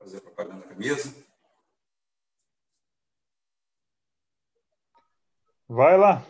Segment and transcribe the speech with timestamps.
[0.00, 1.14] fazer propaganda da mesa.
[5.68, 6.26] Vai lá.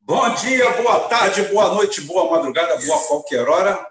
[0.00, 3.86] Bom dia, boa tarde, boa noite, boa madrugada, boa qualquer hora.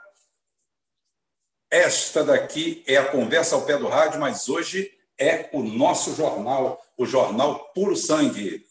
[1.69, 6.81] Esta daqui é a conversa ao pé do rádio, mas hoje é o nosso jornal,
[6.97, 8.65] o jornal Puro Sangue.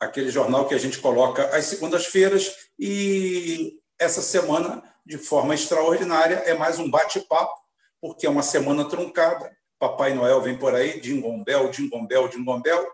[0.00, 6.54] Aquele jornal que a gente coloca às segundas-feiras e essa semana, de forma extraordinária, é
[6.54, 7.67] mais um bate-papo,
[8.00, 9.56] porque é uma semana truncada.
[9.78, 12.92] Papai Noel vem por aí, dingombel, dingombel, dingombel.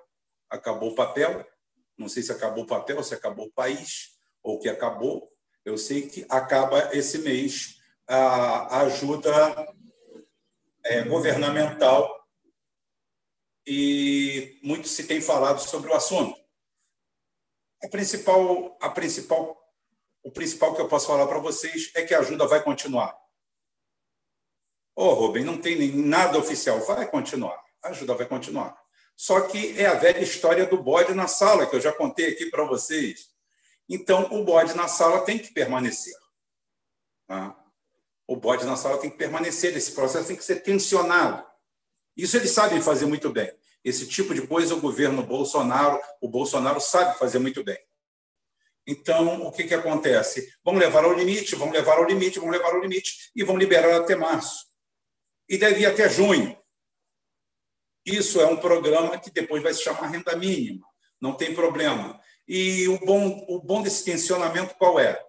[0.50, 1.46] Acabou o papel.
[1.96, 5.30] Não sei se acabou o papel, se acabou o país, ou que acabou.
[5.64, 9.32] Eu sei que acaba esse mês a ajuda
[10.84, 12.22] é, governamental
[13.66, 16.38] e muito se tem falado sobre o assunto.
[17.82, 19.58] A principal, a principal,
[20.22, 23.23] o principal que eu posso falar para vocês é que a ajuda vai continuar.
[24.96, 26.80] Ô, oh, Rubem, não tem nada oficial.
[26.80, 27.60] Vai continuar.
[27.82, 28.76] A ajuda vai continuar.
[29.16, 32.46] Só que é a velha história do bode na sala, que eu já contei aqui
[32.46, 33.28] para vocês.
[33.88, 36.14] Então, o bode na sala tem que permanecer.
[37.26, 37.56] Tá?
[38.26, 39.76] O bode na sala tem que permanecer.
[39.76, 41.44] Esse processo tem que ser tensionado.
[42.16, 43.52] Isso eles sabem fazer muito bem.
[43.84, 47.78] Esse tipo de coisa o governo Bolsonaro, o Bolsonaro sabe fazer muito bem.
[48.86, 50.54] Então, o que, que acontece?
[50.62, 53.94] Vão levar ao limite, vão levar ao limite, vão levar ao limite e vão liberar
[53.94, 54.66] até março.
[55.48, 56.56] E deve ir até junho.
[58.04, 60.86] Isso é um programa que depois vai se chamar renda mínima.
[61.20, 62.20] Não tem problema.
[62.46, 65.24] E o bom, o bom desse tensionamento qual é?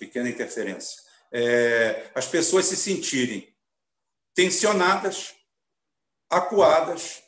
[0.00, 1.02] pequena interferência.
[1.30, 3.54] É, as pessoas se sentirem
[4.34, 5.34] tensionadas,
[6.30, 7.22] acuadas,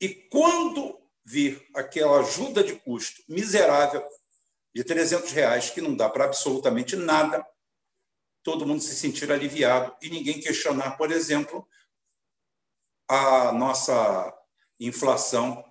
[0.00, 4.06] e quando vir aquela ajuda de custo miserável
[4.74, 7.44] de 300 reais, que não dá para absolutamente nada,
[8.42, 11.66] todo mundo se sentir aliviado e ninguém questionar, por exemplo,
[13.08, 14.32] a nossa
[14.78, 15.64] inflação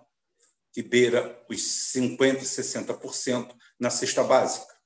[0.74, 1.60] que beira os
[1.94, 4.80] 50%, 60% na cesta básica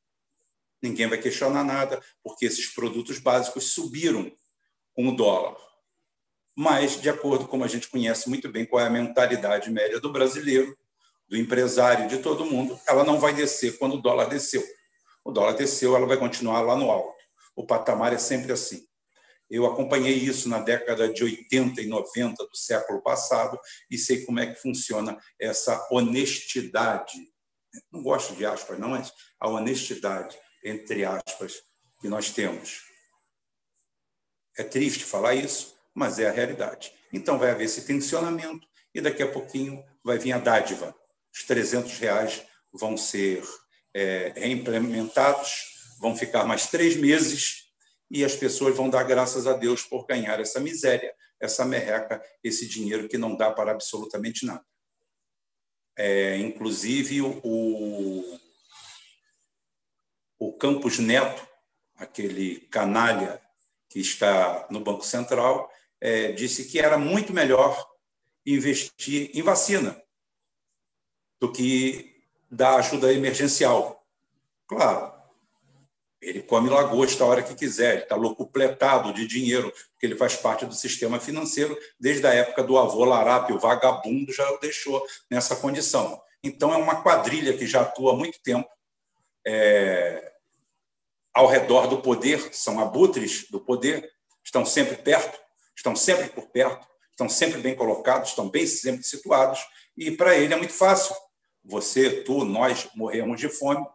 [0.84, 4.30] ninguém vai questionar nada, porque esses produtos básicos subiram
[4.94, 5.56] com o dólar.
[6.56, 10.12] Mas, de acordo com a gente conhece muito bem qual é a mentalidade média do
[10.12, 10.78] brasileiro,
[11.28, 14.64] do empresário, de todo mundo, ela não vai descer quando o dólar desceu.
[15.24, 17.16] O dólar desceu, ela vai continuar lá no alto.
[17.56, 18.86] O patamar é sempre assim.
[19.50, 23.60] Eu acompanhei isso na década de 80 e 90 do século passado
[23.90, 27.14] e sei como é que funciona essa honestidade.
[27.92, 31.62] Não gosto de aspas, não, mas a honestidade entre aspas,
[32.00, 32.82] que nós temos.
[34.58, 36.92] É triste falar isso, mas é a realidade.
[37.12, 40.96] Então vai haver esse tensionamento e daqui a pouquinho vai vir a dádiva.
[41.34, 43.44] Os 300 reais vão ser
[43.94, 47.64] é, reimplementados, vão ficar mais três meses
[48.10, 52.68] e as pessoas vão dar graças a Deus por ganhar essa miséria, essa merreca, esse
[52.68, 54.64] dinheiro que não dá para absolutamente nada.
[55.96, 58.40] É, inclusive, o,
[60.40, 61.48] o Campos Neto,
[61.96, 63.42] aquele canalha
[63.90, 65.72] que está no Banco Central,
[66.04, 67.90] é, disse que era muito melhor
[68.46, 69.98] investir em vacina
[71.40, 72.14] do que
[72.52, 74.06] dar ajuda emergencial.
[74.68, 75.14] Claro,
[76.22, 80.36] ele come lagosta a hora que quiser, ele está locupletado de dinheiro, porque ele faz
[80.36, 85.02] parte do sistema financeiro, desde a época do avô Larápio, o vagabundo já o deixou
[85.32, 86.22] nessa condição.
[86.44, 88.70] Então, é uma quadrilha que já atua há muito tempo,
[89.48, 90.34] é,
[91.34, 94.12] ao redor do poder, são abutres do poder,
[94.44, 95.43] estão sempre perto,
[95.76, 99.60] estão sempre por perto, estão sempre bem colocados, estão bem sempre situados,
[99.96, 101.16] e para ele é muito fácil.
[101.64, 103.86] Você, tu, nós morremos de fome,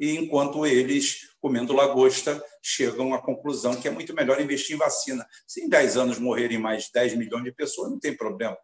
[0.00, 5.26] e enquanto eles, comendo lagosta, chegam à conclusão que é muito melhor investir em vacina.
[5.46, 8.56] Se em 10 anos morrerem mais 10 milhões de pessoas, não tem problema.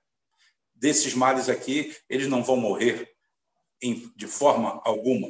[0.75, 3.12] Desses males aqui, eles não vão morrer
[4.16, 5.28] de forma alguma.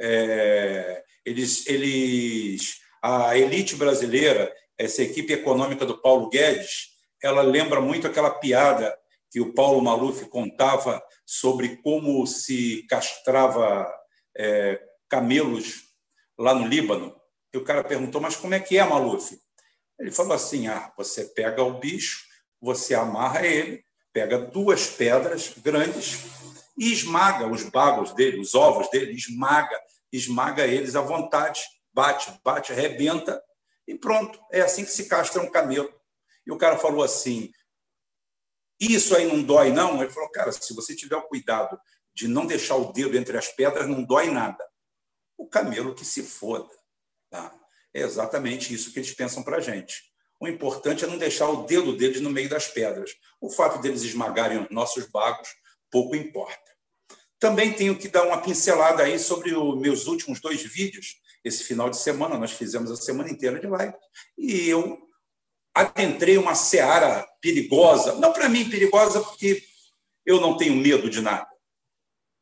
[0.00, 6.90] É, eles, eles, a elite brasileira, essa equipe econômica do Paulo Guedes,
[7.22, 8.96] ela lembra muito aquela piada
[9.30, 13.92] que o Paulo Maluf contava sobre como se castrava
[14.36, 15.82] é, camelos
[16.38, 17.14] lá no Líbano.
[17.52, 19.36] E o cara perguntou, mas como é que é, Maluf?
[19.98, 22.24] Ele falou assim: ah, você pega o bicho,
[22.60, 26.20] você amarra ele, pega duas pedras grandes
[26.78, 29.76] e esmaga os bagos dele, os ovos dele, esmaga
[30.12, 33.40] esmaga eles à vontade, bate, bate, arrebenta
[33.88, 34.38] e pronto.
[34.52, 35.92] É assim que se castra um camelo.
[36.46, 37.50] E o cara falou assim:
[38.78, 40.02] Isso aí não dói, não?
[40.02, 41.80] Ele falou, cara, se você tiver o cuidado
[42.14, 44.62] de não deixar o dedo entre as pedras, não dói nada.
[45.36, 46.68] O camelo que se foda.
[47.30, 47.54] Tá?
[47.94, 50.12] É exatamente isso que eles pensam para a gente.
[50.38, 53.10] O importante é não deixar o dedo deles no meio das pedras.
[53.40, 55.48] O fato deles esmagarem os nossos bagos
[55.90, 56.68] pouco importa.
[57.38, 61.20] Também tenho que dar uma pincelada aí sobre os meus últimos dois vídeos.
[61.44, 63.94] Esse final de semana, nós fizemos a semana inteira de live.
[64.36, 64.98] E eu
[65.74, 68.14] adentrei uma seara perigosa.
[68.16, 69.62] Não para mim perigosa, porque
[70.26, 71.48] eu não tenho medo de nada.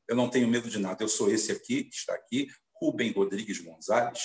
[0.09, 1.03] Eu não tenho medo de nada.
[1.03, 2.49] Eu sou esse aqui, que está aqui,
[2.81, 4.21] Rubem Rodrigues Gonzalez,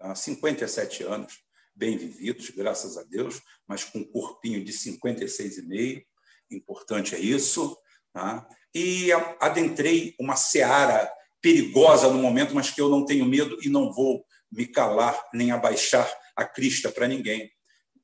[0.00, 1.40] há 57 anos,
[1.74, 6.04] bem vividos, graças a Deus, mas com um corpinho de 56,5.
[6.50, 7.76] Importante é isso.
[8.12, 8.48] Tá?
[8.74, 13.92] E adentrei uma seara perigosa no momento, mas que eu não tenho medo e não
[13.92, 17.50] vou me calar nem abaixar a crista para ninguém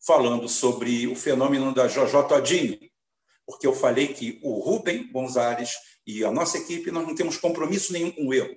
[0.06, 2.78] falando sobre o fenômeno da Jojo Todinho,
[3.46, 5.72] porque eu falei que o Rubem Gonzalez
[6.06, 8.54] e a nossa equipe nós não temos compromisso nenhum com o erro.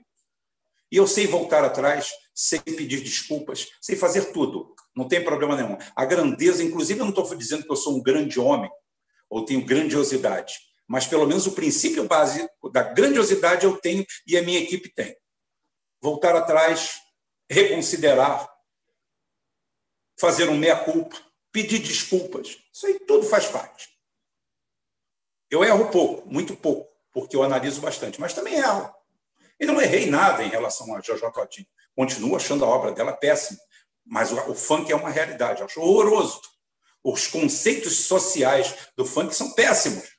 [0.91, 5.77] E eu sei voltar atrás, sei pedir desculpas, sei fazer tudo, não tem problema nenhum.
[5.95, 8.69] A grandeza, inclusive, eu não estou dizendo que eu sou um grande homem
[9.29, 10.53] ou tenho grandiosidade,
[10.87, 15.15] mas pelo menos o princípio básico da grandiosidade eu tenho e a minha equipe tem.
[16.01, 17.01] Voltar atrás,
[17.49, 18.47] reconsiderar,
[20.19, 21.15] fazer um meia-culpa,
[21.51, 22.57] pedir desculpas.
[22.73, 23.89] Isso aí tudo faz parte.
[25.49, 28.93] Eu erro pouco, muito pouco, porque eu analiso bastante, mas também erro.
[29.59, 31.67] E não errei nada em relação a Jojo Todinho.
[31.95, 33.59] Continuo achando a obra dela péssima,
[34.05, 35.63] mas o, funk é uma realidade.
[35.63, 36.41] Acho horroroso.
[37.03, 40.16] Os conceitos sociais do funk são péssimos.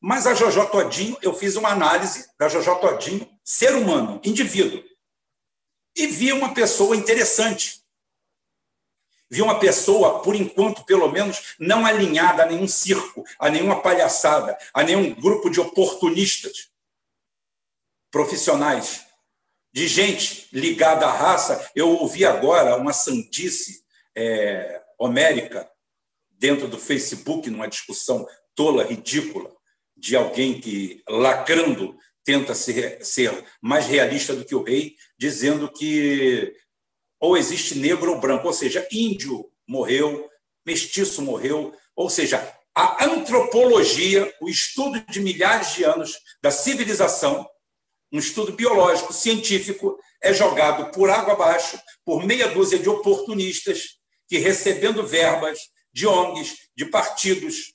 [0.00, 4.82] Mas a Jojo Todinho, eu fiz uma análise da Jojo Todinho, ser humano, indivíduo.
[5.94, 7.82] E vi uma pessoa interessante,
[9.28, 14.56] vi uma pessoa, por enquanto, pelo menos, não alinhada a nenhum circo, a nenhuma palhaçada,
[14.72, 16.70] a nenhum grupo de oportunistas
[18.10, 19.06] profissionais,
[19.72, 21.70] de gente ligada à raça.
[21.74, 23.84] Eu ouvi agora uma sandice
[24.16, 25.70] é, homérica
[26.30, 29.59] dentro do Facebook, numa discussão tola, ridícula,
[30.00, 36.52] de alguém que, lacrando, tenta ser, ser mais realista do que o rei, dizendo que
[37.20, 40.26] ou existe negro ou branco, ou seja, índio morreu,
[40.64, 47.46] mestiço morreu, ou seja, a antropologia, o estudo de milhares de anos da civilização,
[48.10, 53.98] um estudo biológico, científico, é jogado por água abaixo por meia dúzia de oportunistas
[54.28, 55.58] que, recebendo verbas
[55.92, 57.74] de ONGs, de partidos,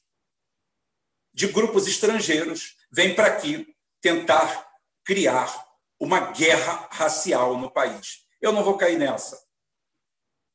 [1.35, 4.71] de grupos estrangeiros, vêm para aqui tentar
[5.03, 5.67] criar
[5.99, 8.25] uma guerra racial no país.
[8.41, 9.43] Eu não vou cair nessa.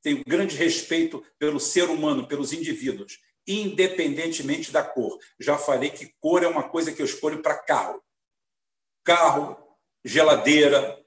[0.02, 5.18] Tenho grande respeito pelo ser humano, pelos indivíduos, independentemente da cor.
[5.38, 8.02] Já falei que cor é uma coisa que eu escolho para carro.
[9.04, 9.58] Carro,
[10.02, 11.04] geladeira,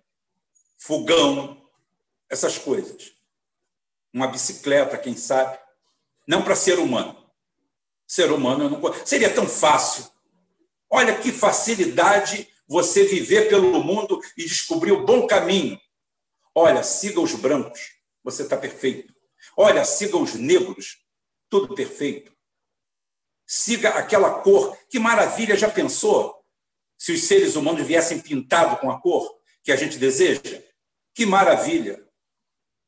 [0.78, 1.68] fogão,
[2.30, 3.12] essas coisas.
[4.14, 5.58] Uma bicicleta, quem sabe.
[6.28, 7.23] Não para ser humano.
[8.14, 10.08] Ser humano não seria tão fácil.
[10.88, 15.82] Olha que facilidade você viver pelo mundo e descobrir o bom caminho.
[16.54, 17.80] Olha, siga os brancos,
[18.24, 19.12] você está perfeito.
[19.58, 21.00] Olha, siga os negros,
[21.50, 22.32] tudo perfeito.
[23.48, 26.46] Siga aquela cor, que maravilha, já pensou?
[26.96, 30.62] Se os seres humanos viessem pintados com a cor que a gente deseja?
[31.16, 32.00] Que maravilha!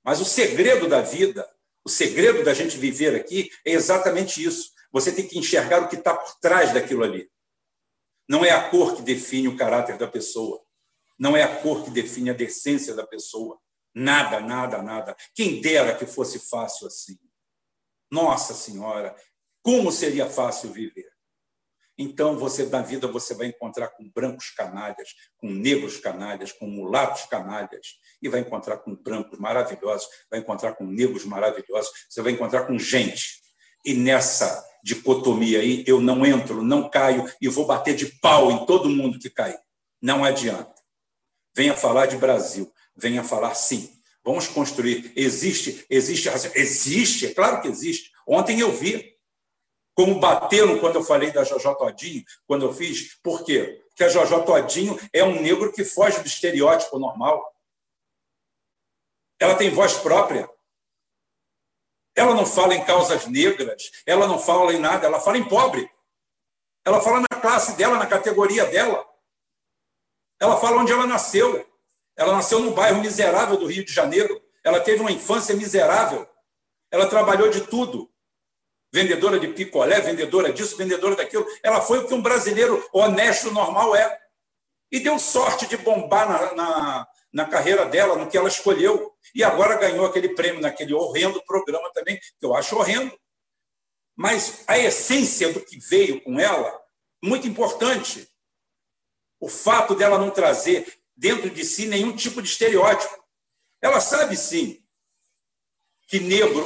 [0.03, 1.49] Mas o segredo da vida,
[1.83, 4.74] o segredo da gente viver aqui é exatamente isso.
[4.95, 7.29] Você tem que enxergar o que está por trás daquilo ali.
[8.29, 10.63] Não é a cor que define o caráter da pessoa.
[11.19, 13.59] Não é a cor que define a decência da pessoa.
[13.93, 15.13] Nada, nada, nada.
[15.33, 17.19] Quem dera que fosse fácil assim.
[18.09, 19.13] Nossa Senhora,
[19.61, 21.11] como seria fácil viver?
[21.97, 27.25] Então, você na vida você vai encontrar com brancos canalhas, com negros canalhas, com mulatos
[27.25, 32.65] canalhas, e vai encontrar com brancos maravilhosos, vai encontrar com negros maravilhosos, você vai encontrar
[32.65, 33.43] com gente.
[33.83, 38.67] E nessa dicotomia aí, eu não entro, não caio e vou bater de pau em
[38.67, 39.57] todo mundo que cair.
[39.99, 40.75] Não adianta.
[41.55, 43.91] Venha falar de Brasil, venha falar sim.
[44.23, 45.11] Vamos construir.
[45.15, 48.11] Existe, existe, existe, é claro que existe.
[48.27, 49.15] Ontem eu vi
[49.95, 53.15] como bateram quando eu falei da Jojo Todinho, quando eu fiz.
[53.23, 53.81] Por quê?
[53.89, 57.43] Porque a Jojo Todinho é um negro que foge do estereótipo normal.
[59.39, 60.47] Ela tem voz própria.
[62.15, 65.89] Ela não fala em causas negras, ela não fala em nada, ela fala em pobre.
[66.85, 69.05] Ela fala na classe dela, na categoria dela.
[70.39, 71.67] Ela fala onde ela nasceu.
[72.15, 74.41] Ela nasceu num bairro miserável do Rio de Janeiro.
[74.63, 76.27] Ela teve uma infância miserável.
[76.91, 78.09] Ela trabalhou de tudo.
[78.93, 81.45] vendedora de picolé, vendedora disso, vendedora daquilo.
[81.61, 84.21] Ela foi o que um brasileiro honesto, normal é.
[84.89, 89.13] E deu sorte de bombar na, na, na carreira dela, no que ela escolheu.
[89.35, 93.13] E agora ganhou aquele prêmio naquele horrendo programa também, que eu acho horrendo.
[94.15, 96.81] Mas a essência do que veio com ela,
[97.21, 98.25] muito importante.
[99.37, 103.21] O fato dela não trazer dentro de si nenhum tipo de estereótipo.
[103.81, 104.81] Ela sabe sim
[106.07, 106.65] que negro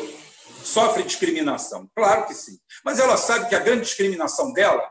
[0.63, 1.89] sofre discriminação.
[1.95, 2.59] Claro que sim.
[2.85, 4.87] Mas ela sabe que a grande discriminação dela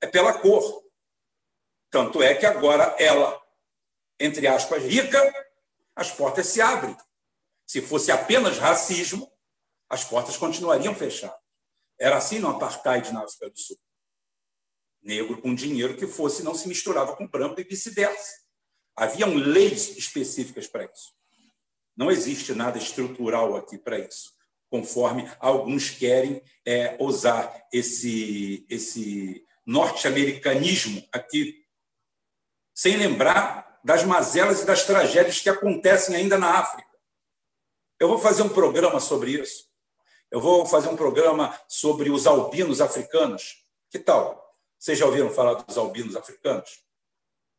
[0.00, 0.82] é pela cor.
[1.90, 3.39] Tanto é que agora ela,
[4.20, 5.18] entre aspas, rica,
[5.96, 6.96] as portas se abrem.
[7.66, 9.32] Se fosse apenas racismo,
[9.88, 11.38] as portas continuariam fechadas.
[11.98, 13.78] Era assim no apartheid na África do Sul.
[15.02, 18.40] Negro com dinheiro que fosse não se misturava com branco e vice-versa.
[18.94, 21.14] Haviam leis específicas para isso.
[21.96, 24.32] Não existe nada estrutural aqui para isso,
[24.68, 31.64] conforme alguns querem é, usar esse, esse norte-americanismo aqui,
[32.74, 36.88] sem lembrar das mazelas e das tragédias que acontecem ainda na África.
[37.98, 39.68] Eu vou fazer um programa sobre isso.
[40.30, 43.64] Eu vou fazer um programa sobre os albinos africanos.
[43.90, 44.56] Que tal?
[44.78, 46.82] Vocês já ouviram falar dos albinos africanos?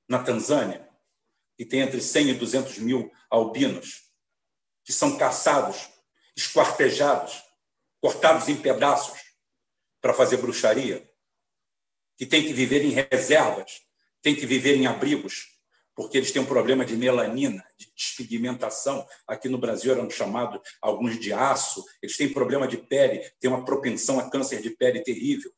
[0.08, 0.88] Na Tanzânia,
[1.58, 4.10] que tem entre 100 e 200 mil albinos
[4.84, 5.90] que são caçados,
[6.36, 7.44] esquartejados,
[8.00, 9.20] cortados em pedaços
[10.02, 11.08] para fazer bruxaria,
[12.18, 13.82] que têm que viver em reservas,
[14.22, 15.51] têm que viver em abrigos,
[16.02, 19.08] porque eles têm um problema de melanina, de despigmentação.
[19.28, 21.86] Aqui no Brasil eram chamados alguns de aço.
[22.02, 25.54] Eles têm problema de pele, têm uma propensão a câncer de pele terrível.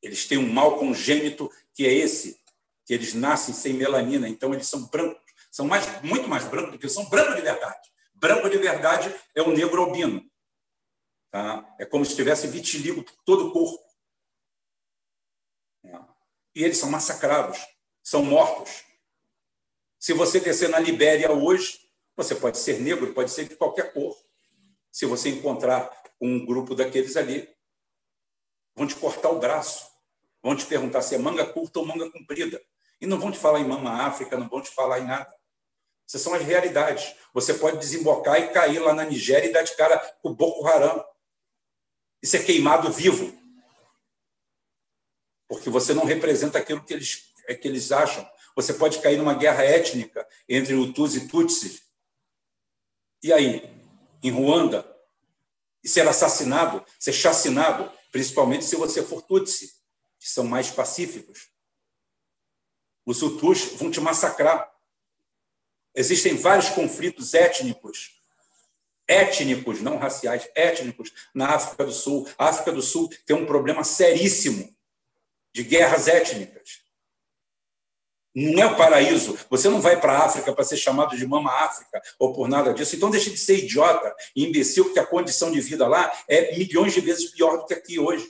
[0.00, 2.40] Eles têm um mal congênito que é esse,
[2.86, 5.20] que eles nascem sem melanina, então eles são brancos.
[5.50, 7.90] São mais, muito mais brancos do que são brancos de verdade.
[8.14, 10.24] Branco de verdade é o negro albino.
[11.28, 11.74] Tá?
[11.76, 13.84] É como se tivesse vitiligo por todo o corpo.
[16.54, 17.58] E eles são massacrados,
[18.02, 18.84] são mortos.
[19.98, 21.80] Se você descer na Libéria hoje,
[22.16, 24.16] você pode ser negro, pode ser de qualquer cor.
[24.90, 25.90] Se você encontrar
[26.20, 27.48] um grupo daqueles ali,
[28.74, 29.86] vão te cortar o braço,
[30.42, 32.60] vão te perguntar se é manga curta ou manga comprida.
[33.00, 35.34] E não vão te falar em Mama África, não vão te falar em nada.
[36.06, 37.14] Essas são as realidades.
[37.32, 40.66] Você pode desembocar e cair lá na Nigéria e dar de cara com o Boko
[40.66, 41.04] Haram.
[42.22, 43.38] E ser queimado vivo.
[45.48, 48.28] Porque você não representa aquilo que eles, é que eles acham.
[48.54, 51.82] Você pode cair numa guerra étnica entre Hutus e Tutsis.
[53.22, 53.70] E aí?
[54.22, 54.86] Em Ruanda?
[55.82, 59.74] E ser assassinado, ser chacinado, principalmente se você for Tutsi,
[60.18, 61.48] que são mais pacíficos.
[63.06, 64.70] Os Hutus vão te massacrar.
[65.94, 68.20] Existem vários conflitos étnicos,
[69.08, 72.28] étnicos, não raciais, étnicos, na África do Sul.
[72.38, 74.72] A África do Sul tem um problema seríssimo
[75.52, 76.82] de guerras étnicas.
[78.34, 79.36] Não é o paraíso.
[79.50, 82.72] Você não vai para a África para ser chamado de mama África ou por nada
[82.72, 82.94] disso.
[82.94, 86.94] Então deixe de ser idiota e imbecil, porque a condição de vida lá é milhões
[86.94, 88.28] de vezes pior do que aqui hoje.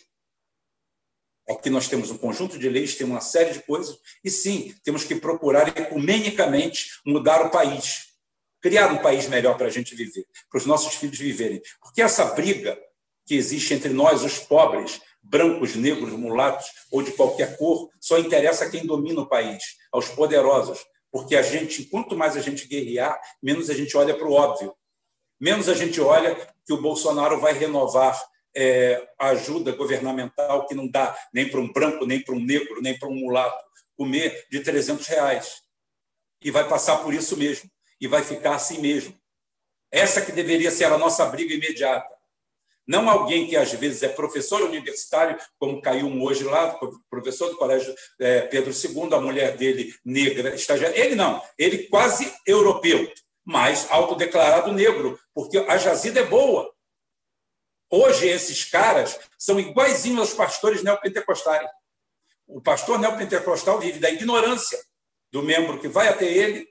[1.49, 5.05] Aqui nós temos um conjunto de leis, temos uma série de coisas, e sim, temos
[5.05, 8.11] que procurar ecumenicamente mudar o país,
[8.61, 11.61] criar um país melhor para a gente viver, para os nossos filhos viverem.
[11.81, 12.79] Porque essa briga
[13.27, 18.65] que existe entre nós, os pobres, brancos, negros, mulatos ou de qualquer cor, só interessa
[18.65, 19.63] a quem domina o país,
[19.93, 20.85] aos poderosos.
[21.11, 24.75] Porque a gente, quanto mais a gente guerrear, menos a gente olha para o óbvio.
[25.41, 26.37] Menos a gente olha
[26.67, 28.21] que o Bolsonaro vai renovar
[28.55, 32.99] é, ajuda governamental que não dá nem para um branco, nem para um negro, nem
[32.99, 33.65] para um mulato
[33.97, 35.63] comer de 300 reais.
[36.43, 37.71] E vai passar por isso mesmo.
[38.01, 39.15] E vai ficar assim mesmo.
[39.91, 42.20] Essa que deveria ser a nossa briga imediata.
[42.91, 46.77] Não alguém que às vezes é professor universitário, como caiu um hoje lá,
[47.09, 50.99] professor do Colégio é, Pedro II, a mulher dele negra, estagiária.
[50.99, 53.09] Ele não, ele quase europeu,
[53.45, 56.69] mas autodeclarado negro, porque a jazida é boa.
[57.89, 61.71] Hoje, esses caras são iguaizinhos aos pastores neopentecostais.
[62.45, 64.85] O pastor neopentecostal vive da ignorância
[65.31, 66.69] do membro que vai até ele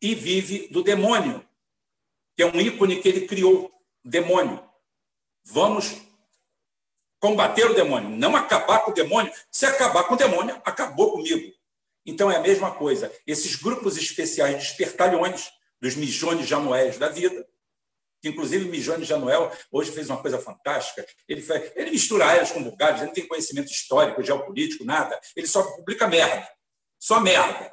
[0.00, 1.46] e vive do demônio,
[2.34, 3.70] que é um ícone que ele criou,
[4.04, 4.62] demônio.
[5.44, 5.96] Vamos
[7.18, 9.32] combater o demônio, não acabar com o demônio.
[9.50, 11.52] Se acabar com o demônio, acabou comigo.
[12.04, 13.12] Então é a mesma coisa.
[13.26, 17.46] Esses grupos especiais de espertalhões, dos mijones januéis da vida,
[18.20, 21.06] que inclusive Mijone Januel hoje fez uma coisa fantástica.
[21.26, 25.18] Ele, ele mistura elas com bugados, ele não tem conhecimento histórico, geopolítico, nada.
[25.34, 26.46] Ele só publica merda.
[26.98, 27.72] Só merda.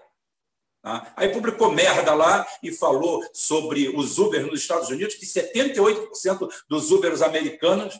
[0.88, 1.12] Tá?
[1.18, 6.92] Aí publicou merda lá e falou sobre os Uber nos Estados Unidos, que 78% dos
[6.92, 8.00] Ubers americanos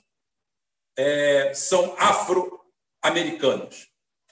[0.98, 3.90] é, são afro-americanos.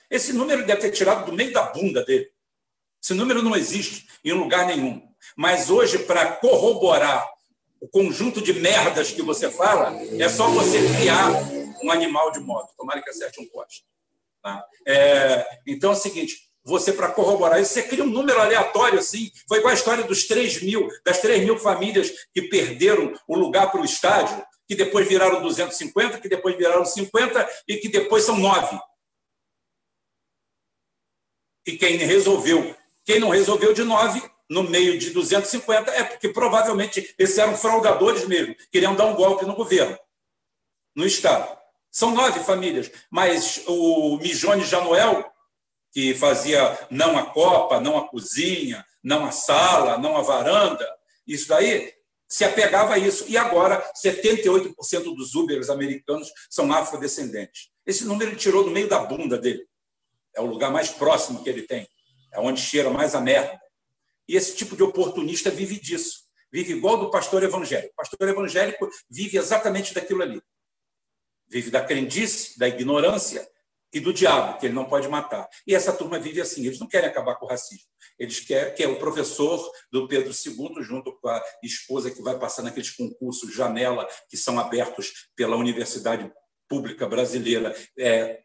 [0.10, 2.32] Esse número deve ter tirado do meio da bunda dele.
[3.04, 5.06] Esse número não existe em lugar nenhum.
[5.36, 7.30] Mas hoje, para corroborar
[7.82, 11.30] o conjunto de merdas que você fala, é só você criar
[11.84, 12.74] um animal de moto.
[12.78, 13.84] Tomara que acerte um poste.
[14.42, 14.66] Tá?
[14.88, 19.32] É, então é o seguinte: você, para corroborar isso, você cria um número aleatório assim.
[19.48, 23.72] Foi igual a história dos 3 mil, das 3 mil famílias que perderam o lugar
[23.72, 28.38] para o estádio, que depois viraram 250, que depois viraram 50 e que depois são
[28.38, 28.80] nove.
[31.68, 37.14] E quem resolveu, quem não resolveu de nove, no meio de 250, é porque provavelmente
[37.18, 39.98] esses eram fraudadores mesmo, queriam dar um golpe no governo,
[40.96, 41.58] no Estado.
[41.92, 45.32] São nove famílias, mas o Mijone Janoel,
[45.96, 50.86] que fazia não a copa, não a cozinha, não a sala, não a varanda,
[51.26, 51.90] isso daí
[52.28, 53.24] se apegava a isso.
[53.30, 54.76] E agora, 78%
[55.16, 57.70] dos Ubers americanos são afrodescendentes.
[57.86, 59.66] Esse número ele tirou do meio da bunda dele.
[60.36, 61.88] É o lugar mais próximo que ele tem.
[62.34, 63.58] É onde cheira mais a merda.
[64.28, 66.26] E esse tipo de oportunista vive disso.
[66.52, 67.94] Vive igual do pastor evangélico.
[67.94, 70.42] O pastor evangélico vive exatamente daquilo ali.
[71.48, 73.48] Vive da crendice, da ignorância
[73.94, 75.48] e do diabo, que ele não pode matar.
[75.66, 76.66] E essa turma vive assim.
[76.66, 77.88] Eles não querem acabar com o racismo.
[78.20, 82.38] Eles querem que é o professor do Pedro II, junto com a esposa que vai
[82.38, 86.32] passar naqueles concursos janela que são abertos pela Universidade
[86.68, 88.42] Pública Brasileira, é,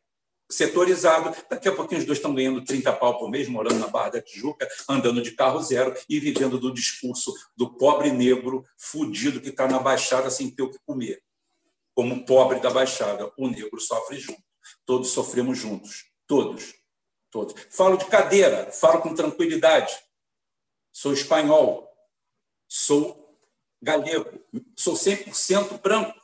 [0.50, 1.34] setorizado.
[1.48, 4.22] Daqui a pouquinho os dois estão ganhando 30 pau por mês, morando na Barra da
[4.22, 9.66] Tijuca, andando de carro zero e vivendo do discurso do pobre negro fudido que está
[9.66, 11.22] na Baixada sem ter o que comer.
[11.94, 14.49] Como pobre da Baixada, o negro sofre junto.
[14.90, 16.06] Todos sofremos juntos.
[16.26, 16.74] Todos.
[17.30, 17.54] Todos.
[17.70, 19.96] Falo de cadeira, falo com tranquilidade.
[20.90, 21.88] Sou espanhol.
[22.66, 23.38] Sou
[23.80, 24.44] galego.
[24.76, 26.20] Sou 100% branco.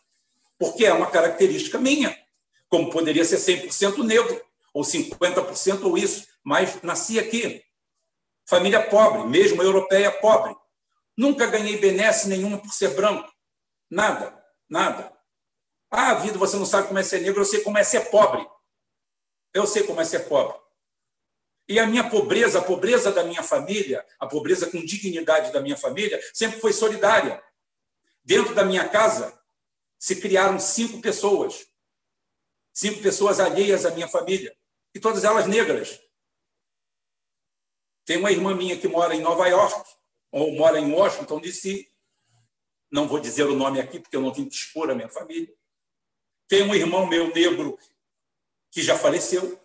[0.58, 2.12] Porque é uma característica minha
[2.68, 7.62] como poderia ser 100% negro, ou 50% ou isso, mas nasci aqui.
[8.48, 10.56] Família pobre, mesmo europeia pobre.
[11.16, 13.32] Nunca ganhei benesse nenhuma por ser branco.
[13.88, 14.36] Nada,
[14.68, 15.16] nada.
[15.88, 18.44] Ah, vida, você não sabe como é ser negro, eu sei como é ser pobre.
[19.56, 20.58] Eu sei como é ser pobre.
[21.68, 25.76] E a minha pobreza, a pobreza da minha família, a pobreza com dignidade da minha
[25.76, 27.42] família, sempre foi solidária.
[28.22, 29.36] Dentro da minha casa
[29.98, 31.66] se criaram cinco pessoas
[32.76, 34.54] cinco pessoas alheias à minha família,
[34.94, 35.98] e todas elas negras.
[38.04, 39.90] Tem uma irmã minha que mora em Nova York,
[40.30, 41.90] ou mora em Washington, D.C.
[42.90, 45.52] Não vou dizer o nome aqui, porque eu não tenho que expor a minha família.
[46.46, 47.78] Tem um irmão meu negro
[48.76, 49.58] que já faleceu.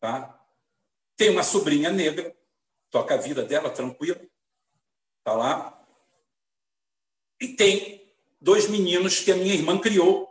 [0.00, 0.42] Tá?
[1.18, 2.34] Tem uma sobrinha negra,
[2.90, 4.18] toca a vida dela tranquila.
[5.18, 5.86] Está lá.
[7.38, 10.26] E tem dois meninos que a minha irmã criou,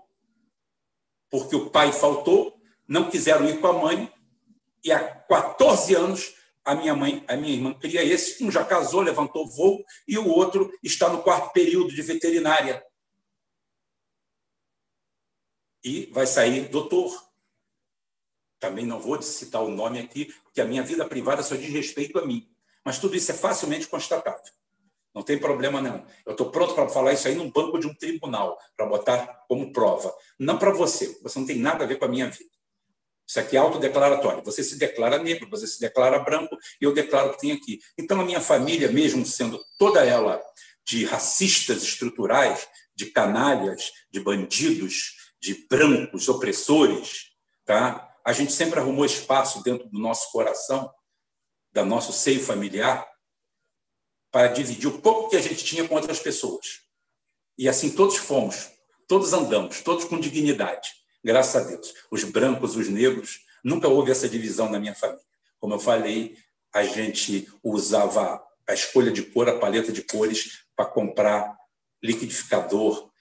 [1.29, 4.11] porque o pai faltou, não quiseram ir com a mãe,
[4.83, 9.01] e há 14 anos a minha mãe, a minha irmã cria esse, um já casou,
[9.01, 12.83] levantou voo, e o outro está no quarto período de veterinária.
[15.85, 17.23] E vai sair doutor.
[18.59, 22.17] Também não vou citar o nome aqui, porque a minha vida privada só diz respeito
[22.17, 22.49] a mim.
[22.83, 24.51] Mas tudo isso é facilmente constatável.
[25.13, 26.03] Não tem problema não.
[26.25, 29.71] Eu estou pronto para falar isso aí num banco de um tribunal, para botar como
[29.71, 30.11] prova.
[30.39, 31.19] Não para você.
[31.21, 32.49] Você não tem nada a ver com a minha vida.
[33.27, 34.43] Isso aqui é autodeclaratório.
[34.43, 37.79] Você se declara negro, você se declara branco, e eu declaro que tem aqui.
[37.97, 40.43] Então, a minha família, mesmo sendo toda ela
[40.83, 47.31] de racistas estruturais, de canalhas, de bandidos, de brancos opressores,
[47.65, 48.15] tá?
[48.25, 50.91] a gente sempre arrumou espaço dentro do nosso coração,
[51.71, 53.07] da nosso seio familiar,
[54.31, 56.81] para dividir o pouco que a gente tinha com outras pessoas.
[57.55, 58.71] E assim todos fomos,
[59.07, 60.89] todos andamos, todos com dignidade,
[61.23, 61.93] graças a Deus.
[62.09, 65.23] Os brancos, os negros, nunca houve essa divisão na minha família.
[65.59, 66.35] Como eu falei,
[66.73, 71.55] a gente usava a escolha de cor, a paleta de cores, para comprar
[72.03, 73.11] liquidificador,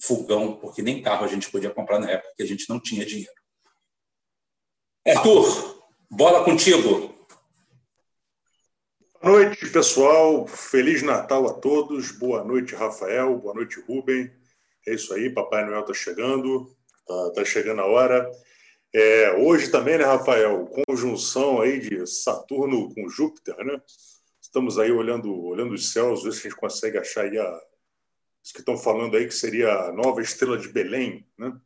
[0.00, 3.04] fogão, porque nem carro a gente podia comprar na época, porque a gente não tinha
[3.04, 3.32] dinheiro.
[5.06, 7.14] Arthur, bola contigo.
[9.20, 10.46] Boa noite, pessoal.
[10.46, 12.12] Feliz Natal a todos.
[12.12, 13.36] Boa noite, Rafael.
[13.38, 14.30] Boa noite, Rubem.
[14.86, 16.72] É isso aí, Papai Noel está chegando.
[17.00, 18.30] Está tá chegando a hora.
[18.94, 20.66] É, hoje também, né, Rafael?
[20.86, 23.80] Conjunção aí de Saturno com Júpiter, né?
[24.40, 27.60] Estamos aí olhando, olhando os céus, ver se a gente consegue achar aí a,
[28.52, 31.58] que estão falando aí que seria a nova estrela de Belém, né?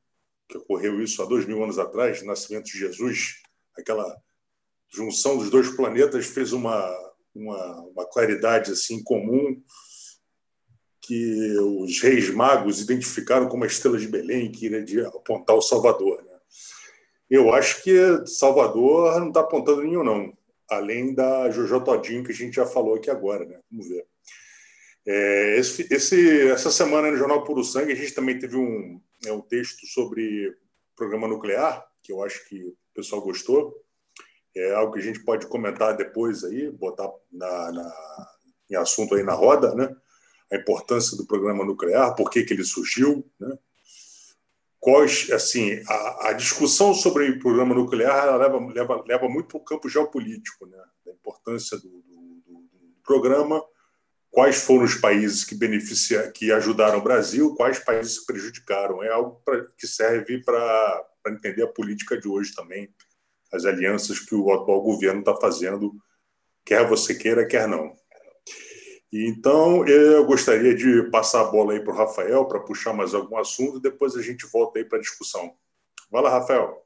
[0.48, 3.42] Que ocorreu isso há dois mil anos atrás, nascimento de Jesus,
[3.76, 4.16] aquela
[4.92, 6.90] junção dos dois planetas fez uma,
[7.34, 9.62] uma, uma claridade assim comum
[11.00, 16.22] que os reis magos identificaram como a estrela de Belém que iria apontar o Salvador.
[16.22, 16.38] Né?
[17.28, 20.32] Eu acho que Salvador não está apontando nenhum, não.
[20.70, 23.44] Além da Jojo Todinho, que a gente já falou aqui agora.
[23.44, 23.58] Né?
[23.70, 24.06] Vamos ver.
[25.06, 29.32] É, esse, esse, essa semana no Jornal Puro Sangue, a gente também teve um, é,
[29.32, 30.56] um texto sobre
[30.94, 33.82] programa nuclear, que eu acho que o pessoal gostou.
[34.54, 38.28] É algo que a gente pode comentar depois aí, botar na, na
[38.70, 39.94] em assunto aí na roda, né?
[40.50, 43.58] A importância do programa nuclear, por que, que ele surgiu, né?
[44.78, 49.64] Quais, assim, a, a discussão sobre o programa nuclear leva, leva, leva muito para o
[49.64, 50.78] campo geopolítico, né?
[51.06, 52.68] Da importância do, do, do
[53.02, 53.62] programa
[54.32, 59.02] quais foram os países que beneficiaram, que ajudaram o Brasil, quais países prejudicaram.
[59.02, 62.88] É algo pra, que serve para entender a política de hoje também,
[63.52, 65.94] as alianças que o atual governo está fazendo,
[66.64, 67.94] quer você queira, quer não.
[69.12, 73.36] Então, eu gostaria de passar a bola aí para o Rafael para puxar mais algum
[73.36, 75.54] assunto, depois a gente volta aí para a discussão.
[76.10, 76.82] Vai lá, Rafael.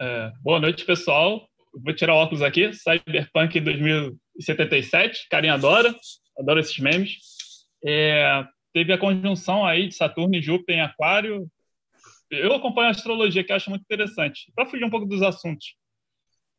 [0.00, 1.46] É, boa noite, pessoal.
[1.74, 2.72] Vou tirar o óculos aqui.
[2.72, 5.94] Cyberpunk 2000, 77, carinha adora,
[6.38, 7.18] adora esses memes.
[7.84, 11.46] É, teve a conjunção aí de Saturno e Júpiter em Aquário.
[12.30, 15.74] Eu acompanho a astrologia, que acho muito interessante, para fugir um pouco dos assuntos.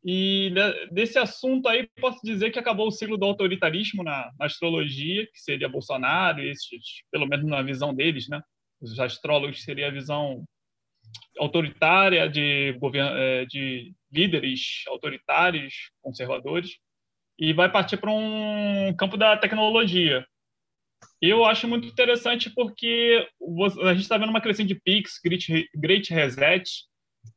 [0.08, 0.54] E
[0.92, 5.40] desse assunto aí, posso dizer que acabou o ciclo do autoritarismo na, na astrologia, que
[5.40, 8.40] seria Bolsonaro, esses, pelo menos na visão deles, né?
[8.80, 10.46] Os astrólogos seria a visão
[11.40, 12.78] autoritária de,
[13.18, 16.78] é, de líderes autoritários, conservadores
[17.38, 20.26] e vai partir para um campo da tecnologia.
[21.22, 23.28] Eu acho muito interessante porque
[23.84, 25.20] a gente está vendo uma crescente de PIX,
[25.76, 26.64] Great Reset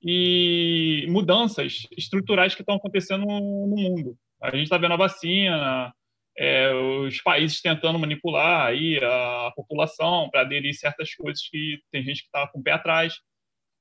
[0.02, 4.16] e mudanças estruturais que estão acontecendo no mundo.
[4.42, 5.92] A gente está vendo a vacina,
[6.36, 12.20] é, os países tentando manipular aí a população para aderir certas coisas que tem gente
[12.20, 13.14] que está com o pé atrás.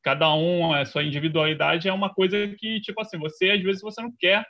[0.04, 4.02] Cada um, a sua individualidade é uma coisa que, tipo assim, você às vezes você
[4.02, 4.46] não quer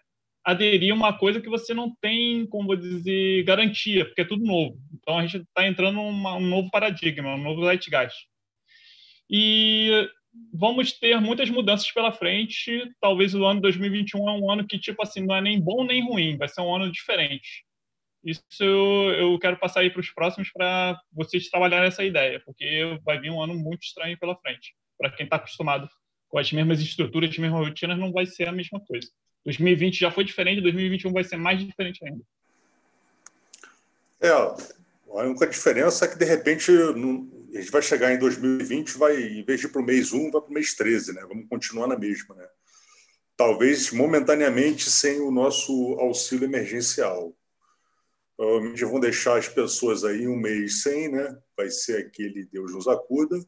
[0.48, 4.46] aderir a uma coisa que você não tem, como vou dizer, garantia, porque é tudo
[4.46, 4.80] novo.
[4.94, 8.16] Então a gente está entrando num um novo paradigma, um novo zeitgeist.
[9.30, 10.10] E
[10.54, 12.90] vamos ter muitas mudanças pela frente.
[13.02, 16.02] Talvez o ano 2021 é um ano que, tipo assim, não é nem bom nem
[16.02, 17.66] ruim, vai ser um ano diferente.
[18.24, 22.98] Isso eu, eu quero passar aí para os próximos para vocês trabalharem essa ideia, porque
[23.04, 24.74] vai vir um ano muito estranho pela frente.
[24.98, 25.90] Para quem está acostumado
[26.30, 29.10] com as mesmas estruturas, as mesmas rotinas, não vai ser a mesma coisa.
[29.46, 32.22] 2020 já foi diferente, 2021 vai ser mais diferente ainda.
[34.20, 39.16] É, a única diferença é que, de repente, a gente vai chegar em 2020, vai,
[39.16, 41.22] em vez de ir para o mês 1, vai para o mês 13, né?
[41.28, 42.48] Vamos continuar na mesma, né?
[43.36, 47.36] Talvez momentaneamente sem o nosso auxílio emergencial.
[48.36, 51.38] Provavelmente vão deixar as pessoas aí um mês sem, né?
[51.56, 53.40] Vai ser aquele Deus nos acuda.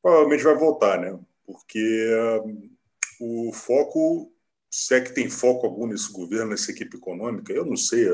[0.00, 1.18] Provavelmente vai voltar, né?
[1.44, 2.08] Porque
[2.40, 2.70] uh,
[3.20, 4.32] o foco
[4.72, 8.08] se é que tem foco algum nesse governo, nessa equipe econômica, eu não sei.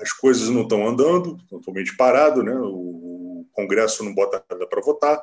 [0.00, 2.56] As coisas não estão andando, totalmente parado, né?
[2.58, 5.22] o Congresso não bota nada para votar,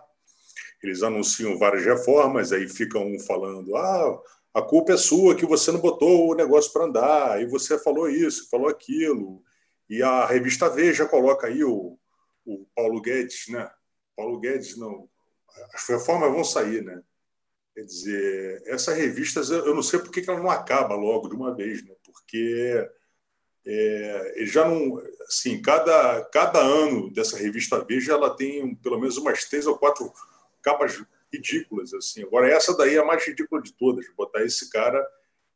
[0.84, 4.22] eles anunciam várias reformas, aí ficam um falando: ah,
[4.54, 8.08] a culpa é sua que você não botou o negócio para andar, e você falou
[8.08, 9.42] isso, falou aquilo.
[9.90, 11.98] E a revista Veja coloca aí o,
[12.46, 13.70] o Paulo Guedes, né?
[14.16, 15.10] Paulo Guedes, não.
[15.74, 17.02] As reformas vão sair, né?
[17.74, 21.56] Quer dizer, essa revista, eu não sei por que ela não acaba logo de uma
[21.56, 21.94] vez, né?
[22.06, 22.88] porque
[23.66, 25.02] é, já não.
[25.28, 30.12] Assim, cada, cada ano dessa revista Veja ela tem pelo menos umas três ou quatro
[30.62, 31.94] capas ridículas.
[31.94, 32.24] assim.
[32.24, 35.04] Agora, essa daí é a mais ridícula de todas, botar esse cara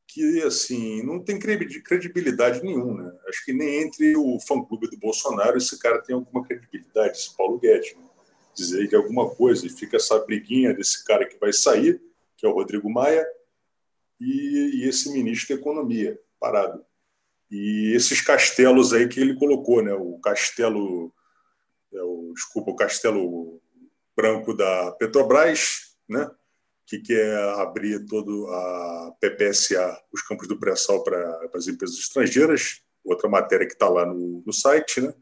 [0.07, 3.03] que assim não tem credibilidade nenhuma.
[3.03, 3.19] Né?
[3.27, 7.59] Acho que nem entre o fã-clube do Bolsonaro esse cara tem alguma credibilidade, esse Paulo
[7.59, 7.93] Guedes.
[7.95, 8.03] Né?
[8.55, 12.01] Dizer que alguma coisa, e fica essa briguinha desse cara que vai sair
[12.37, 13.25] que é o Rodrigo Maia,
[14.19, 16.85] e, e esse ministro da Economia, parado.
[17.49, 19.93] E esses castelos aí que ele colocou, né?
[19.93, 21.13] o castelo,
[21.93, 23.61] é o, desculpa, o castelo
[24.15, 26.29] branco da Petrobras, né?
[26.85, 33.29] que quer abrir todo a PPSA, os campos do pré-sal para as empresas estrangeiras, outra
[33.29, 35.13] matéria que está lá no, no, site, né?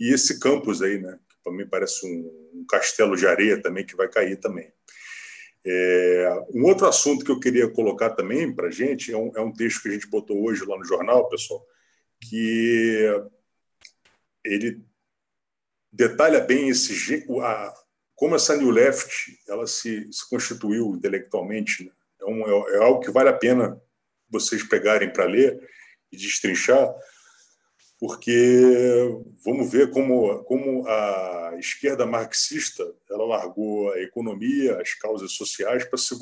[0.00, 1.18] e esse campus aí, né?
[1.28, 4.70] que para mim parece um, um castelo de areia também, que vai cair também.
[5.66, 9.40] É, um outro assunto que eu queria colocar também para a gente é um, é
[9.40, 11.64] um, texto que a gente botou hoje lá no jornal, pessoal,
[12.20, 12.98] que
[14.44, 14.82] ele
[15.90, 17.74] detalha bem esse a,
[18.14, 21.84] como essa New Left ela se, se constituiu intelectualmente.
[21.84, 21.90] Né?
[22.20, 23.80] é, um, é algo que vale a pena
[24.28, 25.58] vocês pegarem para ler
[26.10, 26.92] e destrinchar,
[28.06, 35.86] porque vamos ver como, como a esquerda marxista ela largou a economia, as causas sociais
[35.86, 36.14] para se,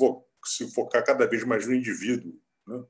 [0.45, 2.81] se focar cada vez mais no indivíduo, né?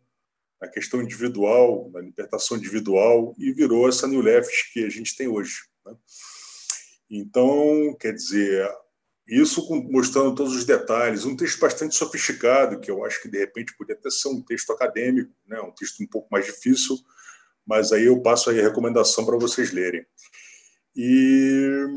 [0.61, 5.27] na questão individual, na libertação individual, e virou essa New Left que a gente tem
[5.27, 5.63] hoje.
[5.83, 5.95] Né?
[7.09, 8.69] Então, quer dizer,
[9.27, 13.75] isso mostrando todos os detalhes, um texto bastante sofisticado, que eu acho que de repente
[13.75, 15.59] podia até ser um texto acadêmico, né?
[15.61, 16.95] um texto um pouco mais difícil,
[17.65, 20.05] mas aí eu passo aí a recomendação para vocês lerem.
[20.95, 21.87] E,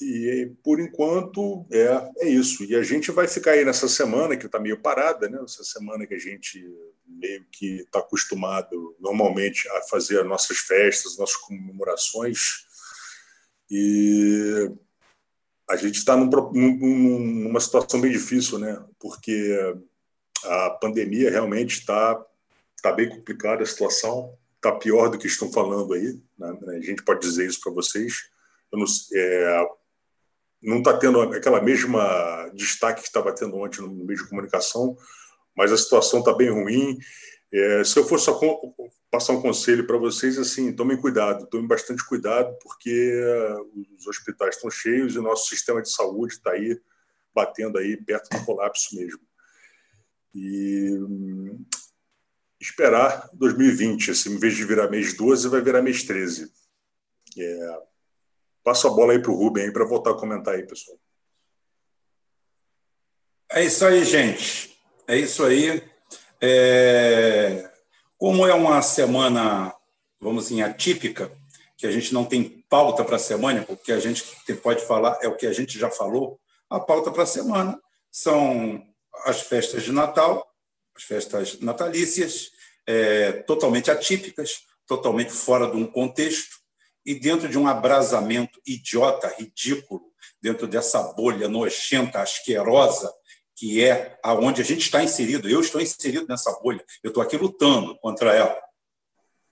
[0.00, 2.64] e por enquanto é, é isso.
[2.64, 5.38] E a gente vai ficar aí nessa semana, que está meio parada, né?
[5.44, 6.64] essa semana que a gente
[7.06, 12.66] meio que está acostumado normalmente a fazer as nossas festas, nossas comemorações.
[13.70, 14.70] E
[15.68, 18.82] a gente está num, num, numa situação bem difícil, né?
[18.98, 19.58] porque
[20.44, 22.20] a pandemia realmente está
[22.82, 26.20] tá bem complicada a situação está pior do que estão falando aí.
[26.38, 26.56] Né?
[26.68, 28.30] A gente pode dizer isso para vocês.
[28.72, 29.66] não é,
[30.78, 34.96] está tendo aquela mesma destaque que estava tendo ontem no meio de comunicação,
[35.56, 36.96] mas a situação está bem ruim.
[37.52, 38.40] É, se eu fosse só
[39.10, 43.20] passar um conselho para vocês, assim, tomem cuidado, tomem bastante cuidado, porque
[43.98, 46.80] os hospitais estão cheios e o nosso sistema de saúde está aí
[47.34, 49.20] batendo aí perto do colapso mesmo.
[50.34, 50.98] E
[52.62, 54.12] esperar 2020.
[54.12, 56.50] Assim, em vez de virar mês 12, vai virar mês 13.
[57.38, 57.78] É,
[58.62, 60.96] passo a bola aí para o Rubem para voltar a comentar aí, pessoal.
[63.50, 64.78] É isso aí, gente.
[65.06, 65.82] É isso aí.
[66.40, 67.70] É...
[68.16, 69.74] Como é uma semana,
[70.20, 71.30] vamos dizer, atípica,
[71.76, 74.24] que a gente não tem pauta para a semana, porque a gente
[74.62, 77.78] pode falar é o que a gente já falou, a pauta para a semana
[78.10, 78.82] são
[79.24, 80.51] as festas de Natal,
[80.96, 82.50] as festas natalícias,
[82.86, 86.56] é, totalmente atípicas, totalmente fora de um contexto,
[87.04, 90.02] e dentro de um abrasamento idiota, ridículo,
[90.40, 93.12] dentro dessa bolha nojenta, asquerosa,
[93.56, 95.48] que é aonde a gente está inserido.
[95.48, 98.60] Eu estou inserido nessa bolha, eu estou aqui lutando contra ela.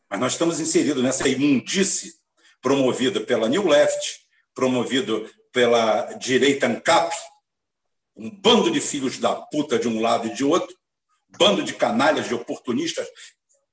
[0.08, 2.14] Mas nós estamos inseridos nessa imundice
[2.60, 4.20] promovida pela New Left,
[4.54, 7.14] promovido pela direita ANCAP,
[8.16, 10.76] um bando de filhos da puta de um lado e de outro,
[11.38, 13.08] bando de canalhas, de oportunistas,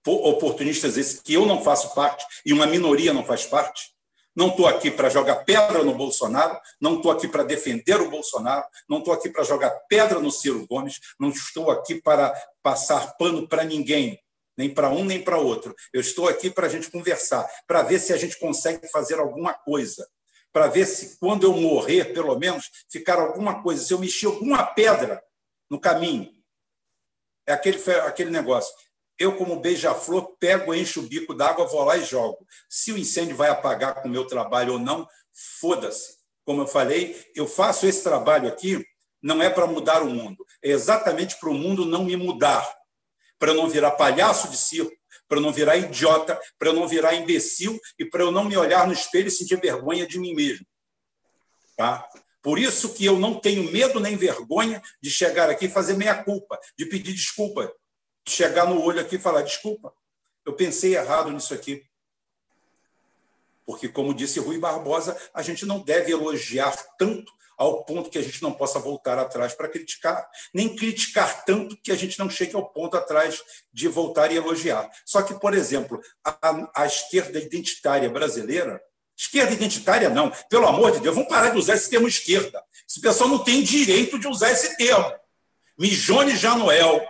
[0.06, 3.96] oportunistas esses que eu não faço parte e uma minoria não faz parte.
[4.36, 8.64] Não estou aqui para jogar pedra no Bolsonaro, não estou aqui para defender o Bolsonaro,
[8.88, 13.48] não estou aqui para jogar pedra no Ciro Gomes, não estou aqui para passar pano
[13.48, 14.22] para ninguém,
[14.56, 15.76] nem para um nem para outro.
[15.92, 19.56] Eu estou aqui para a gente conversar, para ver se a gente consegue fazer alguma
[19.56, 20.08] coisa,
[20.54, 24.64] para ver se quando eu morrer, pelo menos, ficar alguma coisa, se eu mexer alguma
[24.64, 25.20] pedra
[25.68, 26.32] no caminho,
[27.48, 28.74] é aquele, aquele negócio.
[29.18, 32.46] Eu, como beija-flor, pego, encho o bico d'água, vou lá e jogo.
[32.70, 35.08] Se o incêndio vai apagar com o meu trabalho ou não,
[35.60, 36.18] foda-se.
[36.46, 38.86] Como eu falei, eu faço esse trabalho aqui
[39.22, 42.66] não é para mudar o mundo, é exatamente para o mundo não me mudar,
[43.40, 44.96] para eu não virar palhaço de circo,
[45.28, 48.56] para eu não virar idiota, para eu não virar imbecil e para eu não me
[48.56, 50.66] olhar no espelho e sentir vergonha de mim mesmo.
[51.76, 52.08] Tá?
[52.42, 56.60] Por isso que eu não tenho medo nem vergonha de chegar aqui e fazer meia-culpa,
[56.78, 57.72] de pedir desculpa,
[58.26, 59.94] de chegar no olho aqui e falar: desculpa,
[60.46, 61.84] eu pensei errado nisso aqui.
[63.66, 68.22] Porque, como disse Rui Barbosa, a gente não deve elogiar tanto ao ponto que a
[68.22, 72.56] gente não possa voltar atrás para criticar, nem criticar tanto que a gente não chegue
[72.56, 73.42] ao ponto atrás
[73.74, 74.90] de voltar e elogiar.
[75.04, 78.80] Só que, por exemplo, a, a esquerda identitária brasileira
[79.18, 80.32] Esquerda identitária, não.
[80.48, 82.64] Pelo amor de Deus, vamos parar de usar esse termo esquerda.
[82.88, 85.12] Esse pessoal não tem direito de usar esse termo.
[85.76, 87.04] Mijone Januel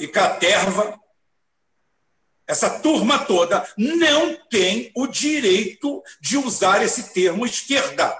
[0.00, 0.98] e Caterva,
[2.46, 8.18] essa turma toda, não tem o direito de usar esse termo esquerda.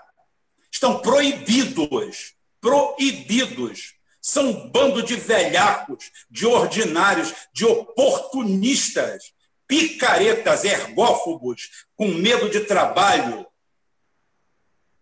[0.70, 2.34] Estão proibidos.
[2.60, 3.94] Proibidos.
[4.20, 9.32] São um bando de velhacos, de ordinários, de oportunistas
[9.72, 13.46] picaretas, ergófobos, com medo de trabalho.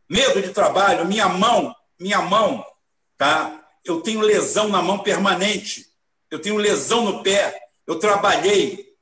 [0.08, 2.64] Medo de trabalho, minha mão, minha mão,
[3.18, 3.68] tá?
[3.84, 5.86] Eu tenho lesão na mão permanente.
[6.30, 7.60] Eu tenho lesão no pé.
[7.84, 8.94] Eu trabalhei.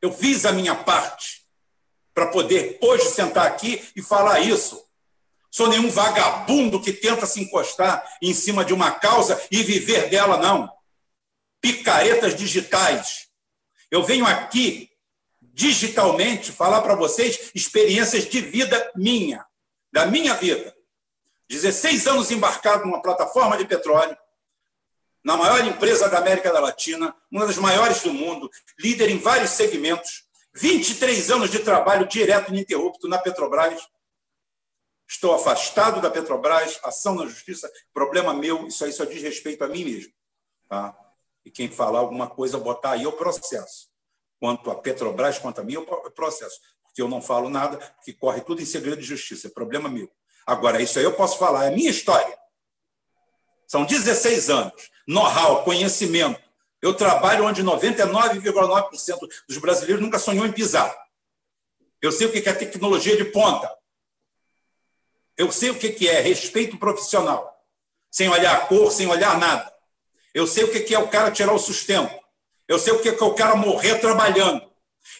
[0.00, 1.44] Eu fiz a minha parte
[2.14, 4.80] para poder hoje sentar aqui e falar isso.
[5.50, 10.36] Sou nenhum vagabundo que tenta se encostar em cima de uma causa e viver dela,
[10.36, 10.72] não.
[11.60, 13.26] Picaretas digitais.
[13.90, 14.89] Eu venho aqui
[15.60, 19.44] digitalmente falar para vocês experiências de vida minha,
[19.92, 20.74] da minha vida.
[21.50, 24.16] 16 anos embarcado numa plataforma de petróleo,
[25.22, 30.24] na maior empresa da América Latina, uma das maiores do mundo, líder em vários segmentos,
[30.54, 33.86] 23 anos de trabalho direto e ininterrupto na Petrobras.
[35.06, 39.68] Estou afastado da Petrobras, ação na justiça, problema meu, isso aí só diz respeito a
[39.68, 40.12] mim mesmo.
[40.66, 40.96] Tá?
[41.44, 43.89] E quem falar alguma coisa, botar aí o processo.
[44.40, 46.58] Quanto a Petrobras, quanto a mim, o processo.
[46.82, 50.10] Porque eu não falo nada, porque corre tudo em segredo de justiça, é problema meu.
[50.46, 52.36] Agora, isso aí eu posso falar, é minha história.
[53.68, 56.42] São 16 anos, know-how, conhecimento.
[56.82, 60.92] Eu trabalho onde 99,9% dos brasileiros nunca sonhou em pisar.
[62.00, 63.70] Eu sei o que é tecnologia de ponta.
[65.36, 67.62] Eu sei o que é respeito profissional,
[68.10, 69.72] sem olhar a cor, sem olhar nada.
[70.34, 72.19] Eu sei o que é o cara tirar o sustento.
[72.70, 74.64] Eu sei o que é o cara morrer trabalhando.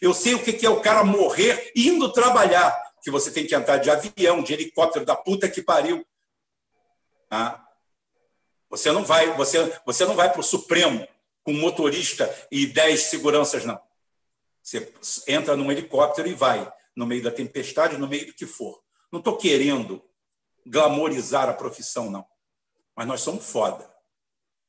[0.00, 2.80] Eu sei o que é o cara morrer indo trabalhar.
[3.02, 6.06] Que você tem que entrar de avião, de helicóptero, da puta que pariu.
[7.28, 7.60] Ah.
[8.68, 11.04] Você não vai, você, você não vai para o Supremo
[11.42, 13.82] com motorista e dez seguranças, não.
[14.62, 14.94] Você
[15.26, 18.80] entra num helicóptero e vai, no meio da tempestade, no meio do que for.
[19.10, 20.00] Não estou querendo
[20.64, 22.24] glamorizar a profissão, não.
[22.94, 23.92] Mas nós somos foda.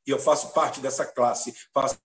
[0.04, 1.96] E eu faço parte dessa classe, faço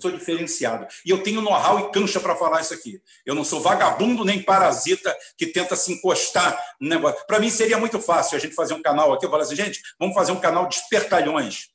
[0.00, 0.86] sou diferenciado.
[1.04, 3.00] E eu tenho know-how e cancha para falar isso aqui.
[3.24, 7.26] Eu não sou vagabundo nem parasita que tenta se encostar no negócio.
[7.26, 9.26] Para mim seria muito fácil a gente fazer um canal aqui.
[9.26, 11.68] Eu falar assim, gente, vamos fazer um canal de espertalhões.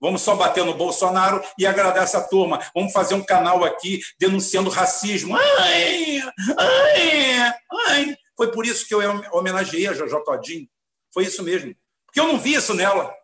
[0.00, 2.60] Vamos só bater no Bolsonaro e agradar essa turma.
[2.74, 5.36] Vamos fazer um canal aqui denunciando racismo.
[5.36, 6.22] Ai,
[6.58, 7.54] ai,
[7.86, 8.16] ai.
[8.36, 9.00] Foi por isso que eu
[9.32, 10.68] homenageei a Jojo Todinho.
[11.12, 11.74] Foi isso mesmo.
[12.04, 13.14] Porque eu não vi isso nela.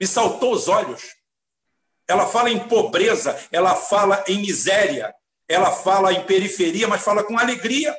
[0.00, 1.17] Me saltou os olhos.
[2.08, 5.14] Ela fala em pobreza, ela fala em miséria,
[5.46, 7.96] ela fala em periferia, mas fala com alegria,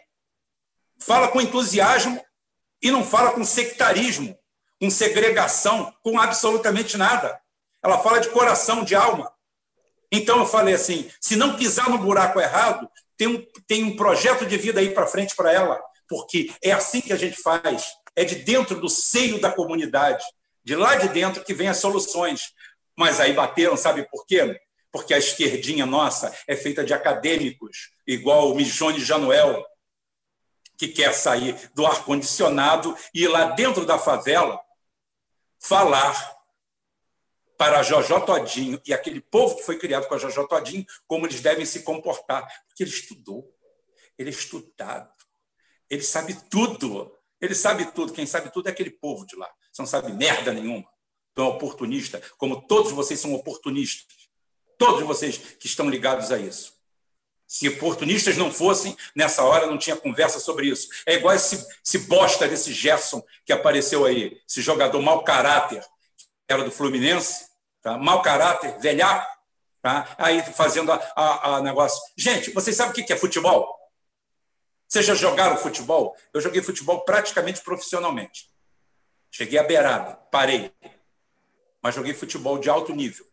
[1.00, 2.20] fala com entusiasmo
[2.82, 4.38] e não fala com sectarismo,
[4.82, 7.40] com segregação, com absolutamente nada.
[7.84, 9.32] Ela fala de coração, de alma.
[10.12, 14.46] Então eu falei assim: se não pisar no buraco errado, tem um, tem um projeto
[14.46, 17.86] de vida aí para frente para ela, porque é assim que a gente faz.
[18.16, 20.24] É de dentro do seio da comunidade,
[20.64, 22.54] de lá de dentro que vem as soluções.
[23.00, 24.60] Mas aí bateram, sabe por quê?
[24.92, 29.66] Porque a esquerdinha nossa é feita de acadêmicos, igual o Mijone Januel,
[30.78, 34.60] que quer sair do ar-condicionado e ir lá dentro da favela
[35.58, 36.38] falar
[37.58, 41.40] para Jojó Todinho e aquele povo que foi criado com a Jojó Todinho como eles
[41.40, 42.46] devem se comportar.
[42.68, 43.50] Porque ele estudou,
[44.18, 45.10] ele é estudado,
[45.90, 47.16] ele sabe tudo.
[47.40, 48.12] Ele sabe tudo.
[48.12, 49.50] Quem sabe tudo é aquele povo de lá.
[49.72, 50.86] Você não sabe merda nenhuma
[51.42, 54.30] é oportunista, como todos vocês são oportunistas.
[54.78, 56.74] Todos vocês que estão ligados a isso.
[57.46, 60.88] Se oportunistas não fossem, nessa hora não tinha conversa sobre isso.
[61.06, 65.82] É igual esse, esse bosta desse Gerson que apareceu aí, esse jogador mau caráter,
[66.48, 67.48] que era do Fluminense,
[67.82, 67.98] tá?
[67.98, 69.28] mau caráter, velhaco,
[69.82, 70.16] tá?
[70.18, 72.00] aí fazendo a, a, a negócio.
[72.16, 73.76] Gente, vocês sabem o que é futebol?
[74.88, 76.16] Vocês já jogaram futebol?
[76.32, 78.48] Eu joguei futebol praticamente profissionalmente.
[79.32, 80.72] Cheguei à beirada, parei
[81.82, 83.26] mas joguei futebol de alto nível.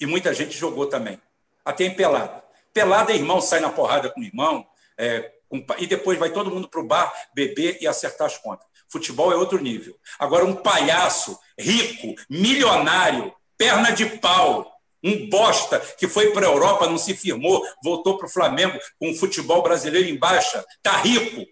[0.00, 1.20] E muita gente jogou também.
[1.64, 2.44] Até em pelada.
[2.72, 4.66] Pelada, irmão sai na porrada com o irmão,
[4.98, 8.66] é, com, e depois vai todo mundo para o bar beber e acertar as contas.
[8.88, 9.96] Futebol é outro nível.
[10.18, 16.88] Agora, um palhaço rico, milionário, perna de pau, um bosta que foi para a Europa,
[16.88, 21.46] não se firmou, voltou para o Flamengo com o futebol brasileiro em baixa, tá rico,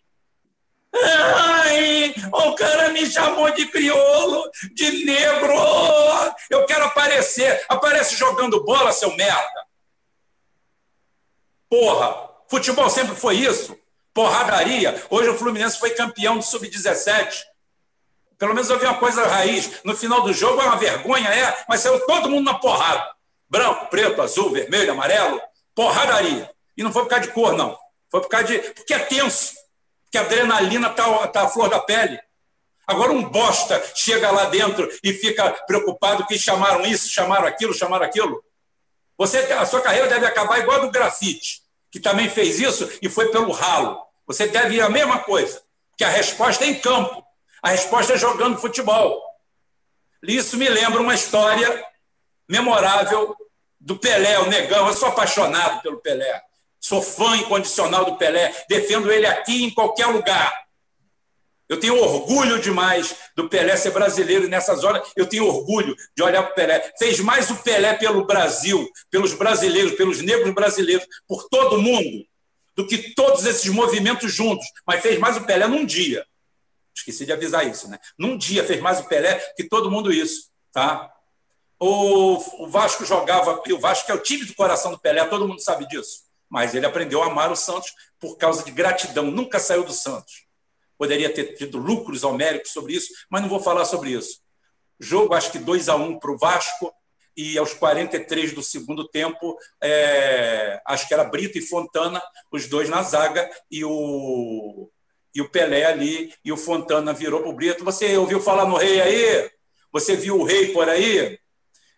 [0.95, 5.55] Ai, o cara me chamou de crioulo, de negro.
[6.51, 7.65] Eu quero aparecer.
[7.69, 9.67] Aparece jogando bola, seu merda.
[11.69, 13.77] Porra, futebol sempre foi isso.
[14.13, 15.03] Porradaria.
[15.09, 17.43] Hoje o Fluminense foi campeão do Sub-17.
[18.39, 19.83] Pelo menos eu vi uma coisa raiz.
[19.83, 23.11] No final do jogo é uma vergonha, é, mas saiu todo mundo na porrada.
[23.49, 25.41] Branco, preto, azul, vermelho, amarelo.
[25.75, 26.51] Porradaria.
[26.77, 27.79] E não foi por causa de cor, não.
[28.11, 28.59] Foi por causa de.
[28.59, 29.62] Porque é tenso
[30.13, 32.21] que a adrenalina está tá à flor da pele.
[32.87, 38.05] Agora um bosta chega lá dentro e fica preocupado que chamaram isso, chamaram aquilo, chamaram
[38.05, 38.45] aquilo.
[39.17, 43.09] Você, a sua carreira deve acabar igual a do grafite, que também fez isso e
[43.09, 44.03] foi pelo ralo.
[44.27, 45.63] Você deve ir a mesma coisa,
[45.97, 47.25] que a resposta é em campo.
[47.63, 49.23] A resposta é jogando futebol.
[50.23, 51.87] Isso me lembra uma história
[52.47, 53.35] memorável
[53.81, 54.89] do Pelé, o negão.
[54.89, 56.43] Eu sou apaixonado pelo Pelé.
[56.83, 60.53] Sou fã incondicional do Pelé, defendo ele aqui em qualquer lugar.
[61.69, 66.23] Eu tenho orgulho demais do Pelé ser brasileiro e nessas horas eu tenho orgulho de
[66.23, 66.93] olhar para o Pelé.
[66.99, 72.27] Fez mais o Pelé pelo Brasil, pelos brasileiros, pelos negros brasileiros, por todo mundo,
[72.77, 74.67] do que todos esses movimentos juntos.
[74.85, 76.27] Mas fez mais o Pelé num dia.
[76.95, 77.99] Esqueci de avisar isso, né?
[78.19, 81.11] Num dia fez mais o Pelé que todo mundo isso, tá?
[81.79, 85.87] O, Vasco jogava, o Vasco é o time do coração do Pelé, todo mundo sabe
[85.89, 86.32] disso.
[86.53, 90.45] Mas ele aprendeu a amar o Santos por causa de gratidão, nunca saiu do Santos.
[90.99, 94.43] Poderia ter tido lucros homéricos sobre isso, mas não vou falar sobre isso.
[95.01, 96.93] Jogo, acho que 2 a 1 um para o Vasco,
[97.35, 102.23] e aos 43 do segundo tempo, é, acho que era Brito e Fontana,
[102.53, 104.91] os dois na zaga, e o,
[105.35, 107.83] e o Pelé ali, e o Fontana virou para o Brito.
[107.83, 109.51] Você ouviu falar no rei aí?
[109.91, 111.39] Você viu o rei por aí?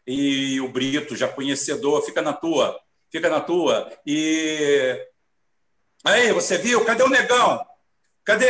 [0.07, 2.81] E o Brito, já conhecedor, fica na tua,
[3.15, 3.97] fica na tua.
[4.05, 5.07] E
[6.03, 6.85] aí, você viu?
[6.85, 7.65] Cadê o negão?
[8.25, 8.47] Cadê?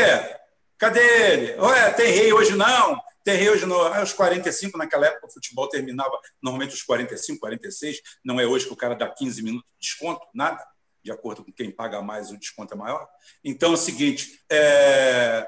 [0.79, 1.61] Cadê ele?
[1.61, 2.99] Ué, tem rei hoje não?
[3.23, 8.01] Tem rei hoje no, aos 45, naquela época o futebol terminava normalmente os 45, 46.
[8.25, 10.67] Não é hoje que o cara dá 15 minutos de desconto, nada
[11.03, 13.07] de acordo com quem paga mais, o desconto é maior.
[13.45, 15.47] Então é o seguinte: é,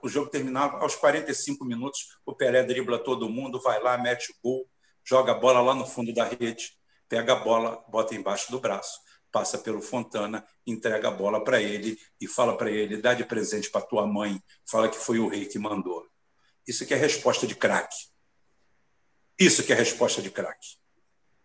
[0.00, 4.34] o jogo terminava aos 45 minutos, o Pelé dribla todo mundo, vai lá, mete o
[4.40, 4.70] gol,
[5.04, 6.77] joga a bola lá no fundo da rede,
[7.08, 9.00] pega a bola, bota embaixo do braço,
[9.32, 13.70] passa pelo Fontana, entrega a bola para ele e fala para ele: dá de presente
[13.70, 16.06] para tua mãe, fala que foi o rei que mandou.
[16.66, 17.96] Isso que é resposta de craque.
[19.38, 20.76] Isso que é resposta de craque.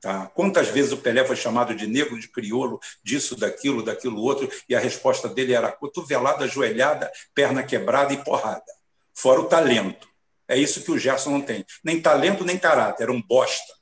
[0.01, 0.27] Tá?
[0.27, 4.75] Quantas vezes o Pelé foi chamado de negro, de crioulo, disso, daquilo, daquilo outro, e
[4.75, 8.65] a resposta dele era cotovelada, ajoelhada, perna quebrada e porrada.
[9.13, 10.09] Fora o talento.
[10.45, 11.65] É isso que o Gerson não tem.
[11.81, 13.03] Nem talento, nem caráter.
[13.03, 13.73] Era um bosta.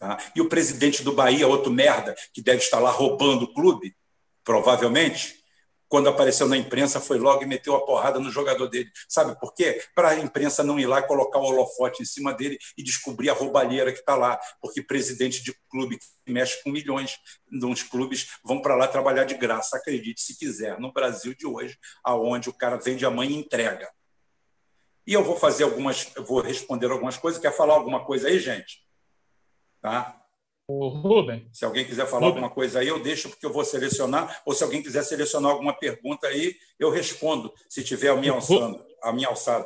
[0.00, 0.16] Tá?
[0.34, 3.94] E o presidente do Bahia, outro merda, que deve estar lá roubando o clube,
[4.42, 5.38] provavelmente,
[5.90, 8.90] quando apareceu na imprensa, foi logo e meteu a porrada no jogador dele.
[9.06, 9.82] Sabe por quê?
[9.94, 13.28] Para a imprensa não ir lá e colocar o holofote em cima dele e descobrir
[13.28, 14.40] a roubalheira que está lá.
[14.62, 17.18] Porque presidente de clube que mexe com milhões,
[17.52, 20.80] uns clubes vão para lá trabalhar de graça, acredite se quiser.
[20.80, 23.86] No Brasil de hoje, aonde o cara vende a mãe e entrega.
[25.06, 27.38] E eu vou fazer algumas, eu vou responder algumas coisas.
[27.38, 28.88] Quer falar alguma coisa aí, gente?
[29.80, 30.16] Tá?
[30.68, 31.48] O Rubem.
[31.52, 32.42] Se alguém quiser falar Rubem.
[32.42, 34.40] alguma coisa aí, eu deixo, porque eu vou selecionar.
[34.46, 38.80] Ou se alguém quiser selecionar alguma pergunta aí, eu respondo, se tiver a minha, alçando,
[39.02, 39.64] a minha alçada.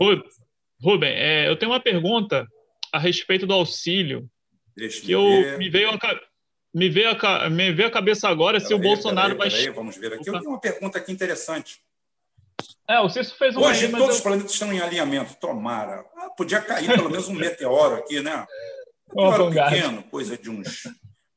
[0.81, 2.47] Rubem, é, eu tenho uma pergunta
[2.93, 4.29] a respeito do auxílio.
[4.77, 5.59] Deixa que eu ver.
[5.59, 5.99] me veio a,
[6.75, 9.49] me veio a, me veio a cabeça agora pera se aí, o Bolsonaro vai.
[9.49, 10.29] Aí, vamos ver aqui.
[10.29, 11.79] Eu tenho uma pergunta aqui interessante.
[12.89, 13.69] É, o Cício fez uma.
[13.69, 14.15] Hoje aí, todos eu...
[14.15, 15.35] os planetas estão em alinhamento.
[15.37, 16.05] Tomara.
[16.17, 18.47] Ah, podia cair pelo menos um meteoro aqui, né?
[19.17, 20.89] Um pequeno, coisa de uns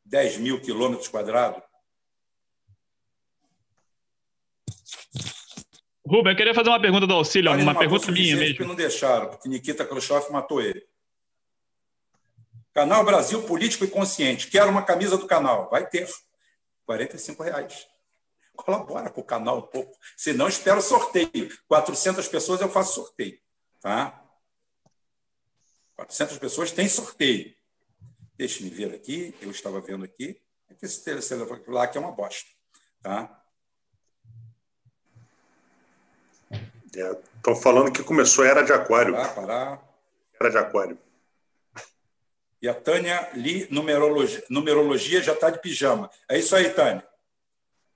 [0.06, 1.62] 10 mil quilômetros quadrados.
[6.06, 8.58] Rubem, eu queria fazer uma pergunta do auxílio, uma pergunta minha mesmo.
[8.58, 10.88] Que não deixaram, porque Nikita Khrushchev matou ele.
[12.74, 14.48] Canal Brasil Político e Consciente.
[14.52, 15.70] Quero uma camisa do canal.
[15.70, 16.08] Vai ter.
[16.86, 17.88] 45 reais.
[18.56, 19.98] Colabora com o canal um pouco.
[20.16, 21.50] Se não, espero sorteio.
[21.68, 23.40] 400 pessoas eu faço sorteio.
[23.82, 24.24] Tá?
[25.96, 27.57] 400 pessoas tem sorteio.
[28.38, 30.40] Deixe-me ver aqui, eu estava vendo aqui.
[30.82, 32.50] Esse telefone lá que é uma bosta.
[33.02, 33.44] Tá?
[36.86, 39.14] Estão é, falando que começou a era de aquário.
[39.14, 39.88] Parar, parar.
[40.40, 41.00] Era de aquário.
[42.62, 46.10] E a Tânia li numerologia, numerologia já está de pijama.
[46.30, 47.08] É isso aí, Tânia.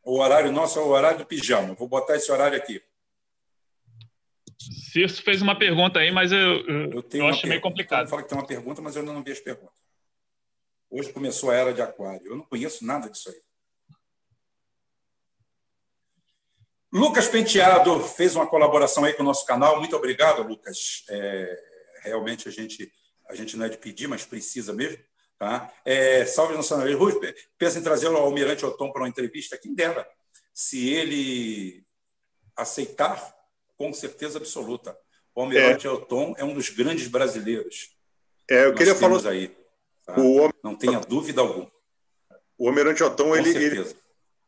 [0.03, 1.73] O horário nosso é o horário do pijama.
[1.73, 2.81] Vou botar esse horário aqui.
[4.91, 8.07] Circe fez uma pergunta aí, mas eu, eu, eu, eu acho meio complicado.
[8.07, 9.80] Fala que tem uma pergunta, mas eu ainda não vi as perguntas.
[10.91, 12.27] Hoje começou a era de aquário.
[12.27, 13.41] Eu não conheço nada disso aí.
[16.91, 19.79] Lucas Penteado fez uma colaboração aí com o nosso canal.
[19.79, 21.05] Muito obrigado, Lucas.
[21.09, 21.63] É,
[22.03, 22.91] realmente a gente,
[23.29, 25.01] a gente não é de pedir, mas precisa mesmo.
[25.39, 25.73] Tá?
[25.85, 26.99] É, salve nacionalismo.
[26.99, 29.57] Rui, pensa em trazer o Almirante Otom para uma entrevista?
[29.57, 30.05] Quem dera.
[30.53, 31.85] Se ele
[32.53, 33.33] aceitar,
[33.77, 34.95] com certeza absoluta.
[35.33, 35.89] O Almirante é.
[35.89, 37.95] Otom é um dos grandes brasileiros.
[38.49, 39.60] É, eu queria falar aí.
[40.15, 40.21] Tá?
[40.21, 40.53] O homem...
[40.63, 41.71] Não tenha dúvida alguma.
[42.61, 43.95] O Almirante Otão, ele, ele,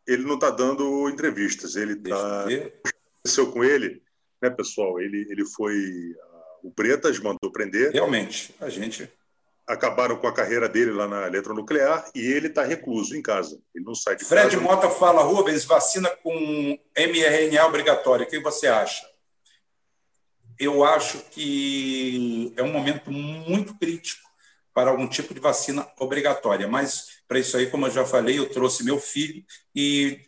[0.05, 1.76] ele, não está dando entrevistas.
[1.76, 2.45] Ele está.
[2.45, 4.03] aconteceu com ele,
[4.39, 4.99] né, pessoal?
[5.01, 5.74] Ele, ele foi.
[5.74, 7.91] Uh, o Bretas mandou prender.
[7.91, 9.09] Realmente, a gente.
[9.66, 13.59] Acabaram com a carreira dele lá na eletronuclear e ele está recluso em casa.
[13.74, 14.57] Ele não sai de Fred casa.
[14.57, 18.26] Fred Mota fala, Rubens, vacina com mRNA obrigatório.
[18.26, 19.09] O que você acha?
[20.59, 24.32] Eu acho que é um momento muito crítico
[24.74, 26.67] para algum tipo de vacina obrigatória.
[26.67, 29.43] Mas, para isso aí, como eu já falei, eu trouxe meu filho
[29.76, 30.19] e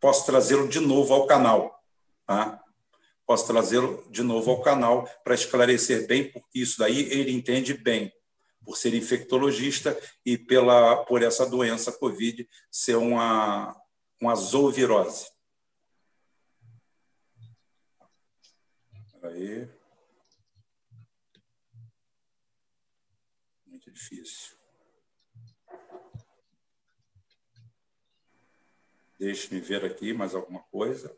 [0.00, 1.82] posso trazê-lo de novo ao canal.
[2.26, 2.60] Tá?
[3.30, 8.12] posso trazê-lo de novo ao canal para esclarecer bem, porque isso daí ele entende bem,
[8.64, 9.96] por ser infectologista
[10.26, 13.80] e pela, por essa doença Covid ser uma,
[14.20, 15.30] uma zoovirose.
[19.22, 19.68] Aí.
[23.64, 24.56] Muito difícil.
[29.18, 31.14] Deixe-me ver aqui mais alguma coisa.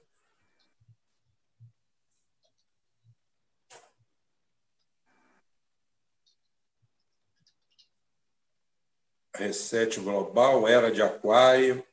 [9.35, 11.87] Reset global, era de aquário.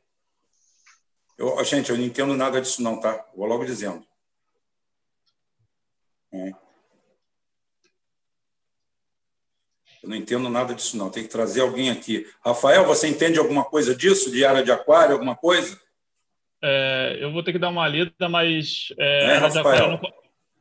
[1.38, 3.30] Eu, gente, eu não entendo nada disso não, tá?
[3.36, 4.06] Vou logo dizendo.
[6.32, 6.69] É.
[10.02, 11.10] Eu não entendo nada disso não.
[11.10, 12.26] Tem que trazer alguém aqui.
[12.44, 15.80] Rafael, você entende alguma coisa disso, de área de aquário, alguma coisa?
[16.62, 18.94] É, eu vou ter que dar uma lida, mas.
[18.98, 19.92] É, é Rafael?
[19.92, 20.02] Não...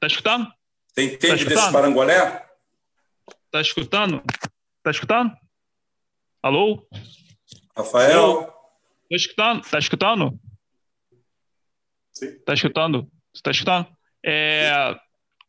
[0.01, 0.53] Tá escutando?
[0.89, 2.47] Você entende tá desse parangolé?
[3.51, 4.22] Tá escutando?
[4.82, 5.32] Tá escutando?
[6.43, 6.86] Alô?
[7.76, 8.53] Rafael?
[9.09, 9.62] Tô escutando?
[9.68, 10.41] Tá escutando?
[12.12, 12.39] Sim.
[12.45, 13.11] Tá escutando?
[13.32, 13.89] Você tá escutando?
[14.24, 14.97] É,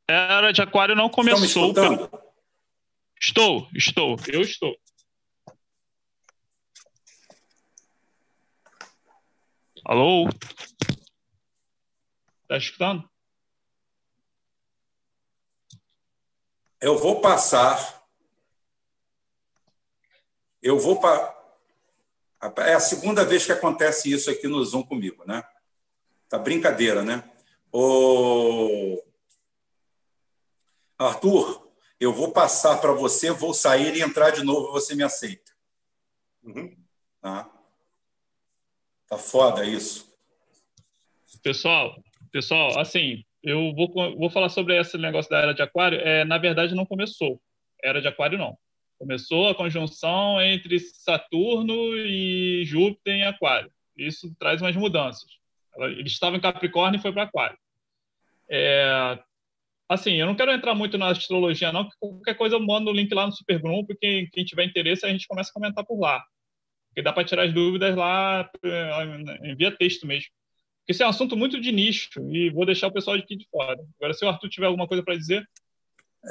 [0.07, 1.73] era de aquário não começou.
[1.73, 2.09] Pelo...
[3.21, 4.73] Estou, estou, eu estou.
[9.83, 10.29] Alô?
[12.47, 13.09] Tá escutando?
[16.79, 18.07] Eu vou passar.
[20.61, 21.37] Eu vou para.
[22.65, 25.43] É a segunda vez que acontece isso aqui no Zoom comigo, né?
[26.29, 27.29] Tá brincadeira, né?
[27.69, 29.03] O
[30.97, 31.68] Arthur,
[31.99, 35.51] eu vou passar para você, vou sair e entrar de novo, você me aceita.
[36.43, 36.75] Uhum.
[37.21, 37.49] Tá?
[39.07, 40.07] Tá foda isso.
[41.43, 45.99] Pessoal, pessoal, assim, eu vou, vou falar sobre esse negócio da era de aquário.
[45.99, 47.41] É, na verdade, não começou.
[47.83, 48.57] Era de aquário, não.
[48.97, 53.71] Começou a conjunção entre Saturno e Júpiter em aquário.
[53.97, 55.29] Isso traz umas mudanças.
[55.77, 57.57] Ele estava em Capricórnio e foi para aquário.
[58.49, 59.17] É,
[59.89, 63.11] assim, eu não quero entrar muito na astrologia, não, qualquer coisa eu mando o link
[63.13, 66.23] lá no Supergrupo, quem, quem tiver interesse, a gente começa a comentar por lá.
[66.89, 70.29] Porque dá para tirar as dúvidas lá, eh, envia texto mesmo.
[70.79, 73.47] Porque esse é um assunto muito de nicho e vou deixar o pessoal aqui de
[73.49, 73.79] fora.
[73.97, 75.47] Agora, se o Arthur tiver alguma coisa para dizer.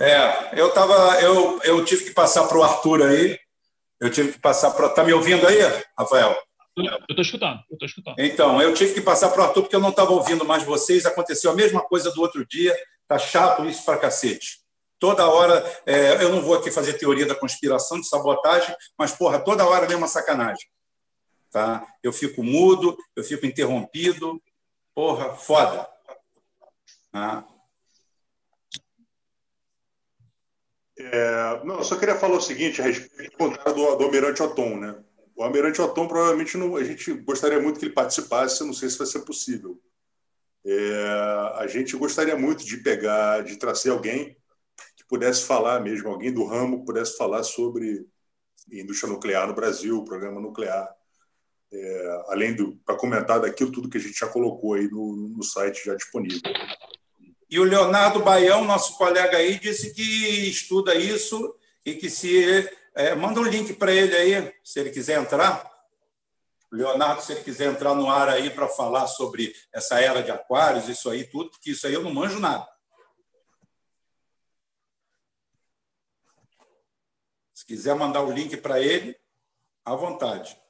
[0.00, 3.38] É, eu tava, eu, eu tive que passar para o Arthur aí.
[4.00, 4.88] Eu tive que passar para.
[4.88, 5.58] Tá me ouvindo aí,
[5.98, 6.36] Rafael?
[6.76, 8.18] Eu estou escutando, eu estou escutando.
[8.20, 11.06] Então, eu tive que passar para o Arthur porque eu não estava ouvindo mais vocês.
[11.06, 12.76] Aconteceu a mesma coisa do outro dia.
[13.08, 14.60] Tá chato isso para cacete.
[14.98, 19.40] Toda hora, é, eu não vou aqui fazer teoria da conspiração, de sabotagem, mas, porra,
[19.40, 20.68] toda hora é uma sacanagem.
[21.50, 21.86] Tá?
[22.02, 24.42] Eu fico mudo, eu fico interrompido.
[24.94, 25.88] Porra, foda.
[27.10, 27.46] Tá?
[30.98, 35.02] É, não, só queria falar o seguinte a respeito do do, do Almirante Otom, né?
[35.36, 38.98] O Almirante Otom, provavelmente, não, a gente gostaria muito que ele participasse, não sei se
[38.98, 39.80] vai ser possível.
[40.70, 44.36] É, a gente gostaria muito de pegar, de trazer alguém
[45.08, 48.06] pudesse falar mesmo, alguém do ramo pudesse falar sobre
[48.70, 50.86] indústria nuclear no Brasil, programa nuclear,
[51.72, 55.42] é, além do para comentar daquilo tudo que a gente já colocou aí no, no
[55.42, 56.40] site já disponível.
[57.50, 63.14] E o Leonardo Baião, nosso colega aí, disse que estuda isso e que se é,
[63.14, 65.77] manda um link para ele aí, se ele quiser entrar.
[66.70, 70.88] Leonardo, se ele quiser entrar no ar aí para falar sobre essa era de aquários,
[70.88, 72.68] isso aí tudo, porque isso aí eu não manjo nada.
[77.54, 79.18] Se quiser mandar o link para ele,
[79.84, 80.60] à vontade.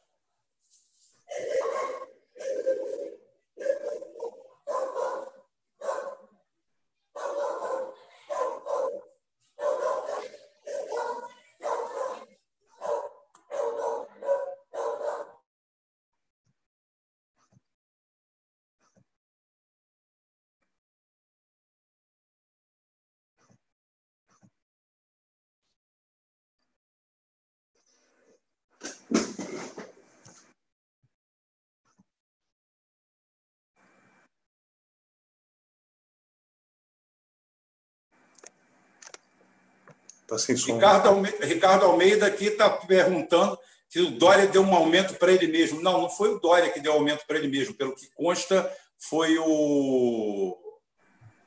[40.29, 40.75] Tá sem som.
[40.75, 43.59] Ricardo Almeida, Ricardo Almeida aqui está perguntando
[43.89, 45.81] se o Dória deu um aumento para ele mesmo.
[45.81, 47.75] Não, não foi o Dória que deu aumento para ele mesmo.
[47.75, 50.59] Pelo que consta, foi o,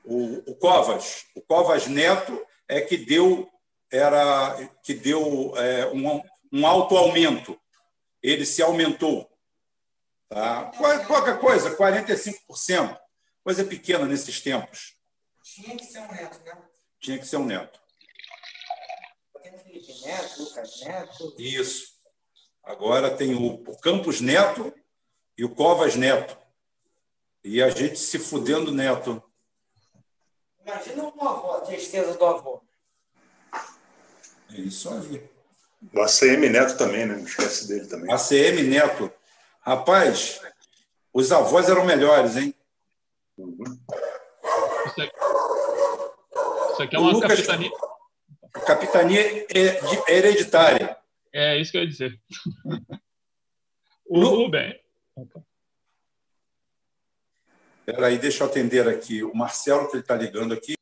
[0.03, 1.25] o, o Covas.
[1.36, 3.47] O Covas Neto é que deu,
[3.91, 6.19] era, que deu é, um,
[6.51, 7.55] um alto aumento.
[8.23, 9.29] Ele se aumentou.
[10.27, 10.71] Tá?
[11.07, 12.97] Pouca coisa, 45%.
[13.43, 14.95] Coisa pequena nesses tempos.
[15.43, 16.57] Tinha que ser um neto, né?
[16.99, 17.79] Tinha que ser um neto.
[19.72, 21.36] Felipe Neto, Lucas Neto.
[21.38, 21.93] Isso.
[22.63, 24.74] Agora tem o Campos Neto
[25.38, 26.38] e o Covas Neto.
[27.43, 29.24] E a gente se fudendo neto.
[30.63, 32.61] Imagina o avô, a tristeza do avô.
[34.51, 35.28] É isso aí.
[35.91, 37.15] O ACM Neto também, né?
[37.15, 38.13] Não esquece dele também.
[38.13, 39.11] ACM Neto.
[39.61, 40.39] Rapaz,
[41.13, 42.53] os avós eram melhores, hein?
[43.38, 43.63] Uhum.
[44.86, 45.15] Isso, aqui,
[46.74, 47.72] isso aqui é uma Lucas, capitania.
[48.59, 50.97] Capitania é hereditária.
[51.33, 52.19] É isso que eu ia dizer.
[54.05, 54.23] o.
[54.23, 54.79] Rubem.
[57.79, 59.23] Espera aí, deixa eu atender aqui.
[59.23, 60.75] O Marcelo, que ele está ligando aqui.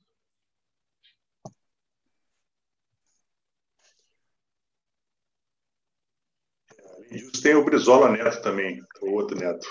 [7.42, 9.66] tem o Brizola Neto também, o outro neto.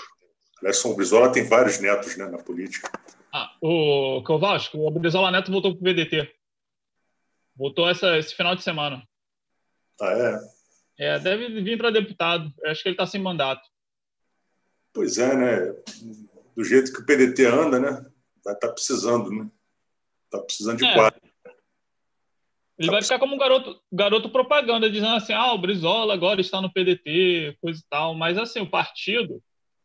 [0.59, 2.91] Aliás, o Brizola tem vários netos né, na política.
[3.33, 6.38] Ah, o Kovalski, o Brizola Neto voltou para o PDT.
[7.59, 9.05] Voltou essa, esse final de semana.
[9.99, 10.39] Ah, é?
[10.97, 12.49] É, deve vir para deputado.
[12.59, 13.67] Eu acho que ele está sem mandato.
[14.93, 15.75] Pois é, né?
[16.55, 17.89] Do jeito que o PDT anda, né?
[18.45, 19.51] Vai estar tá precisando, né?
[20.23, 20.93] Está precisando de é.
[20.93, 21.21] quadro.
[22.77, 26.61] Ele vai ficar como um garoto, garoto propaganda, dizendo assim: ah, o Brizola agora está
[26.61, 28.15] no PDT, coisa e tal.
[28.15, 29.43] Mas, assim, o partido,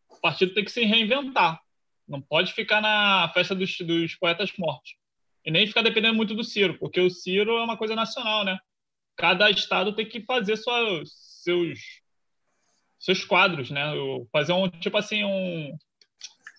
[0.08, 1.60] o partido tem que se reinventar.
[2.06, 4.94] Não pode ficar na festa dos, dos poetas mortos.
[5.44, 8.58] E nem ficar dependendo muito do Ciro, porque o Ciro é uma coisa nacional, né?
[9.16, 11.78] Cada estado tem que fazer sua, seus,
[12.98, 13.84] seus quadros, né?
[14.32, 15.76] Fazer um, tipo assim, um.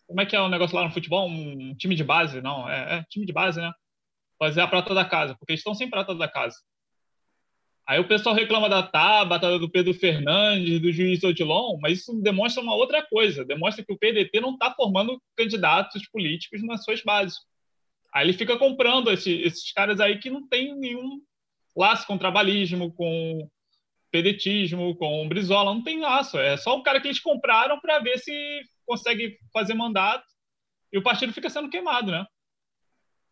[0.08, 1.28] Como é que é o negócio lá no futebol?
[1.28, 2.42] Um time de base?
[2.42, 3.72] Não, é, é time de base, né?
[4.40, 6.58] fazer a prata da casa, porque eles estão sem prata da casa.
[7.88, 12.64] Aí o pessoal reclama da Tabata, do Pedro Fernandes, do juiz Odilon, mas isso demonstra
[12.64, 13.46] uma outra coisa.
[13.46, 17.38] Demonstra que o PDT não está formando candidatos políticos nas suas bases.
[18.16, 21.22] Aí ele fica comprando esse, esses caras aí que não tem nenhum
[21.76, 23.50] laço com trabalhismo, com
[24.10, 26.40] pedetismo, com Brizola, não tem laço.
[26.40, 28.32] É só o cara que eles compraram para ver se
[28.86, 30.24] consegue fazer mandato
[30.94, 32.26] e o partido fica sendo queimado, né?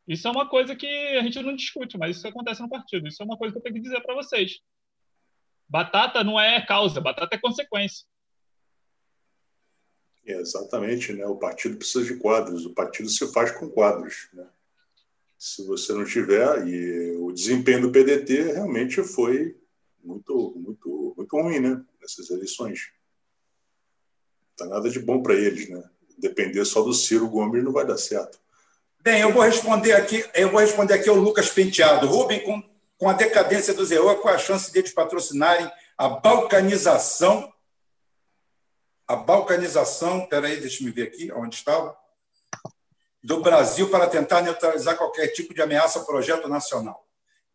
[0.05, 3.07] Isso é uma coisa que a gente não discute, mas isso acontece no partido.
[3.07, 4.59] Isso é uma coisa que eu tenho que dizer para vocês.
[5.69, 8.05] Batata não é causa, batata é consequência.
[10.25, 11.25] É, exatamente, né?
[11.25, 14.45] O partido precisa de quadros, o partido se faz com quadros, né?
[15.43, 19.57] Se você não tiver, e o desempenho do PDT realmente foi
[20.01, 21.83] muito, muito, muito ruim, né?
[22.01, 22.93] Nessas eleições.
[24.41, 25.83] Não tá nada de bom para eles, né?
[26.17, 28.39] Depender só do Ciro Gomes não vai dar certo.
[29.01, 32.07] Bem, eu vou responder aqui, eu vou responder aqui ao Lucas Penteado.
[32.07, 32.63] Rubem, com,
[32.97, 37.53] com a decadência do ZEO, qual é a chance deles patrocinarem a balcanização?
[39.05, 41.93] A balcanização, peraí, deixa eu ver aqui, onde estava,
[43.23, 47.07] do Brasil para tentar neutralizar qualquer tipo de ameaça ao projeto nacional.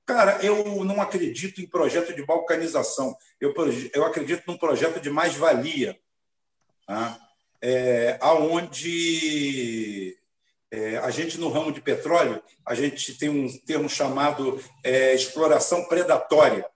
[0.07, 3.15] Cara, eu não acredito em projeto de balcanização.
[3.39, 3.53] Eu,
[3.93, 5.99] eu acredito num projeto de mais-valia,
[6.87, 7.21] tá?
[7.61, 10.17] é, aonde
[10.71, 15.85] é, a gente, no ramo de petróleo, a gente tem um termo chamado é, exploração
[15.87, 16.67] predatória.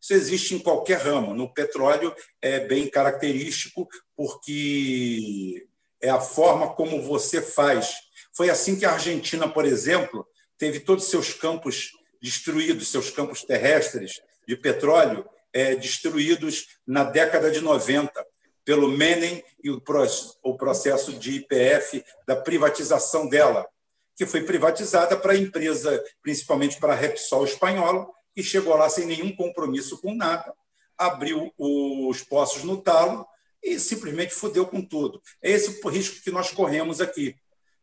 [0.00, 1.34] Isso existe em qualquer ramo.
[1.34, 5.66] No petróleo é bem característico, porque
[6.00, 7.96] é a forma como você faz.
[8.38, 10.24] Foi assim que a Argentina, por exemplo,
[10.56, 11.90] teve todos os seus campos
[12.22, 18.24] destruídos, seus campos terrestres de petróleo é, destruídos na década de 90
[18.64, 23.66] pelo Menem e o processo de IPF da privatização dela,
[24.14, 29.04] que foi privatizada para a empresa, principalmente para a Repsol espanhola, que chegou lá sem
[29.04, 30.54] nenhum compromisso com nada,
[30.96, 33.26] abriu os poços no talo
[33.60, 35.20] e simplesmente fudeu com tudo.
[35.42, 37.34] É esse o risco que nós corremos aqui.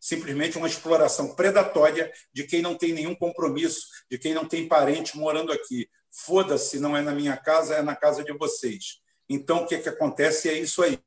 [0.05, 5.17] Simplesmente uma exploração predatória de quem não tem nenhum compromisso, de quem não tem parente
[5.17, 5.89] morando aqui.
[6.11, 9.01] Foda-se, não é na minha casa, é na casa de vocês.
[9.27, 10.99] Então, o que, é que acontece é isso aí.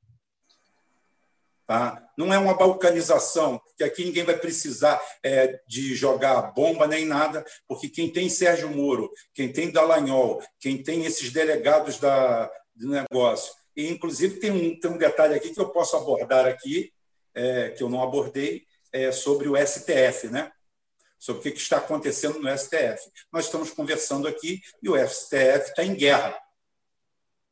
[1.64, 2.10] Tá?
[2.18, 7.46] Não é uma balcanização, que aqui ninguém vai precisar é, de jogar bomba nem nada,
[7.68, 13.54] porque quem tem Sérgio Moro, quem tem Dallagnol, quem tem esses delegados da, do negócio,
[13.76, 16.92] e inclusive tem um, tem um detalhe aqui que eu posso abordar aqui,
[17.32, 18.66] é, que eu não abordei,
[19.04, 20.52] é sobre o STF, né?
[21.18, 23.10] sobre o que está acontecendo no STF.
[23.32, 26.38] Nós estamos conversando aqui e o STF está em guerra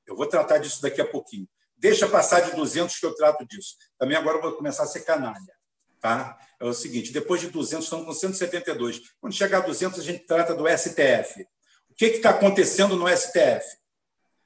[0.06, 1.48] eu vou tratar disso daqui a pouquinho.
[1.76, 3.76] Deixa passar de 200 que eu trato disso.
[3.98, 5.54] Também agora eu vou começar a ser canalha.
[6.00, 6.38] Tá?
[6.60, 9.02] É o seguinte, depois de 200, estamos com 172.
[9.20, 11.42] Quando chegar a 200, a gente trata do STF.
[11.90, 13.78] O que está acontecendo no STF?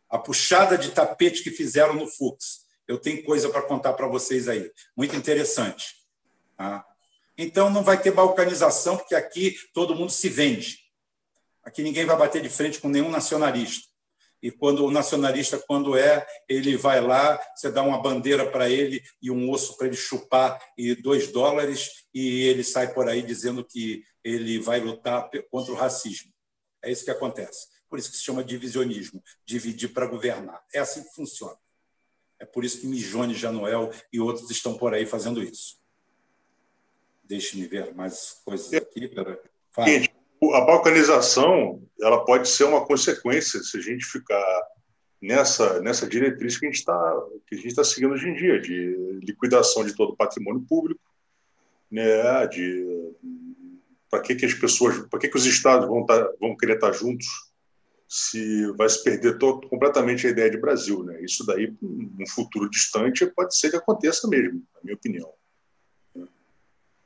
[0.09, 2.67] A puxada de tapete que fizeram no Fux.
[2.89, 4.71] Eu tenho coisa para contar para vocês aí.
[4.97, 5.97] Muito interessante.
[6.57, 6.85] Tá?
[7.37, 10.79] Então não vai ter balcanização, porque aqui todo mundo se vende.
[11.63, 13.89] Aqui ninguém vai bater de frente com nenhum nacionalista.
[14.43, 19.03] E quando o nacionalista, quando é, ele vai lá, você dá uma bandeira para ele
[19.21, 23.63] e um osso para ele chupar e dois dólares, e ele sai por aí dizendo
[23.63, 26.33] que ele vai lutar contra o racismo.
[26.83, 27.69] É isso que acontece.
[27.89, 30.63] Por isso que se chama divisionismo, dividir para governar.
[30.73, 31.57] É assim que funciona.
[32.39, 35.80] É por isso que Mijone Januel e outros estão por aí fazendo isso.
[37.31, 39.07] Deixe-me ver mais coisas aqui.
[39.07, 39.39] Para...
[40.53, 44.63] A balcanização ela pode ser uma consequência se a gente ficar
[45.23, 47.23] nessa, nessa diretriz que a gente está
[47.53, 51.01] está seguindo hoje em dia de liquidação de todo o patrimônio público,
[51.89, 52.49] né?
[52.49, 53.15] De
[54.11, 56.91] para que, que as pessoas, para que, que os estados vão tá, vão querer estar
[56.91, 57.29] tá juntos
[58.09, 61.23] se vai se perder todo, completamente a ideia de Brasil, né?
[61.23, 65.33] Isso daí, num futuro distante, pode ser que aconteça mesmo, na minha opinião.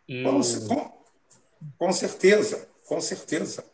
[0.06, 0.92] Com, com,
[1.78, 3.64] com certeza, com certeza.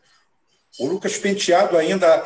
[0.79, 2.25] O Lucas Penteado ainda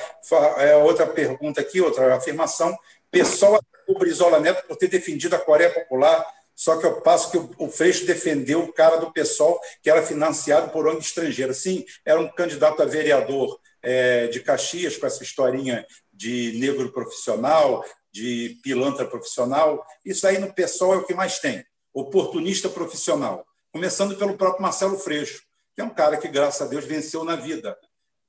[0.58, 2.78] é outra pergunta aqui, outra afirmação.
[3.10, 6.26] Pessoal o Brizola Neto por ter defendido a Coreia Popular,
[6.56, 10.72] só que eu passo que o Freixo defendeu o cara do PSOL que era financiado
[10.72, 11.54] por ONG estrangeira.
[11.54, 17.84] Sim, era um candidato a vereador é, de Caxias, com essa historinha de negro profissional,
[18.12, 19.86] de pilantra profissional.
[20.06, 21.64] Isso aí no pessoal é o que mais tem.
[21.94, 23.46] Oportunista profissional.
[23.76, 25.44] Começando pelo próprio Marcelo Freixo,
[25.76, 27.78] que é um cara que, graças a Deus, venceu na vida.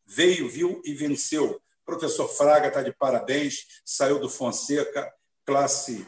[0.05, 1.63] Veio, viu e venceu.
[1.85, 5.09] professor Fraga está de parabéns, saiu do Fonseca,
[5.45, 6.05] classe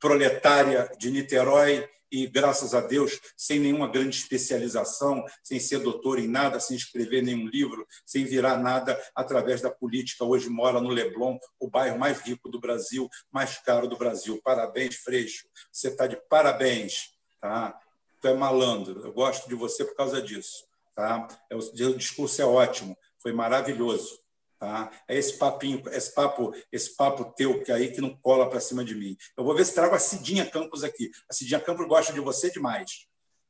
[0.00, 6.26] proletária de Niterói, e, graças a Deus, sem nenhuma grande especialização, sem ser doutor em
[6.26, 10.24] nada, sem escrever nenhum livro, sem virar nada através da política.
[10.24, 14.40] Hoje mora no Leblon, o bairro mais rico do Brasil, mais caro do Brasil.
[14.42, 15.46] Parabéns, Freixo.
[15.70, 17.12] Você está de parabéns.
[17.38, 17.78] Tá?
[18.20, 19.00] Tu é malandro.
[19.04, 20.64] Eu gosto de você por causa disso.
[20.94, 21.28] Tá?
[21.48, 24.18] É o discurso é ótimo, foi maravilhoso.
[24.58, 24.90] Tá?
[25.06, 28.84] É esse papinho, esse papo, esse papo teu que aí que não cola para cima
[28.84, 29.16] de mim.
[29.36, 31.10] Eu vou ver se trago a Cidinha Campos aqui.
[31.30, 33.07] A Cidinha Campos gosta de você demais.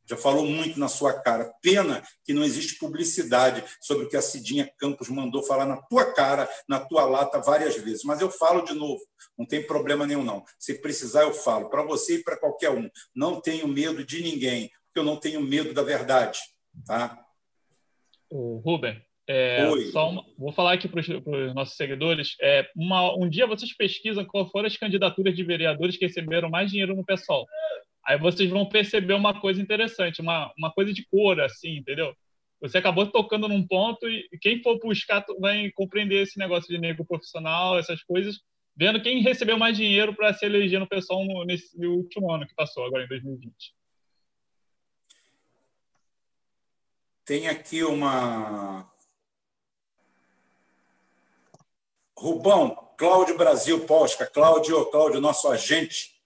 [0.08, 1.52] Já falou muito na sua cara.
[1.60, 6.12] Pena que não existe publicidade sobre o que a Cidinha Campos mandou falar na tua
[6.12, 8.04] cara, na tua lata várias vezes.
[8.04, 9.00] Mas eu falo de novo,
[9.36, 10.44] não tem problema nenhum não.
[10.58, 12.88] Se precisar eu falo para você e para qualquer um.
[13.14, 16.38] Não tenho medo de ninguém, porque eu não tenho medo da verdade,
[16.86, 17.24] tá?
[18.30, 19.62] O Ruben, é,
[19.94, 22.34] uma, vou falar aqui para os nossos seguidores.
[22.40, 26.70] É, uma, um dia vocês pesquisam qual foram as candidaturas de vereadores que receberam mais
[26.70, 27.46] dinheiro no PSOL.
[28.08, 32.16] Aí vocês vão perceber uma coisa interessante, uma, uma coisa de cor, assim, entendeu?
[32.58, 37.04] Você acabou tocando num ponto e quem for buscar vai compreender esse negócio de negro
[37.04, 38.40] profissional, essas coisas,
[38.74, 42.54] vendo quem recebeu mais dinheiro para se eleger no PSOL no, nesse último ano que
[42.54, 43.74] passou, agora em 2020.
[47.26, 48.90] Tem aqui uma
[52.16, 56.17] Rubão, Cláudio Brasil Posca, Cláudio, Cláudio, nosso agente,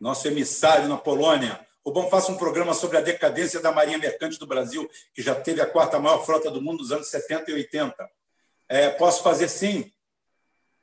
[0.00, 1.60] nosso emissário na Polônia.
[1.84, 5.60] Rubão, faça um programa sobre a decadência da Marinha Mercante do Brasil, que já teve
[5.60, 8.10] a quarta maior frota do mundo nos anos 70 e 80.
[8.68, 9.92] É, posso fazer sim.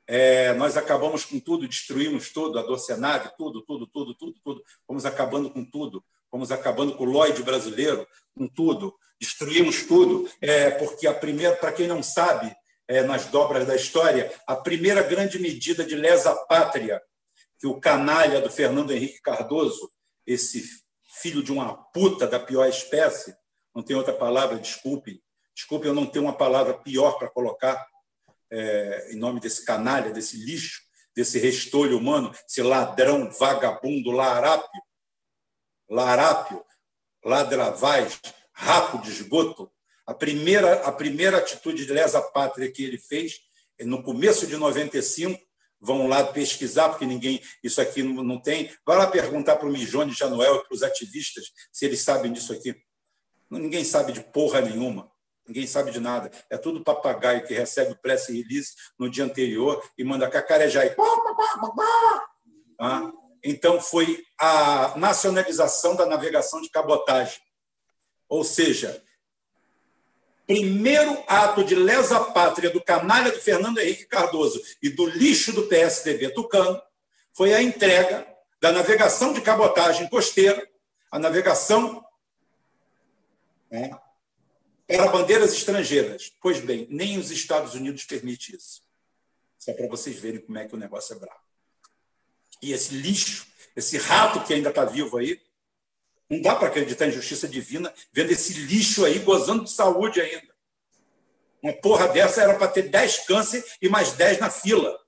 [0.06, 4.64] É, nós acabamos com tudo, destruímos tudo, a Docenave, tudo, tudo, tudo, tudo, tudo.
[4.86, 6.02] Fomos acabando com tudo.
[6.30, 8.94] Fomos acabando com o Lloyd brasileiro, com tudo.
[9.20, 10.30] Destruímos tudo.
[10.40, 12.54] É, porque a primeira, para quem não sabe,
[12.86, 17.02] é, nas dobras da história, a primeira grande medida de lesa pátria
[17.58, 19.90] que o canalha do Fernando Henrique Cardoso,
[20.26, 20.62] esse
[21.20, 23.34] filho de uma puta da pior espécie,
[23.74, 25.20] não tem outra palavra, desculpem,
[25.54, 27.86] desculpem eu não tenho uma palavra pior para colocar
[28.50, 30.82] é, em nome desse canalha, desse lixo,
[31.14, 34.82] desse restolho humano, esse ladrão, vagabundo, larápio,
[35.88, 36.64] larápio,
[37.24, 38.20] ladravaz,
[38.52, 39.70] rapo de esgoto,
[40.06, 43.40] a primeira, a primeira atitude de lesa pátria que ele fez,
[43.80, 45.40] no começo de 95,
[45.80, 48.70] vão lá pesquisar, porque ninguém, isso aqui não, tem.
[48.84, 52.52] Vai lá perguntar para o Mijone Januel e para os ativistas se eles sabem disso
[52.52, 52.74] aqui.
[53.50, 55.10] Ninguém sabe de porra nenhuma.
[55.46, 56.30] Ninguém sabe de nada.
[56.50, 60.86] É tudo papagaio que recebe o press release no dia anterior e manda cacarejar.
[60.86, 60.94] E...
[62.78, 63.10] Ah,
[63.42, 67.40] então, foi a nacionalização da navegação de cabotagem.
[68.28, 69.02] Ou seja,
[70.48, 75.66] primeiro ato de lesa pátria do canalha do Fernando Henrique Cardoso e do lixo do
[75.66, 76.80] PSDB tucano
[77.34, 78.26] foi a entrega
[78.58, 80.66] da navegação de cabotagem costeira,
[81.12, 82.02] a navegação
[83.70, 83.90] né,
[84.86, 86.32] para bandeiras estrangeiras.
[86.40, 88.82] Pois bem, nem os Estados Unidos permitem isso.
[89.58, 91.40] Só para vocês verem como é que o negócio é bravo.
[92.62, 93.46] E esse lixo,
[93.76, 95.38] esse rato que ainda está vivo aí,
[96.28, 100.54] Não dá para acreditar em justiça divina vendo esse lixo aí gozando de saúde ainda.
[101.62, 104.98] Uma porra dessa era para ter 10 câncer e mais 10 na fila.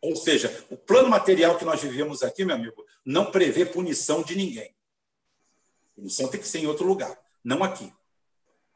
[0.00, 4.36] Ou seja, o plano material que nós vivemos aqui, meu amigo, não prevê punição de
[4.36, 4.74] ninguém.
[5.96, 7.92] Punição tem que ser em outro lugar, não aqui.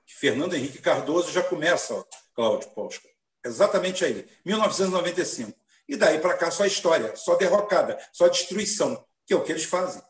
[0.05, 2.05] Fernando Henrique Cardoso já começa, ó,
[2.35, 3.09] Cláudio Posca.
[3.45, 5.57] Exatamente aí, 1995.
[5.89, 9.65] E daí para cá só história, só derrocada, só destruição, que é o que eles
[9.65, 10.03] fazem.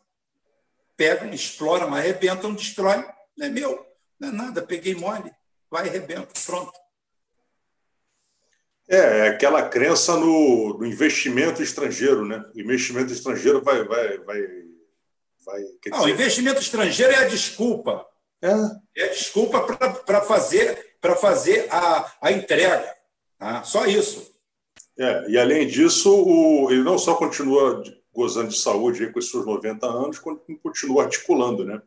[1.03, 3.05] Pegam, exploram, arrebentam, destroem.
[3.37, 3.85] Não é meu,
[4.21, 5.33] não é nada, peguei mole,
[5.69, 6.73] vai, arrebenta, pronto.
[8.89, 12.45] É, é aquela crença no, no, investimento estrangeiro, né?
[12.55, 13.83] O investimento estrangeiro vai.
[13.83, 14.43] vai, vai,
[15.45, 16.11] vai Não, dizer...
[16.13, 18.07] investimento estrangeiro é a desculpa.
[18.41, 18.53] É,
[19.03, 19.61] é a desculpa
[20.07, 22.97] para fazer, fazer a, a entrega.
[23.41, 23.65] Tá?
[23.65, 24.33] Só isso.
[24.97, 27.83] É, e além disso, o, ele não só continua
[28.13, 30.19] gozando de saúde com esses seus 90 anos,
[30.63, 31.81] continua articulando, né?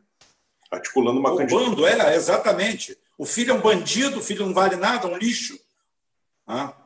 [0.70, 2.10] Articulando uma candidatura.
[2.12, 2.98] é, exatamente.
[3.16, 5.58] O filho é um bandido, o filho não vale nada, um lixo.
[6.46, 6.76] Ah.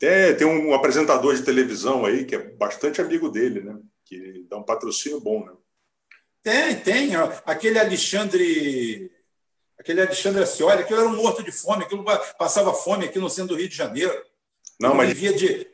[0.00, 3.78] É, tem um apresentador de televisão aí que é bastante amigo dele, né?
[4.04, 5.52] Que dá um patrocínio bom, né?
[6.42, 7.16] Tem, tem.
[7.46, 9.10] Aquele Alexandre.
[9.78, 12.04] Aquele Alexandre Ascioli, aquilo era um morto de fome, aquilo
[12.38, 14.14] passava fome aqui no centro do Rio de Janeiro.
[14.78, 15.08] Não, mas.
[15.08, 15.66] Vivia de.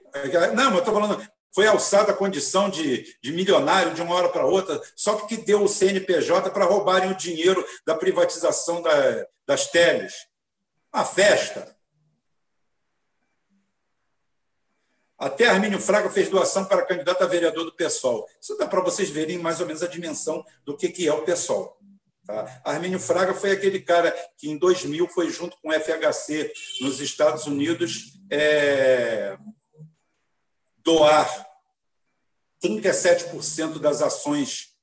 [0.54, 1.28] Não, mas eu estou falando.
[1.52, 5.62] Foi alçada a condição de, de milionário de uma hora para outra, só porque deu
[5.62, 10.12] o CNPJ para roubarem o dinheiro da privatização da, das teles.
[10.92, 11.76] Uma festa.
[15.18, 18.26] Até Armínio Fraga fez doação para candidato a vereador do PSOL.
[18.40, 21.22] Isso dá para vocês verem mais ou menos a dimensão do que, que é o
[21.22, 21.76] PSOL.
[22.26, 22.62] Tá?
[22.64, 27.46] Armínio Fraga foi aquele cara que, em 2000, foi junto com o FHC nos Estados
[27.46, 29.36] Unidos é,
[30.84, 31.46] doar
[32.62, 34.74] 37% das ações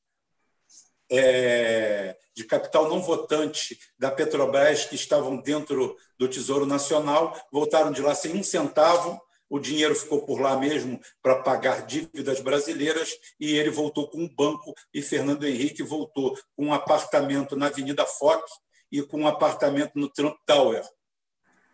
[1.09, 8.01] é, de capital não votante da Petrobras que estavam dentro do Tesouro Nacional, voltaram de
[8.01, 13.55] lá sem um centavo o dinheiro ficou por lá mesmo para pagar dívidas brasileiras e
[13.55, 18.51] ele voltou com um banco e Fernando Henrique voltou com um apartamento na Avenida Fox
[18.91, 20.83] e com um apartamento no Trump Tower.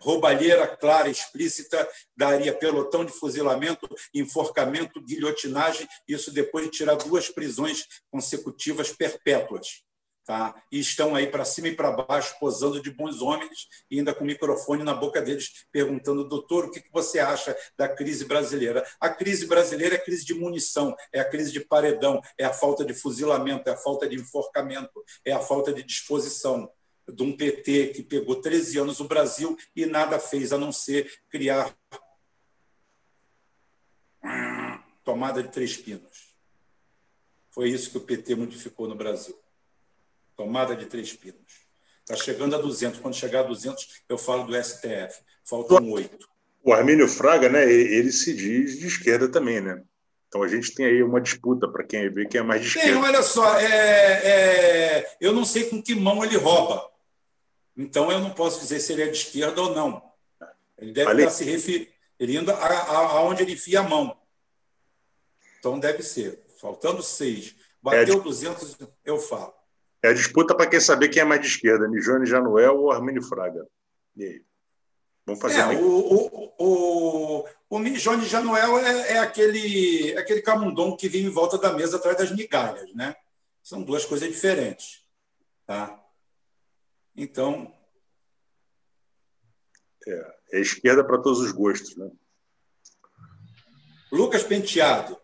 [0.04, 7.86] Roubalheira clara, explícita, daria pelotão de fuzilamento, enforcamento, guilhotinagem, isso depois de tirar duas prisões
[8.12, 9.82] consecutivas perpétuas.
[10.26, 10.54] Tá?
[10.70, 14.26] E estão aí para cima e para baixo, posando de bons homens, e ainda com
[14.26, 18.86] o microfone na boca deles, perguntando, doutor, o que você acha da crise brasileira?
[19.00, 22.52] A crise brasileira é a crise de munição, é a crise de paredão, é a
[22.52, 26.70] falta de fuzilamento, é a falta de enforcamento, é a falta de disposição
[27.08, 31.12] de um PT que pegou 13 anos o Brasil e nada fez a não ser
[31.30, 31.76] criar
[35.04, 36.34] tomada de três pinos.
[37.52, 39.38] Foi isso que o PT modificou no Brasil
[40.36, 41.64] tomada de três pinos.
[42.02, 43.00] Está chegando a 200.
[43.00, 45.22] Quando chegar a 200, eu falo do STF.
[45.46, 46.28] Faltam oito.
[46.64, 49.82] O Armínio Fraga, né, ele se diz de esquerda também, né?
[50.28, 52.90] Então a gente tem aí uma disputa para quem vê quem é mais de esquerda.
[52.90, 56.90] Tem, olha só, é, é, eu não sei com que mão ele rouba.
[57.76, 60.12] Então eu não posso dizer se ele é de esquerda ou não.
[60.78, 64.18] Ele deve estar se referindo aonde ele enfia a mão.
[65.60, 66.44] Então deve ser.
[66.60, 67.56] Faltando seis.
[67.82, 69.54] Bateu é, 200, eu falo.
[70.02, 73.22] É a disputa para quem saber quem é mais de esquerda, Nijone Januel ou Armínio
[73.22, 73.68] Fraga.
[74.16, 74.46] E aí?
[75.26, 80.98] Vamos fazer é, o, o, o, o Mijone Januel é, é, aquele, é aquele camundongo
[80.98, 83.16] que vive em volta da mesa atrás das migalhas, né?
[83.62, 85.02] São duas coisas diferentes.
[85.66, 86.03] Tá?
[87.16, 87.74] Então.
[90.08, 92.12] É, é esquerda para todos os gostos, né?
[94.12, 95.20] Lucas Penteado.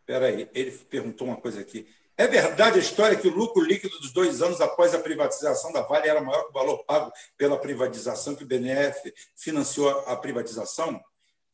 [0.00, 1.88] Espera aí, ele perguntou uma coisa aqui.
[2.16, 5.80] É verdade a história que o lucro líquido dos dois anos após a privatização da
[5.80, 11.02] Vale era maior que o valor pago pela privatização, que o BNF financiou a privatização?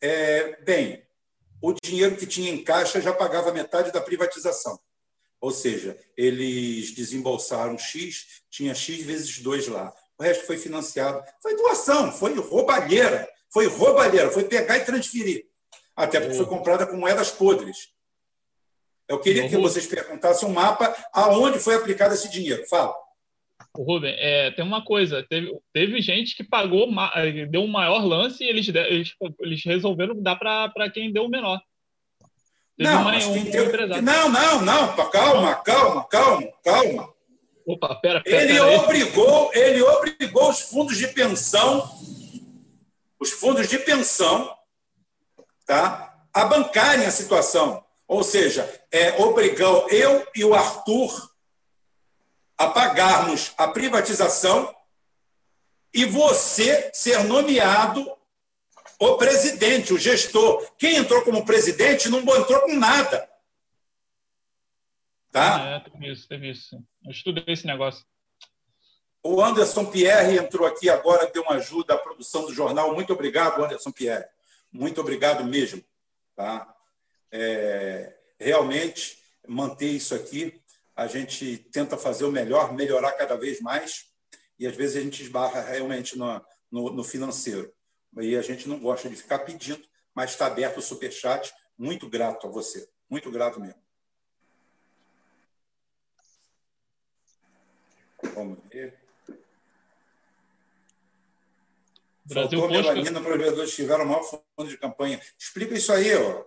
[0.01, 1.07] É, bem,
[1.63, 4.81] o dinheiro que tinha em caixa já pagava metade da privatização.
[5.41, 9.93] Ou seja, eles desembolsaram X, tinha X vezes dois lá.
[10.19, 11.23] O resto foi financiado.
[11.43, 13.29] Foi doação, foi roubalheira.
[13.53, 15.47] Foi roubalheira, foi pegar e transferir.
[15.95, 17.91] Até porque foi comprada com moedas podres.
[19.09, 22.67] Eu queria que vocês perguntassem um mapa aonde foi aplicado esse dinheiro.
[22.67, 22.95] Fala.
[23.75, 26.89] Rubem, é, tem uma coisa, teve, teve gente que pagou,
[27.51, 31.61] deu um maior lance e eles, eles, eles resolveram dar para quem deu o menor.
[32.79, 37.15] Não, um, não, não, não, calma, calma, calma, calma.
[37.67, 41.91] Opa, pera, pera, ele pera obrigou, ele obrigou os fundos de pensão,
[43.19, 44.55] os fundos de pensão,
[45.65, 47.83] tá, a bancarem a situação.
[48.07, 51.31] Ou seja, é, obrigou eu e o Arthur
[52.59, 54.75] a pagarmos a privatização
[55.93, 58.16] e você ser nomeado
[58.99, 60.67] o presidente, o gestor.
[60.79, 63.29] Quem entrou como presidente não entrou com nada.
[65.31, 65.61] Tá?
[65.61, 66.83] É, teve isso, teve isso.
[67.05, 68.05] Eu estudei esse negócio.
[69.23, 72.95] O Anderson Pierre entrou aqui agora, deu uma ajuda à produção do jornal.
[72.95, 74.25] Muito obrigado, Anderson Pierre.
[74.73, 75.85] Muito obrigado mesmo.
[76.35, 76.75] Tá?
[77.31, 80.61] É, realmente, manter isso aqui,
[80.95, 84.07] a gente tenta fazer o melhor, melhorar cada vez mais,
[84.59, 87.71] e às vezes a gente esbarra realmente no, no, no financeiro.
[88.19, 89.83] E a gente não gosta de ficar pedindo,
[90.15, 91.53] mas está aberto o superchat.
[91.79, 92.89] Muito grato a você.
[93.09, 93.81] Muito grato mesmo.
[98.35, 98.99] Vamos ver.
[102.25, 105.21] Brasil Faltou melanina para os vereadores que tiveram o maior fundo de campanha.
[105.39, 106.45] Explica isso aí, ó.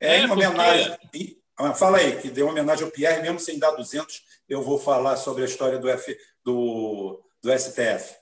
[0.00, 0.96] É, é em homenagem.
[0.98, 1.40] Porque...
[1.76, 5.42] Fala aí, que deu homenagem ao Pierre, mesmo sem dar 200, eu vou falar sobre
[5.42, 8.16] a história do, F, do, do STF.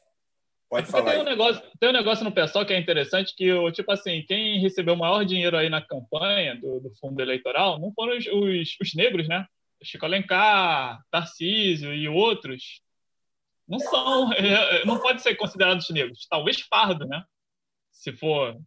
[0.68, 1.12] Pode falar.
[1.12, 4.60] Tem um, negócio, tem um negócio no pessoal que é interessante, que, tipo assim, quem
[4.60, 8.76] recebeu o maior dinheiro aí na campanha do, do fundo eleitoral não foram os, os,
[8.80, 9.46] os negros, né?
[9.82, 12.82] Chico Alencar, Tarcísio e outros,
[13.66, 14.30] não são,
[14.84, 16.26] não pode ser considerados negros.
[16.28, 17.22] Talvez pardo, né?
[17.90, 18.58] Se for.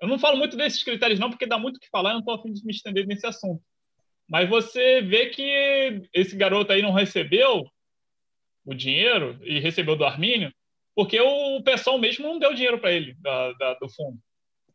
[0.00, 2.20] Eu não falo muito desses critérios, não, porque dá muito o que falar, eu não
[2.20, 3.62] estou afim de me estender nesse assunto.
[4.28, 7.68] Mas você vê que esse garoto aí não recebeu
[8.64, 10.52] o dinheiro e recebeu do Armínio,
[11.00, 14.18] porque o pessoal mesmo não deu dinheiro para ele da, da, do fundo.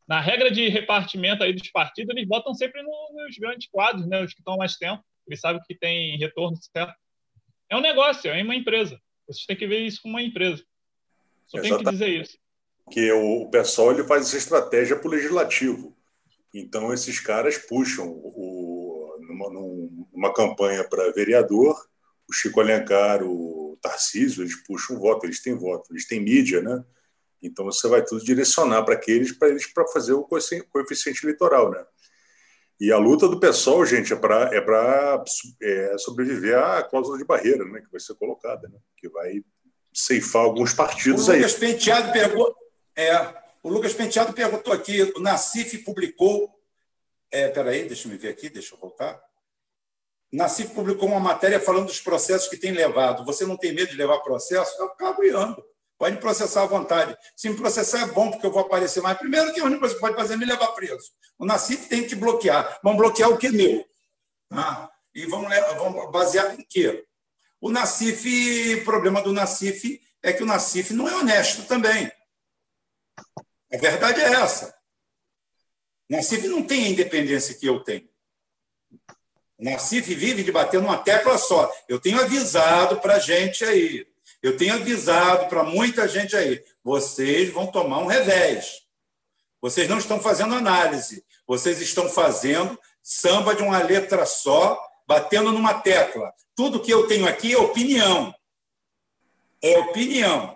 [0.07, 4.23] Na regra de repartimento aí dos partidos, eles botam sempre no, nos grandes quadros, né,
[4.23, 5.03] os que estão mais tempo.
[5.27, 6.95] Eles sabem que tem retorno certo.
[7.69, 8.99] É um negócio, é uma empresa.
[9.27, 10.65] Vocês têm que ver isso como uma empresa.
[11.45, 12.39] Só tem que dizer isso.
[12.89, 15.95] Que o pessoal ele faz essa estratégia para o legislativo.
[16.51, 19.49] Então, esses caras puxam o, numa,
[20.11, 21.75] numa campanha para vereador,
[22.27, 26.83] o Chico Alencar, o Tarcísio, eles puxam voto, eles têm voto, eles têm mídia, né?
[27.41, 31.85] Então você vai tudo direcionar para aqueles, para eles para fazer o coeficiente eleitoral, né?
[32.79, 35.23] E a luta do pessoal, gente, é para é para
[35.61, 39.41] é, sobreviver à cláusula de barreira, né, que vai ser colocada, né, que vai
[39.93, 41.37] ceifar alguns partidos o aí.
[41.37, 42.55] Lucas Penteado perguntou,
[42.97, 43.33] é,
[43.63, 46.53] o Lucas Penteado perguntou aqui, o Nacif publicou,
[47.31, 49.24] é, peraí, deixa eu ver aqui, deixa eu voltar.
[50.31, 53.25] Nacif publicou uma matéria falando dos processos que tem levado.
[53.25, 54.75] Você não tem medo de levar processo?
[54.79, 55.63] Eu acabo indo.
[55.97, 57.15] Pode me processar à vontade.
[57.35, 59.17] Se me processar é bom, porque eu vou aparecer mais.
[59.17, 61.11] Primeiro, que a única coisa que pode fazer é me levar preso.
[61.39, 62.79] O Nacif tem que bloquear.
[62.83, 63.85] Vão bloquear o que é meu.
[64.49, 64.91] Tá?
[65.13, 65.47] E vão,
[65.77, 67.05] vão basear em quê?
[67.61, 72.11] O Nacif, o problema do Nacif é que o Nacif não é honesto também.
[73.73, 74.75] A verdade é essa.
[76.09, 78.07] O Nacif não tem a independência que eu tenho.
[79.57, 81.71] O Nacif vive de bater numa tecla só.
[81.87, 84.05] Eu tenho avisado para a gente aí.
[84.45, 88.83] Eu tenho avisado para muita gente aí, vocês vão tomar um revés.
[89.59, 95.73] Vocês não estão fazendo análise, vocês estão fazendo samba de uma letra só, batendo numa
[95.81, 96.31] tecla.
[96.55, 98.35] Tudo que eu tenho aqui é opinião.
[99.63, 100.55] É opinião.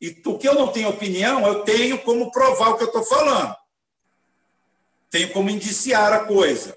[0.00, 3.04] E o que eu não tenho opinião, eu tenho como provar o que eu estou
[3.04, 3.54] falando.
[5.10, 6.74] Tenho como indiciar a coisa.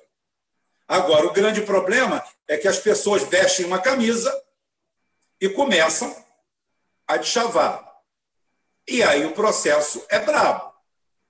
[0.88, 4.32] Agora, o grande problema é que as pessoas vestem uma camisa
[5.40, 6.16] e começam
[7.08, 7.94] a deschavar.
[8.88, 10.74] E aí o processo é brabo.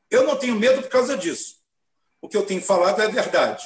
[0.10, 1.58] Eu não tenho medo por causa disso.
[2.22, 3.66] O que eu tenho falado é verdade.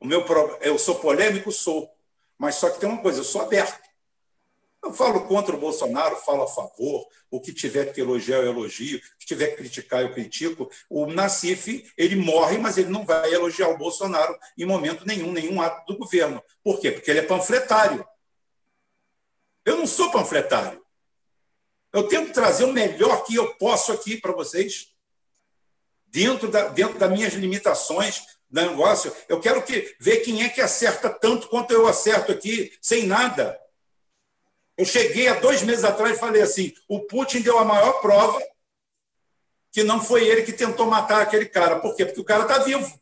[0.00, 0.24] O meu
[0.60, 1.90] eu sou polêmico, sou,
[2.36, 3.83] mas só que tem uma coisa, eu sou aberto.
[4.84, 7.08] Eu falo contra o Bolsonaro, falo a favor.
[7.30, 8.98] O que tiver que elogiar, eu elogio.
[8.98, 10.70] O que tiver que criticar, eu critico.
[10.90, 15.62] O Nassif, ele morre, mas ele não vai elogiar o Bolsonaro em momento nenhum, nenhum
[15.62, 16.42] ato do governo.
[16.62, 16.92] Por quê?
[16.92, 18.06] Porque ele é panfletário.
[19.64, 20.84] Eu não sou panfletário.
[21.90, 24.88] Eu tento trazer o melhor que eu posso aqui para vocês,
[26.06, 29.10] dentro, da, dentro das minhas limitações do negócio.
[29.30, 33.58] Eu quero que, ver quem é que acerta tanto quanto eu acerto aqui, sem nada.
[34.76, 38.42] Eu cheguei há dois meses atrás e falei assim: o Putin deu a maior prova
[39.70, 41.80] que não foi ele que tentou matar aquele cara.
[41.80, 42.04] Por quê?
[42.04, 43.00] Porque o cara está vivo.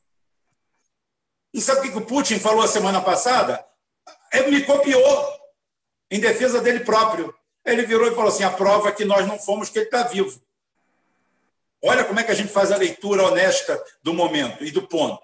[1.53, 3.63] E sabe o que o Putin falou a semana passada?
[4.33, 5.29] Ele me copiou
[6.11, 7.35] em defesa dele próprio.
[7.65, 10.03] Ele virou e falou assim: a prova é que nós não fomos, que ele está
[10.03, 10.41] vivo.
[11.85, 15.23] Olha como é que a gente faz a leitura honesta do momento e do ponto.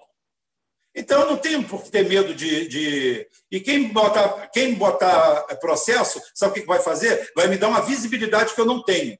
[0.95, 2.67] Então, não tenho por que ter medo de.
[2.67, 3.27] de...
[3.51, 7.31] E quem botar, quem botar processo, sabe o que vai fazer?
[7.35, 9.17] Vai me dar uma visibilidade que eu não tenho.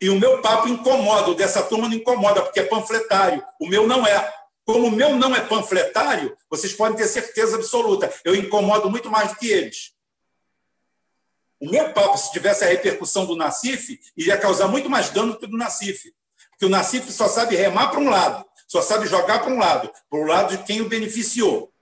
[0.00, 3.42] E o meu papo incomoda, o dessa turma não incomoda, porque é panfletário.
[3.60, 4.32] O meu não é.
[4.64, 9.30] Como o meu não é panfletário, vocês podem ter certeza absoluta, eu incomodo muito mais
[9.30, 9.92] do que eles.
[11.60, 15.44] O meu papo, se tivesse a repercussão do Nacif, iria causar muito mais dano que
[15.44, 16.12] o do Nacif.
[16.50, 19.88] Porque o Nacif só sabe remar para um lado, só sabe jogar para um lado,
[20.10, 21.72] para o lado de quem o beneficiou.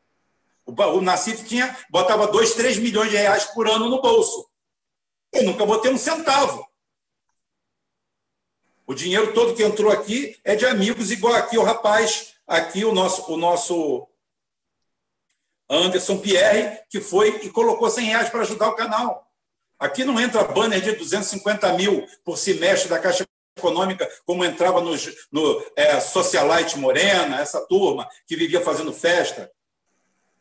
[0.67, 4.47] O Nacif tinha, botava 2, 3 milhões de reais por ano no bolso.
[5.33, 6.69] Eu nunca botei um centavo.
[8.87, 12.93] O dinheiro todo que entrou aqui é de amigos, igual aqui o rapaz, aqui o
[12.93, 14.07] nosso, o nosso
[15.71, 19.33] Anderson Pierre, que foi e colocou 100 reais para ajudar o canal.
[19.79, 23.27] Aqui não entra banner de 250 mil por semestre da Caixa
[23.63, 24.93] Econômica, como entrava no,
[25.31, 29.51] no é, Socialite Morena, essa turma que vivia fazendo festa.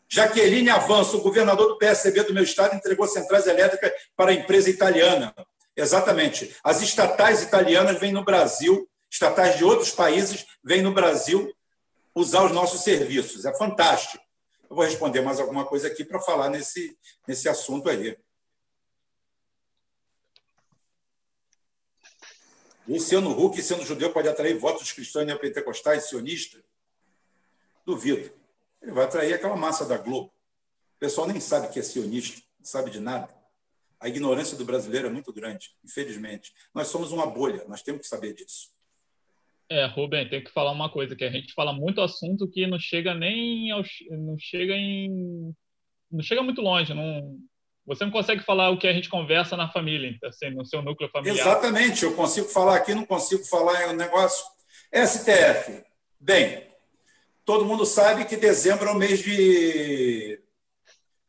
[0.10, 4.70] Jaqueline Avanço, o governador do PSB do meu estado, entregou centrais elétricas para a empresa
[4.70, 5.34] italiana.
[5.76, 6.54] Exatamente.
[6.64, 11.50] As estatais italianas vêm no Brasil, estatais de outros países vêm no Brasil
[12.14, 13.46] usar os nossos serviços.
[13.46, 14.22] É fantástico.
[14.70, 16.98] Eu vou responder mais alguma coisa aqui para falar nesse,
[17.28, 18.18] nesse assunto aí.
[22.88, 26.62] Luciano Huck, sendo judeu, pode atrair votos dos cristãos neopentecostais sionistas?
[27.86, 28.32] Duvido.
[28.82, 30.28] Ele vai atrair aquela massa da Globo.
[30.96, 33.34] O pessoal nem sabe que é sionista, não sabe de nada.
[34.00, 36.52] A ignorância do brasileiro é muito grande, infelizmente.
[36.74, 38.72] Nós somos uma bolha, nós temos que saber disso.
[39.70, 42.80] É, Rubem, tem que falar uma coisa, que a gente fala muito assunto que não
[42.80, 45.56] chega nem ao, não chega em
[46.12, 47.40] não chega muito longe, não
[47.86, 51.10] você não consegue falar o que a gente conversa na família, assim, no seu núcleo
[51.10, 51.38] familiar.
[51.38, 54.46] Exatamente, eu consigo falar aqui, não consigo falar em um negócio.
[54.94, 55.84] STF,
[56.20, 56.68] bem,
[57.46, 60.42] todo mundo sabe que dezembro é o mês de,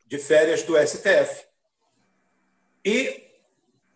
[0.06, 1.46] de férias do STF.
[2.84, 3.22] E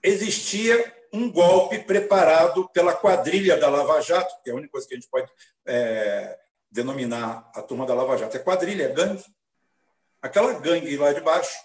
[0.02, 4.94] existia um golpe preparado pela quadrilha da Lava Jato, que é a única coisa que
[4.94, 5.30] a gente pode
[5.66, 6.38] é,
[6.70, 9.24] denominar a turma da Lava Jato, é quadrilha, é gangue.
[10.22, 11.56] Aquela gangue lá de baixo.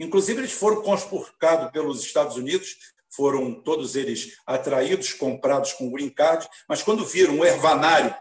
[0.00, 2.76] Inclusive, eles foram conspurcados pelos Estados Unidos,
[3.10, 8.14] foram todos eles atraídos, comprados com green card, mas quando viram o ervanário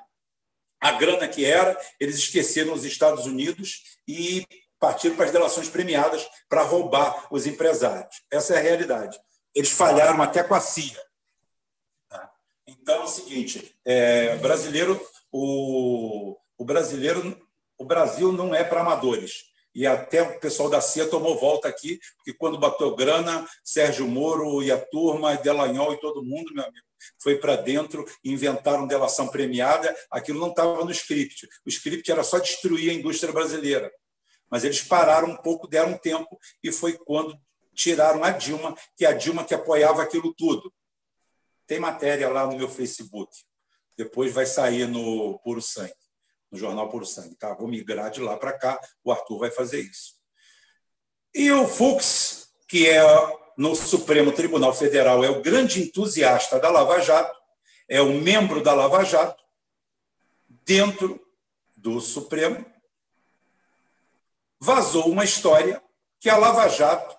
[0.82, 4.45] a grana que era, eles esqueceram os Estados Unidos e
[4.80, 8.23] partiram para as delações premiadas para roubar os empresários.
[8.32, 9.19] Essa é a realidade.
[9.53, 11.01] Eles falharam até com a CIA.
[12.07, 12.32] Tá?
[12.65, 14.99] Então é o seguinte: é, brasileiro,
[15.32, 17.38] o, o brasileiro,
[17.77, 19.49] o Brasil não é para amadores.
[19.80, 24.61] E até o pessoal da CIA tomou volta aqui, porque quando bateu grana, Sérgio Moro
[24.61, 26.86] e a turma, Delanhol e todo mundo, meu amigo,
[27.17, 31.47] foi para dentro, inventaram delação premiada, aquilo não estava no script.
[31.65, 33.89] O script era só destruir a indústria brasileira.
[34.51, 37.39] Mas eles pararam um pouco, deram um tempo, e foi quando
[37.73, 40.73] tiraram a Dilma, que é a Dilma que apoiava aquilo tudo.
[41.65, 43.32] Tem matéria lá no meu Facebook.
[43.95, 45.93] Depois vai sair no Puro Sangue,
[46.52, 47.36] no jornal Puro Sangue.
[47.36, 47.54] Tá?
[47.54, 50.16] Vou migrar de lá para cá, o Arthur vai fazer isso.
[51.34, 53.02] E o Fux, que é
[53.58, 57.38] no Supremo Tribunal Federal, é o grande entusiasta da Lava Jato,
[57.88, 59.43] é o membro da Lava Jato,
[60.66, 61.20] dentro
[61.76, 62.66] do Supremo,
[64.60, 65.82] vazou uma história
[66.20, 67.18] que a Lava Jato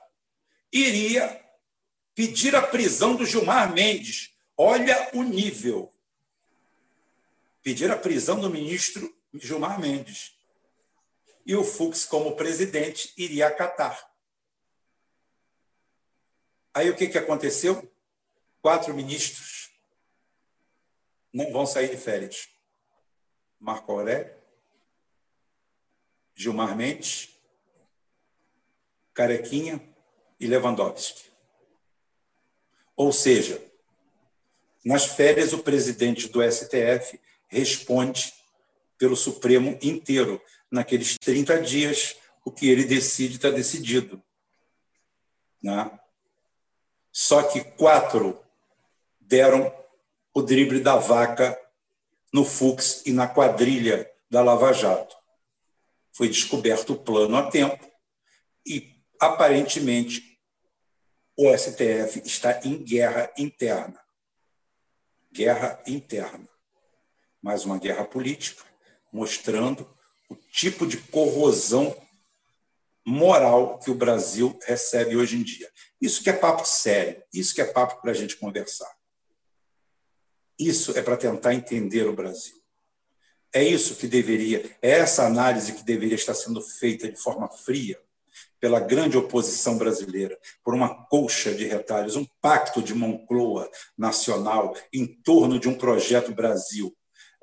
[0.73, 1.41] iria
[2.15, 4.31] pedir a prisão do Gilmar Mendes.
[4.57, 5.93] Olha o nível.
[7.63, 10.35] Pedir a prisão do ministro Gilmar Mendes.
[11.47, 14.09] E o Fux, como presidente, iria acatar.
[16.73, 17.91] Aí o que, que aconteceu?
[18.63, 19.73] Quatro ministros
[21.33, 22.49] não vão sair de férias.
[23.59, 24.35] Marco Aurélio,
[26.35, 27.29] Gilmar Mendes,
[29.13, 29.81] Carequinha
[30.39, 31.31] e Lewandowski.
[32.97, 33.63] Ou seja,
[34.85, 38.33] nas férias, o presidente do STF responde
[39.01, 40.41] pelo Supremo inteiro.
[40.71, 44.23] Naqueles 30 dias, o que ele decide está decidido.
[45.61, 45.99] Né?
[47.11, 48.39] Só que quatro
[49.19, 49.75] deram
[50.35, 51.59] o drible da vaca
[52.33, 55.17] no Fux e na quadrilha da Lava Jato.
[56.13, 57.91] Foi descoberto o plano a tempo
[58.67, 60.39] e, aparentemente,
[61.37, 63.99] o STF está em guerra interna.
[65.33, 66.49] Guerra interna.
[67.41, 68.70] Mais uma guerra política,
[69.13, 69.89] mostrando
[70.29, 71.97] o tipo de corrosão
[73.05, 75.69] moral que o Brasil recebe hoje em dia.
[76.01, 78.91] Isso que é papo sério, isso que é papo para a gente conversar.
[80.59, 82.61] Isso é para tentar entender o Brasil.
[83.53, 87.99] É isso que deveria, é essa análise que deveria estar sendo feita de forma fria
[88.61, 95.07] pela grande oposição brasileira, por uma colcha de retalhos, um pacto de Moncloa nacional em
[95.07, 96.95] torno de um projeto Brasil.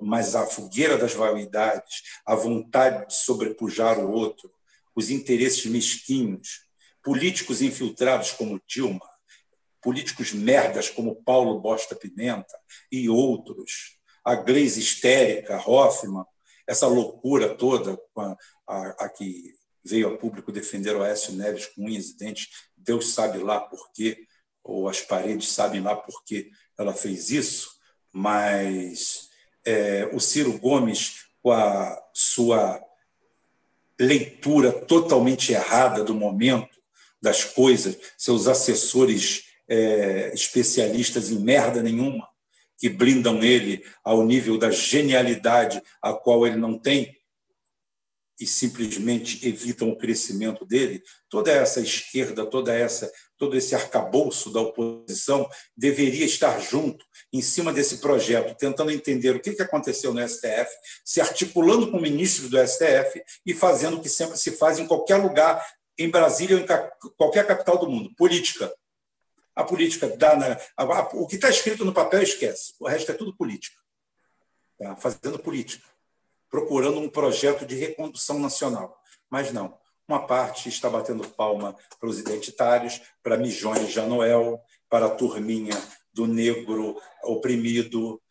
[0.02, 4.52] Mas a fogueira das vaidades, a vontade de sobrepujar o outro,
[4.96, 6.66] os interesses mesquinhos,
[7.04, 9.08] políticos infiltrados como Dilma,
[9.82, 12.58] políticos merdas como Paulo Bosta Pimenta
[12.92, 16.26] e outros, a Gleisi histérica, Hoffman,
[16.68, 18.38] essa loucura toda a,
[18.68, 19.56] a, a que
[19.86, 23.92] veio a público defender o Aécio Neves com unhas e dentes, Deus sabe lá por
[23.94, 24.28] quê,
[24.64, 27.72] ou as paredes sabem lá por que ela fez isso,
[28.12, 29.30] mas
[29.68, 32.82] é, o Ciro Gomes, com a sua
[34.00, 36.78] leitura totalmente errada do momento,
[37.22, 42.26] das coisas, seus assessores é, especialistas em merda nenhuma,
[42.78, 47.18] que blindam ele ao nível da genialidade a qual ele não tem,
[48.40, 54.62] e simplesmente evitam o crescimento dele, toda essa esquerda, toda essa, todo esse arcabouço da
[54.62, 60.70] oposição deveria estar junto, em cima desse projeto, tentando entender o que aconteceu no STF,
[61.06, 64.88] se articulando com o ministro do STF e fazendo o que sempre se faz em
[64.88, 65.66] qualquer lugar,
[65.98, 68.74] em Brasília ou em qualquer capital do mundo: política.
[69.56, 70.58] A política dá na,
[71.14, 73.78] o que está escrito no papel esquece, o resto é tudo política.
[74.78, 74.96] Tá?
[74.96, 75.88] Fazendo política
[76.50, 79.02] procurando um projeto de recondução nacional.
[79.30, 79.78] Mas não.
[80.08, 85.76] Uma parte está batendo palma para os identitários, para Mijões de Noel, para a turminha
[86.14, 88.22] do negro oprimido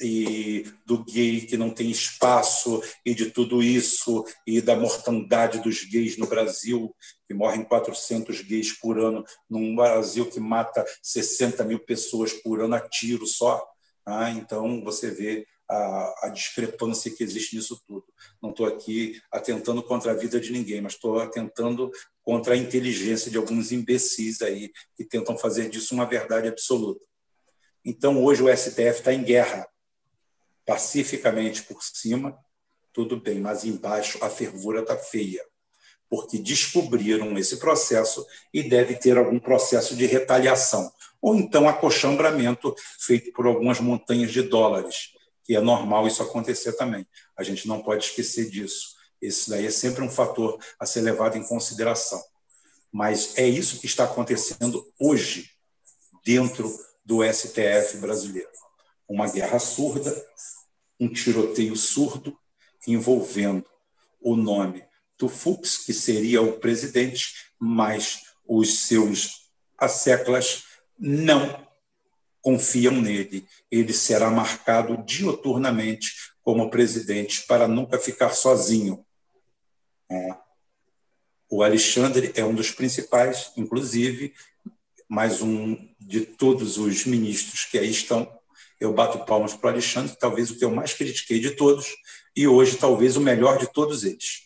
[0.00, 5.84] e do gay que não tem espaço e de tudo isso e da mortandade dos
[5.84, 6.94] gays no Brasil,
[7.26, 12.74] que morrem 400 gays por ano, num Brasil que mata 60 mil pessoas por ano
[12.74, 13.64] a tiro só.
[14.04, 18.04] Ah, então, você vê a, a, discrepância que existe nisso tudo.
[18.42, 21.90] Não estou aqui atentando contra a vida de ninguém, mas estou atentando
[22.22, 27.04] contra a inteligência de alguns imbecis aí que tentam fazer disso uma verdade absoluta.
[27.84, 29.66] Então, hoje o STF está em guerra,
[30.64, 32.36] pacificamente por cima,
[32.92, 35.44] tudo bem, mas embaixo a fervura está feia,
[36.08, 43.32] porque descobriram esse processo e deve ter algum processo de retaliação, ou então acochambramento feito
[43.32, 45.13] por algumas montanhas de dólares
[45.44, 47.06] que é normal isso acontecer também.
[47.36, 48.94] A gente não pode esquecer disso.
[49.20, 52.22] Esse daí é sempre um fator a ser levado em consideração.
[52.90, 55.50] Mas é isso que está acontecendo hoje
[56.24, 58.48] dentro do STF brasileiro.
[59.06, 60.24] Uma guerra surda,
[60.98, 62.36] um tiroteio surdo
[62.86, 63.66] envolvendo
[64.20, 64.84] o nome
[65.18, 70.64] do Fux, que seria o presidente, mas os seus asseclas
[70.98, 71.66] não
[72.44, 73.48] confiam nele.
[73.70, 76.12] Ele será marcado dioturnamente
[76.42, 79.04] como presidente para nunca ficar sozinho.
[80.10, 80.36] É.
[81.50, 84.34] O Alexandre é um dos principais, inclusive,
[85.08, 88.30] mais um de todos os ministros que aí estão.
[88.78, 91.86] Eu bato palmas para o Alexandre, talvez o que eu mais critiquei de todos,
[92.36, 94.42] e hoje talvez o melhor de todos eles.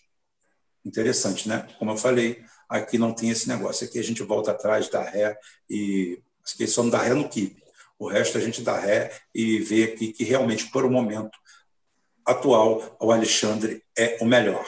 [0.84, 1.66] Interessante, né?
[1.80, 3.88] Como eu falei, aqui não tem esse negócio.
[3.88, 5.36] Aqui a gente volta atrás, dá ré,
[5.68, 6.22] e
[6.60, 7.67] a dá ré no kibe.
[7.98, 11.36] O resto a gente dá ré e vê aqui que realmente, por o um momento
[12.24, 14.64] atual, o Alexandre é o melhor.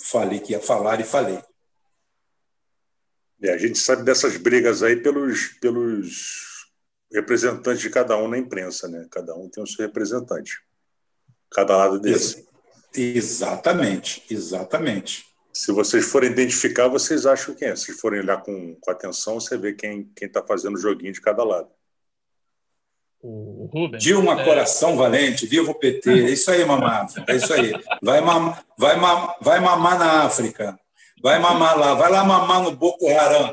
[0.00, 1.42] Falei que ia falar e falei.
[3.42, 6.68] É, a gente sabe dessas brigas aí pelos, pelos
[7.12, 9.06] representantes de cada um na imprensa, né?
[9.10, 10.60] Cada um tem o seu representante.
[11.50, 12.46] Cada lado desse.
[12.94, 15.26] Exatamente, exatamente.
[15.52, 17.76] Se vocês forem identificar, vocês acham quem é.
[17.76, 21.42] Se forem olhar com, com atenção, você vê quem está fazendo o joguinho de cada
[21.42, 21.68] lado
[23.22, 24.02] o Rubens.
[24.02, 24.44] Dilma é...
[24.44, 26.10] Coração Valente, viva o PT.
[26.10, 27.06] É isso aí, mamá.
[27.26, 27.72] É isso aí.
[28.02, 30.78] Vai, mam, vai, mam, vai mamar na África.
[31.22, 31.94] Vai mamar lá.
[31.94, 33.52] Vai lá mamar no Boko Haram.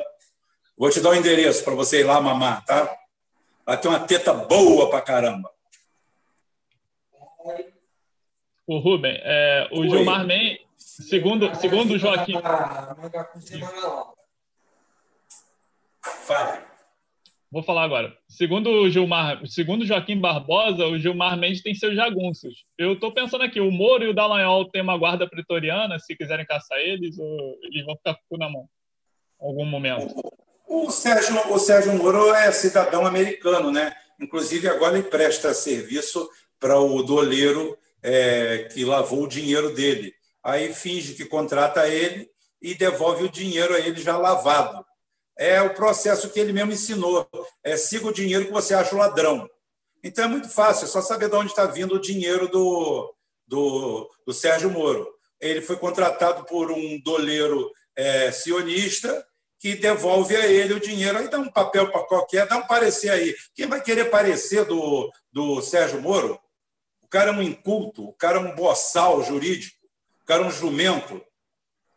[0.77, 2.95] Vou te dar o um endereço para você ir lá mamar, tá?
[3.65, 5.49] Vai ter uma teta boa pra caramba.
[8.67, 9.89] O Rubem, é, o Oi.
[9.89, 12.33] Gilmar Mendes, segundo, segundo o Joaquim.
[16.01, 16.74] Fale.
[17.55, 18.13] Vou falar agora.
[18.27, 22.65] Segundo o Gilmar, segundo Joaquim Barbosa, o Gilmar Mendes tem seus jagunços.
[22.77, 26.45] Eu estou pensando aqui, o Moro e o Dallagnol têm uma guarda pretoriana, se quiserem
[26.45, 28.67] caçar eles, ou eles vão ficar com na mão
[29.39, 30.13] algum momento.
[30.67, 33.95] O, o, Sérgio, o Sérgio Moro é cidadão americano, né?
[34.19, 36.29] Inclusive, agora ele presta serviço
[36.59, 40.13] para o doleiro é, que lavou o dinheiro dele.
[40.43, 42.29] Aí finge que contrata ele
[42.61, 44.85] e devolve o dinheiro a ele já lavado
[45.37, 47.27] é o processo que ele mesmo ensinou.
[47.63, 49.49] É siga o dinheiro que você acha o ladrão.
[50.03, 53.13] Então é muito fácil, é só saber de onde está vindo o dinheiro do,
[53.47, 55.07] do, do Sérgio Moro.
[55.39, 59.25] Ele foi contratado por um doleiro é, sionista
[59.59, 61.17] que devolve a ele o dinheiro.
[61.17, 63.35] Aí dá um papel para qualquer, dá um parecer aí.
[63.53, 66.39] Quem vai querer parecer do, do Sérgio Moro?
[67.05, 69.77] o cara é um inculto, o cara é um boçal jurídico,
[70.23, 71.23] o cara é um jumento.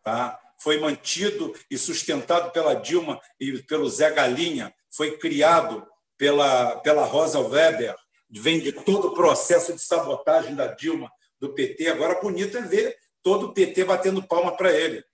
[0.02, 0.38] Tá?
[0.60, 5.86] Foi mantido e sustentado pela Dilma e pelo Zé Galinha, foi criado
[6.16, 7.94] pela, pela Rosa Weber,
[8.28, 11.88] vem de todo o processo de sabotagem da Dilma, do PT.
[11.88, 15.04] Agora, bonito é ver todo o PT batendo palma para ele.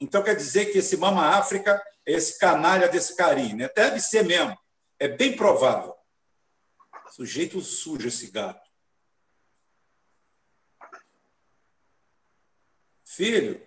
[0.00, 3.56] Então, quer dizer que esse Mama África é esse canalha desse carinho.
[3.56, 3.68] Né?
[3.74, 4.58] Deve ser mesmo.
[4.98, 5.94] É bem provável.
[7.10, 8.68] Sujeito sujo esse gato.
[13.04, 13.63] Filho,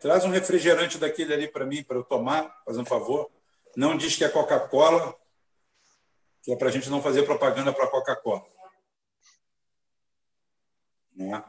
[0.00, 3.30] traz um refrigerante daquele ali para mim, para eu tomar, faz um favor.
[3.76, 5.16] Não diz que é Coca-Cola,
[6.42, 8.46] que é para a gente não fazer propaganda para Coca-Cola.
[11.14, 11.44] Né?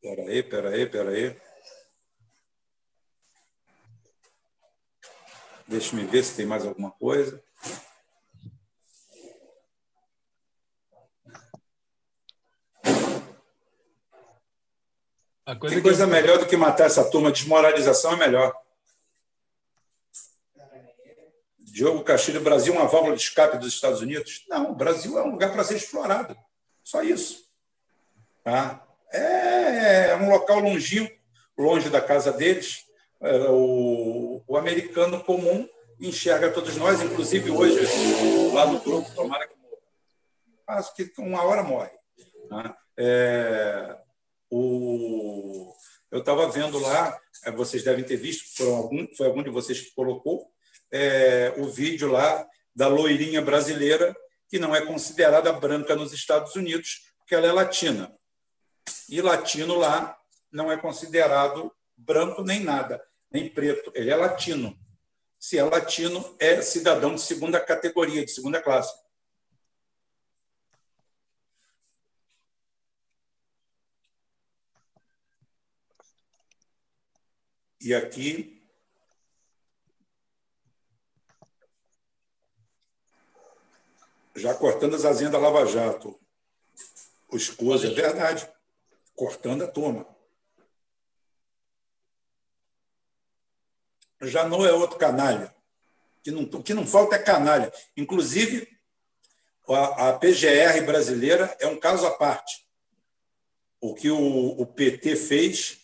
[0.00, 1.40] Peraí, peraí, peraí.
[5.66, 7.42] Deixa me ver se tem mais alguma coisa.
[15.56, 17.32] Coisa tem coisa melhor do que matar essa turma.
[17.32, 18.54] Desmoralização é melhor.
[21.58, 24.44] Diogo Castilho, Brasil é uma válvula de escape dos Estados Unidos?
[24.48, 26.36] Não, o Brasil é um lugar para ser explorado.
[26.82, 27.44] Só isso.
[28.42, 28.84] Tá?
[29.12, 31.16] É um local longínquo,
[31.56, 32.84] longe da casa deles.
[33.20, 35.68] É, o, o americano comum
[36.00, 37.80] enxerga todos nós, inclusive hoje,
[38.52, 39.76] lá no grupo, tomara que morra.
[40.66, 41.90] Acho que uma hora morre.
[42.48, 42.76] Tá?
[42.96, 43.96] É,
[44.50, 45.72] o,
[46.10, 49.80] eu estava vendo lá, é, vocês devem ter visto, foi algum, foi algum de vocês
[49.80, 50.50] que colocou,
[50.90, 54.16] é, o vídeo lá da loirinha brasileira,
[54.48, 58.10] que não é considerada branca nos Estados Unidos, porque ela é latina.
[59.08, 60.16] E latino lá
[60.50, 63.92] não é considerado branco nem nada, nem preto.
[63.94, 64.78] Ele é latino.
[65.38, 68.92] Se é latino, é cidadão de segunda categoria, de segunda classe.
[77.80, 78.58] E aqui
[84.38, 86.18] já cortando as asinhas da Lava Jato.
[87.30, 88.48] O escuso, é verdade.
[89.14, 90.06] Cortando a turma.
[94.22, 95.54] Já não é outro canalha.
[96.22, 97.72] Que não, o que não falta é canalha.
[97.96, 98.66] Inclusive,
[99.68, 102.66] a, a PGR brasileira é um caso à parte.
[103.80, 105.77] O que o, o PT fez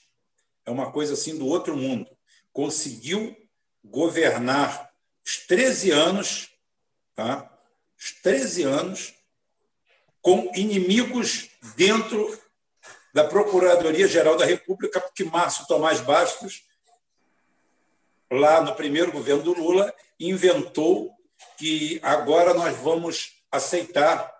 [0.64, 2.10] é uma coisa assim do outro mundo.
[2.52, 3.36] Conseguiu
[3.84, 4.90] governar
[5.24, 6.54] os 13 anos
[7.14, 7.50] tá?
[7.98, 9.14] os 13 anos,
[10.20, 12.38] com inimigos dentro
[13.12, 16.64] da Procuradoria-Geral da República, porque Márcio Tomás Bastos,
[18.30, 21.14] lá no primeiro governo do Lula, inventou
[21.56, 24.32] que agora nós vamos aceitar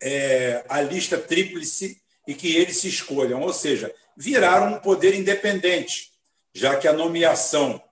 [0.00, 6.12] é, a lista tríplice e que eles se escolham, ou seja, viraram um poder independente,
[6.52, 7.82] já que a nomeação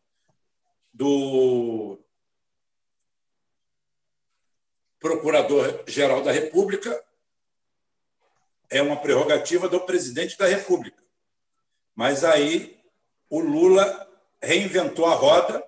[0.92, 1.98] do
[4.98, 7.02] Procurador-Geral da República
[8.70, 11.02] é uma prerrogativa do presidente da República.
[11.94, 12.80] Mas aí
[13.28, 14.08] o Lula
[14.40, 15.62] reinventou a roda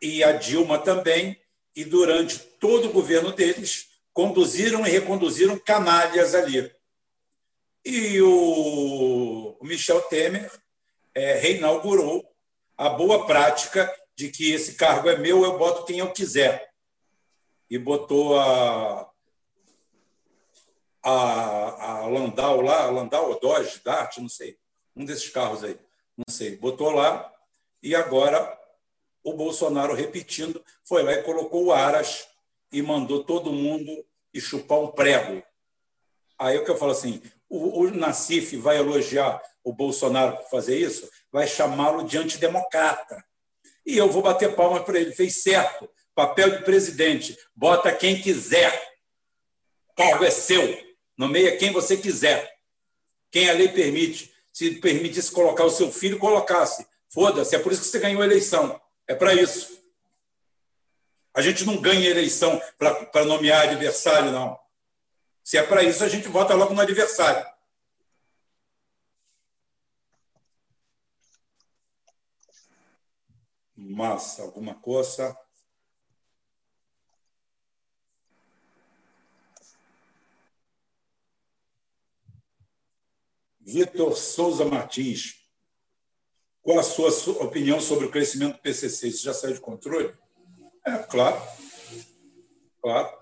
[0.00, 1.40] e a Dilma também,
[1.74, 6.70] e durante todo o governo deles conduziram e reconduziram canalhas ali.
[7.84, 10.50] E o Michel Temer
[11.14, 12.24] é, reinaugurou
[12.76, 16.70] a boa prática de que esse cargo é meu, eu boto quem eu quiser.
[17.68, 19.10] E botou a,
[21.02, 24.58] a, a Landau lá, Landau ou Dodge, Dart, não sei,
[24.94, 25.78] um desses carros aí,
[26.16, 27.32] não sei, botou lá
[27.82, 28.58] e agora
[29.24, 32.28] o Bolsonaro repetindo foi lá e colocou o Aras
[32.70, 35.42] e mandou todo mundo e chupar um prego.
[36.38, 37.22] Aí o que eu falo assim,
[37.56, 43.24] o, o Nassif vai elogiar o Bolsonaro por fazer isso, vai chamá-lo de antidemocrata.
[43.84, 48.92] E eu vou bater palmas para ele, fez certo, Papel de presidente, bota quem quiser.
[49.96, 50.78] Cargo é seu.
[51.16, 52.52] Nomeia quem você quiser.
[53.30, 54.30] Quem a lei permite.
[54.52, 56.86] Se permitisse colocar o seu filho, colocasse.
[57.08, 58.78] Foda-se, é por isso que você ganhou a eleição.
[59.08, 59.80] É para isso.
[61.34, 64.58] A gente não ganha eleição para nomear adversário, não.
[65.52, 67.46] Se é para isso, a gente vota logo no adversário.
[73.76, 75.36] Massa, alguma coisa?
[83.60, 85.46] Vitor Souza Martins,
[86.62, 87.10] qual a sua
[87.44, 89.08] opinião sobre o crescimento do PCC?
[89.08, 90.14] Isso já saiu de controle?
[90.86, 91.36] É, claro.
[92.80, 93.21] Claro.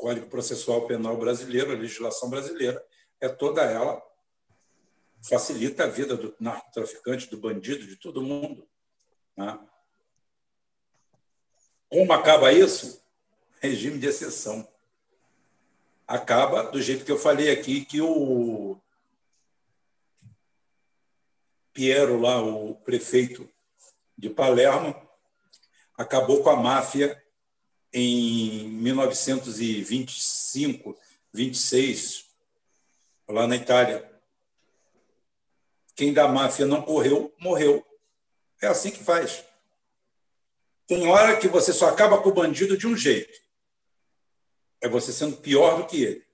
[0.00, 2.82] Código Processual Penal brasileiro, a legislação brasileira,
[3.20, 4.02] é toda ela
[5.22, 8.66] facilita a vida do narcotraficante, do bandido, de todo mundo.
[9.36, 9.60] Né?
[11.90, 13.04] Como acaba isso?
[13.60, 14.66] Regime de exceção.
[16.08, 18.80] Acaba do jeito que eu falei aqui, que o
[21.74, 23.46] Piero, lá, o prefeito
[24.16, 24.94] de Palermo,
[25.94, 27.19] acabou com a máfia
[27.92, 30.98] em 1925,
[31.32, 32.26] 26,
[33.28, 34.10] lá na Itália.
[35.94, 37.86] Quem da máfia não correu, morreu.
[38.62, 39.42] É assim que faz.
[40.86, 43.38] Tem hora que você só acaba com o bandido de um jeito.
[44.80, 46.24] É você sendo pior do que ele.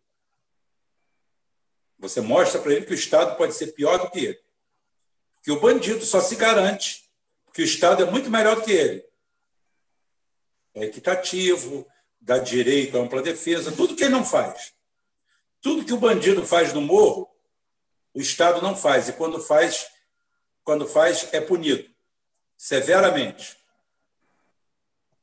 [1.99, 4.39] Você mostra para ele que o Estado pode ser pior do que ele.
[5.43, 7.07] Que o bandido só se garante
[7.57, 9.03] que o Estado é muito melhor do que ele
[10.85, 11.87] equitativo,
[12.21, 14.73] dá direito à ampla defesa, tudo que ele não faz.
[15.61, 17.29] Tudo que o bandido faz no morro,
[18.15, 19.09] o Estado não faz.
[19.09, 19.87] E quando faz,
[20.63, 21.89] quando faz é punido
[22.57, 23.57] severamente.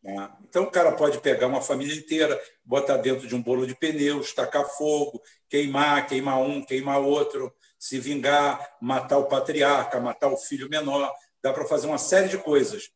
[0.03, 0.29] Né?
[0.43, 4.33] Então, o cara pode pegar uma família inteira, botar dentro de um bolo de pneus,
[4.33, 10.69] tacar fogo, queimar, queimar um, queimar outro, se vingar, matar o patriarca, matar o filho
[10.69, 11.11] menor.
[11.41, 12.91] Dá para fazer uma série de coisas.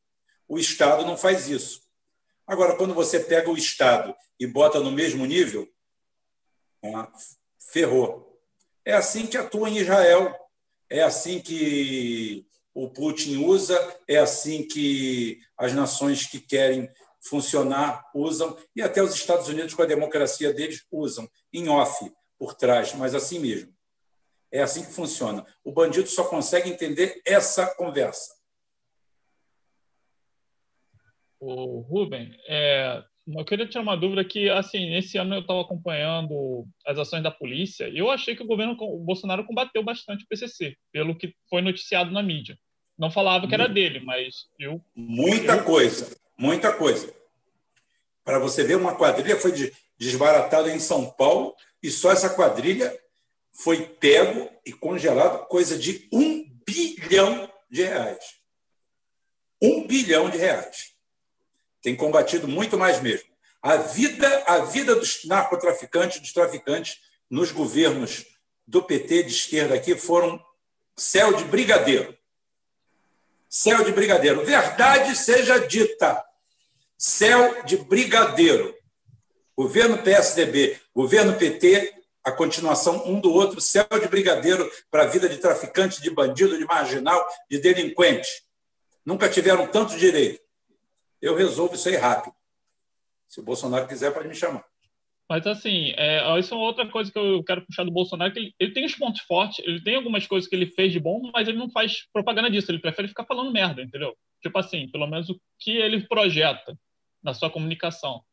[0.47, 1.86] O Estado não faz isso.
[2.47, 5.67] Agora, quando você pega o Estado e bota no mesmo nível,
[7.59, 8.41] ferrou.
[8.85, 10.33] É assim que atua em Israel,
[10.89, 18.57] é assim que o Putin usa, é assim que as nações que querem funcionar usam,
[18.73, 22.09] e até os Estados Unidos, com a democracia deles, usam, em off,
[22.39, 23.75] por trás, mas assim mesmo.
[24.49, 25.45] É assim que funciona.
[25.65, 28.36] O bandido só consegue entender essa conversa
[31.39, 36.65] o Ruben, é, eu queria tirar uma dúvida que, assim, nesse ano eu estava acompanhando
[36.85, 40.27] as ações da polícia e eu achei que o governo o Bolsonaro combateu bastante o
[40.27, 42.57] PCC, pelo que foi noticiado na mídia.
[42.97, 44.81] Não falava que era dele, mas eu...
[44.95, 45.64] Muita eu...
[45.64, 47.14] coisa, muita coisa.
[48.23, 49.51] Para você ver, uma quadrilha foi
[49.99, 51.53] desbaratada em São Paulo
[51.84, 52.97] e só essa quadrilha
[53.53, 58.38] foi pego e congelado coisa de um bilhão de reais.
[59.61, 60.96] Um bilhão de reais
[61.88, 63.30] tem combatido muito mais mesmo.
[63.61, 66.99] A vida, a vida dos narcotraficantes, dos traficantes
[67.30, 68.26] nos governos
[68.68, 70.38] do PT de esquerda aqui foram
[70.97, 72.14] céu de brigadeiro.
[73.47, 74.43] Céu de brigadeiro.
[74.43, 76.22] Verdade seja dita.
[76.97, 78.76] Céu de brigadeiro.
[79.55, 85.30] Governo PSDB, governo PT, a continuação um do outro, céu de brigadeiro para a vida
[85.30, 88.27] de traficante, de bandido, de marginal, de delinquente.
[89.05, 90.46] Nunca tiveram tanto direito
[91.22, 92.35] eu resolvo isso aí rápido.
[93.27, 94.65] Se o Bolsonaro quiser, pode me chamar.
[95.30, 98.56] Mas, assim, é, isso é outra coisa que eu quero puxar do Bolsonaro, que ele,
[98.57, 101.48] ele, tem os pontos fortes, ele tem algumas coisas que ele fez de bom, mas
[101.48, 104.15] ele não faz propaganda disso, ele prefere ficar falando merda, entendeu?
[104.41, 106.77] Tipo assim, pelo menos o que ele projeta
[107.22, 108.23] na sua comunicação.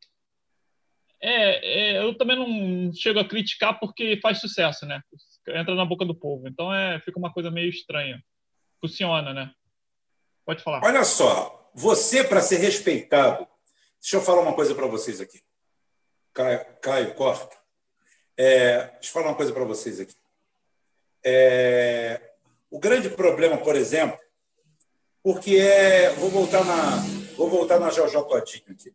[1.20, 5.02] É, é, eu também não chego a criticar porque faz sucesso, né?
[5.48, 6.46] Entra na boca do povo.
[6.46, 8.22] Então, é, fica uma coisa meio estranha.
[8.80, 9.50] Funciona, né?
[10.44, 10.84] Pode falar.
[10.84, 13.46] Olha só, você, para ser respeitado,
[14.00, 15.42] deixa eu falar uma coisa para vocês aqui.
[16.32, 17.56] Caio, Caio corta.
[18.36, 20.14] É, deixa eu falar uma coisa para vocês aqui.
[21.24, 22.20] É,
[22.70, 24.18] o grande problema, por exemplo,
[25.22, 26.10] porque é.
[26.14, 26.96] Vou voltar na,
[27.36, 28.94] vou voltar na Jojo Todinho aqui.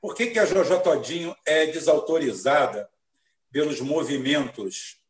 [0.00, 2.88] Por que, que a Jojo Todinho é desautorizada
[3.50, 5.00] pelos movimentos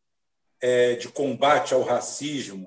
[0.60, 2.66] é, de combate ao racismo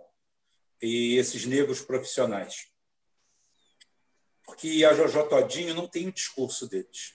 [0.81, 2.70] e esses negros profissionais?
[4.51, 7.13] Porque a Jojo Todinho não tem o discurso deles.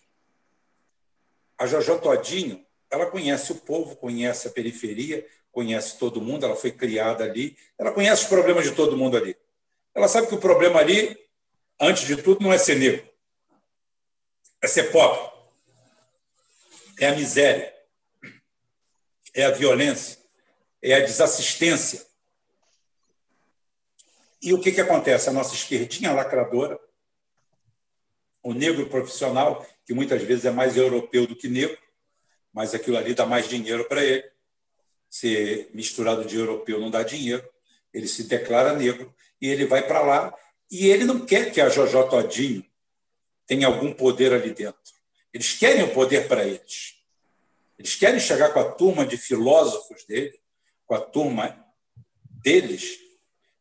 [1.59, 6.73] A Jojo Todinho, ela conhece o povo, conhece a periferia, conhece todo mundo, ela foi
[6.73, 9.37] criada ali, ela conhece os problemas de todo mundo ali.
[9.95, 11.15] Ela sabe que o problema ali,
[11.79, 13.07] antes de tudo, não é ser negro,
[14.63, 15.31] é ser pobre,
[16.99, 17.71] é a miséria,
[19.35, 20.19] é a violência,
[20.81, 22.07] é a desassistência.
[24.41, 25.29] E o que, que acontece?
[25.29, 26.86] A nossa esquerdinha lacradora
[28.47, 31.77] o negro profissional, que muitas vezes é mais europeu do que negro,
[32.53, 34.25] mas aquilo ali dá mais dinheiro para ele.
[35.11, 37.45] Ser misturado de europeu não dá dinheiro.
[37.93, 40.33] Ele se declara negro e ele vai para lá
[40.71, 42.65] e ele não quer que a Jojo Todinho
[43.49, 44.95] tenha algum poder ali dentro.
[45.35, 46.95] Eles querem o poder para eles.
[47.77, 50.39] Eles querem chegar com a turma de filósofos dele,
[50.87, 51.67] com a turma
[52.29, 52.97] deles,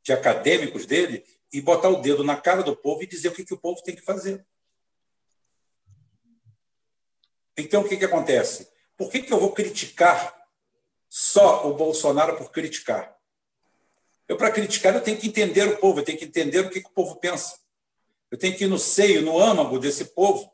[0.04, 3.44] de acadêmicos dele, e botar o dedo na cara do povo e dizer o que,
[3.44, 4.46] que o povo tem que fazer.
[7.58, 8.68] Então, o que, que acontece?
[8.98, 10.36] Por que, que eu vou criticar
[11.10, 13.16] só o Bolsonaro por criticar?
[14.28, 16.82] Eu, para criticar, eu tenho que entender o povo, eu tenho que entender o que,
[16.82, 17.60] que o povo pensa.
[18.32, 20.52] Eu tenho que ir no seio, no âmago desse povo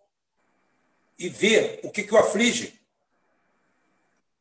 [1.18, 2.80] e ver o que, que o aflige,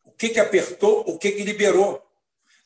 [0.04, 2.09] o que, que apertou, o que, que liberou.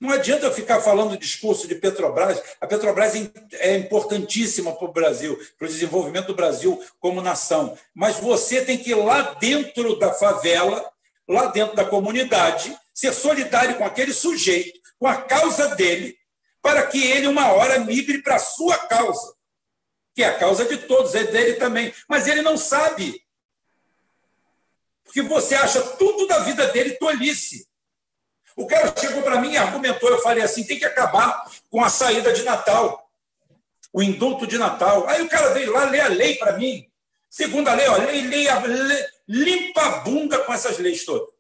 [0.05, 2.39] Não adianta eu ficar falando discurso de Petrobras.
[2.61, 3.15] A Petrobras
[3.55, 7.75] é importantíssima para o Brasil, para o desenvolvimento do Brasil como nação.
[7.95, 10.93] Mas você tem que ir lá dentro da favela,
[11.27, 16.19] lá dentro da comunidade, ser solidário com aquele sujeito, com a causa dele,
[16.61, 19.35] para que ele, uma hora, migre para a sua causa,
[20.15, 21.95] que é a causa de todos, é dele também.
[22.07, 23.25] Mas ele não sabe.
[25.03, 27.67] Porque você acha tudo da vida dele tolice.
[28.57, 31.89] O cara chegou para mim e argumentou, eu falei assim, tem que acabar com a
[31.89, 33.11] saída de Natal,
[33.93, 35.09] o indulto de Natal.
[35.09, 36.89] Aí o cara veio lá ler a lei para mim.
[37.29, 41.35] Segunda lei, ó, lei, lei, lei, limpa a bunda com essas leis todas.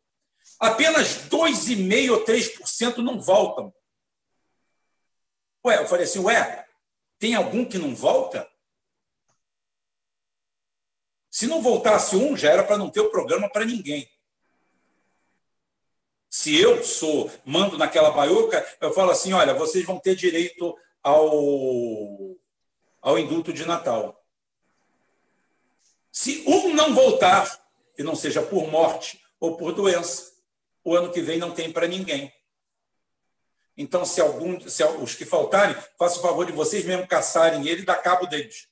[0.59, 3.73] Apenas 2,5% ou 3% não voltam.
[5.65, 6.66] Ué, eu falei assim, ué,
[7.19, 8.49] tem algum que não volta?
[11.31, 14.09] Se não voltasse um, já era para não ter o programa para ninguém.
[16.35, 21.31] Se eu sou, mando naquela baiuca, eu falo assim: olha, vocês vão ter direito ao,
[23.01, 24.20] ao indulto de Natal.
[26.11, 30.32] Se um não voltar, que não seja por morte ou por doença,
[30.82, 32.32] o ano que vem não tem para ninguém.
[33.77, 37.82] Então, se algum, se os que faltarem, faça o favor de vocês mesmo caçarem ele
[37.82, 38.66] e dar cabo deles.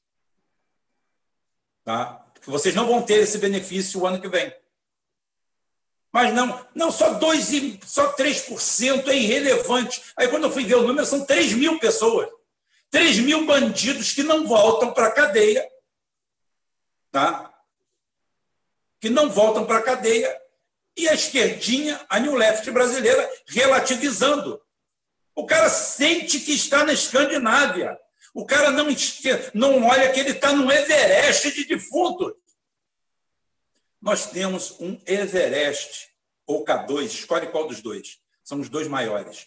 [1.84, 2.26] Tá?
[2.34, 4.52] Porque vocês não vão ter esse benefício o ano que vem.
[6.12, 10.02] Mas não, não só 2 só 3% é irrelevante.
[10.14, 12.28] Aí quando eu fui ver o número, são 3 mil pessoas.
[12.90, 15.66] 3 mil bandidos que não voltam para a cadeia.
[17.10, 17.50] Tá?
[19.00, 20.38] Que não voltam para a cadeia.
[20.94, 24.60] E a esquerdinha, a New Left brasileira, relativizando.
[25.34, 27.98] O cara sente que está na Escandinávia.
[28.34, 28.86] O cara não,
[29.54, 32.34] não olha que ele está no Everest de defuntos
[34.02, 36.08] nós temos um Everest
[36.44, 38.20] ou K2, escolhe qual dos dois.
[38.42, 39.46] São os dois maiores.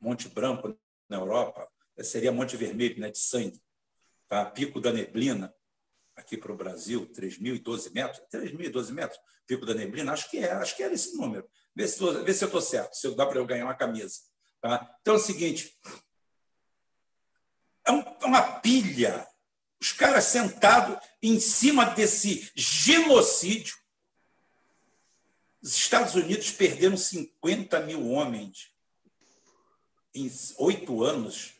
[0.00, 1.68] Monte Branco, na Europa,
[2.02, 3.60] seria Monte Vermelho, né, de sangue.
[4.28, 4.44] Tá?
[4.44, 5.52] Pico da Neblina,
[6.14, 8.22] aqui para o Brasil, 3.012 metros.
[8.32, 11.48] 3.012 metros, Pico da Neblina, acho que é, acho que era esse número.
[11.74, 14.20] Vê se, vê se eu estou certo, se dá para eu ganhar uma camisa.
[14.60, 14.96] Tá?
[15.00, 15.76] Então é o seguinte:
[17.84, 19.26] é, um, é uma pilha.
[19.80, 23.76] Os caras sentados em cima desse genocídio
[25.62, 28.70] os Estados Unidos perderam 50 mil homens
[30.14, 31.54] em oito anos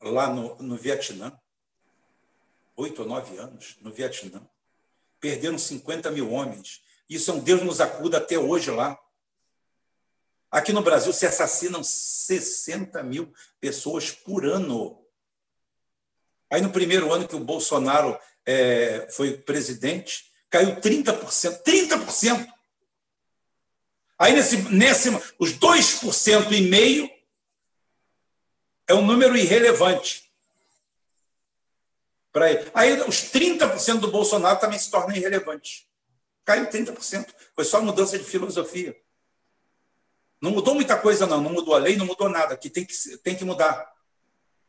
[0.00, 1.38] lá no, no Vietnã.
[2.76, 4.42] Oito ou nove anos no Vietnã.
[5.20, 6.82] Perderam 50 mil homens.
[7.08, 8.98] Isso é um Deus nos acuda até hoje lá.
[10.50, 15.02] Aqui no Brasil se assassinam 60 mil pessoas por ano.
[16.50, 21.62] Aí, no primeiro ano que o Bolsonaro é, foi presidente, caiu 30%.
[21.62, 22.52] 30%!
[24.22, 27.10] Aí, nesse, nesse, os 2% e meio
[28.86, 30.32] é um número irrelevante
[32.30, 32.70] para ele.
[32.72, 35.88] Aí, os 30% do Bolsonaro também se tornam irrelevantes.
[36.44, 37.34] Caiu 30%.
[37.52, 38.96] Foi só mudança de filosofia.
[40.40, 41.40] Não mudou muita coisa, não.
[41.40, 42.56] Não mudou a lei, não mudou nada.
[42.56, 42.94] Que tem que,
[43.24, 43.92] tem que mudar.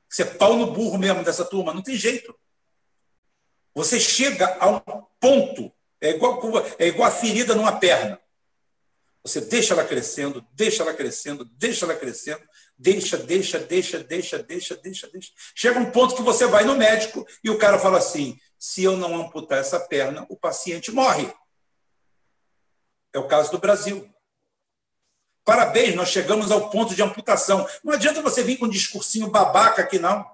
[0.10, 1.76] Você é pau no burro mesmo dessa turma.
[1.76, 2.36] Não tem jeito.
[3.76, 4.80] Você chega a um
[5.20, 5.72] ponto.
[6.02, 6.42] É igual,
[6.80, 8.20] é igual a ferida numa perna.
[9.24, 12.44] Você deixa ela crescendo, deixa ela crescendo, deixa ela crescendo,
[12.78, 15.32] deixa, deixa, deixa, deixa, deixa, deixa, deixa.
[15.56, 18.98] Chega um ponto que você vai no médico e o cara fala assim: se eu
[18.98, 21.34] não amputar essa perna, o paciente morre.
[23.14, 24.10] É o caso do Brasil.
[25.46, 27.68] Parabéns, nós chegamos ao ponto de amputação.
[27.84, 30.26] Não adianta você vir com um discursinho babaca aqui, não.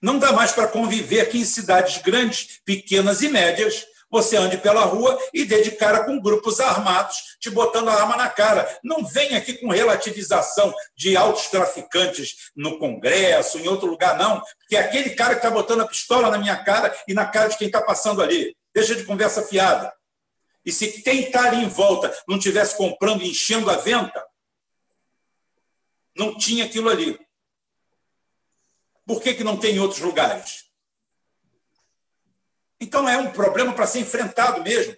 [0.00, 4.84] Não dá mais para conviver aqui em cidades grandes, pequenas e médias, você ande pela
[4.84, 8.78] rua e dê de cara com grupos armados te botando a arma na cara.
[8.84, 14.76] Não vem aqui com relativização de altos traficantes no Congresso, em outro lugar, não, porque
[14.76, 17.58] é aquele cara que está botando a pistola na minha cara e na cara de
[17.58, 18.56] quem está passando ali.
[18.72, 19.92] Deixa de conversa fiada.
[20.64, 24.24] E se quem está ali em volta não tivesse comprando e enchendo a venta,
[26.16, 27.18] não tinha aquilo ali.
[29.04, 30.63] Por que, que não tem em outros lugares?
[32.80, 34.96] Então é um problema para ser enfrentado mesmo.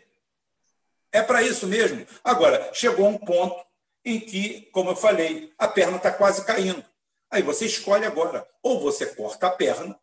[1.13, 2.07] É para isso mesmo.
[2.23, 3.65] Agora, chegou um ponto
[4.05, 6.85] em que, como eu falei, a perna está quase caindo.
[7.31, 8.49] Aí você escolhe agora.
[8.63, 9.99] Ou você corta a perna,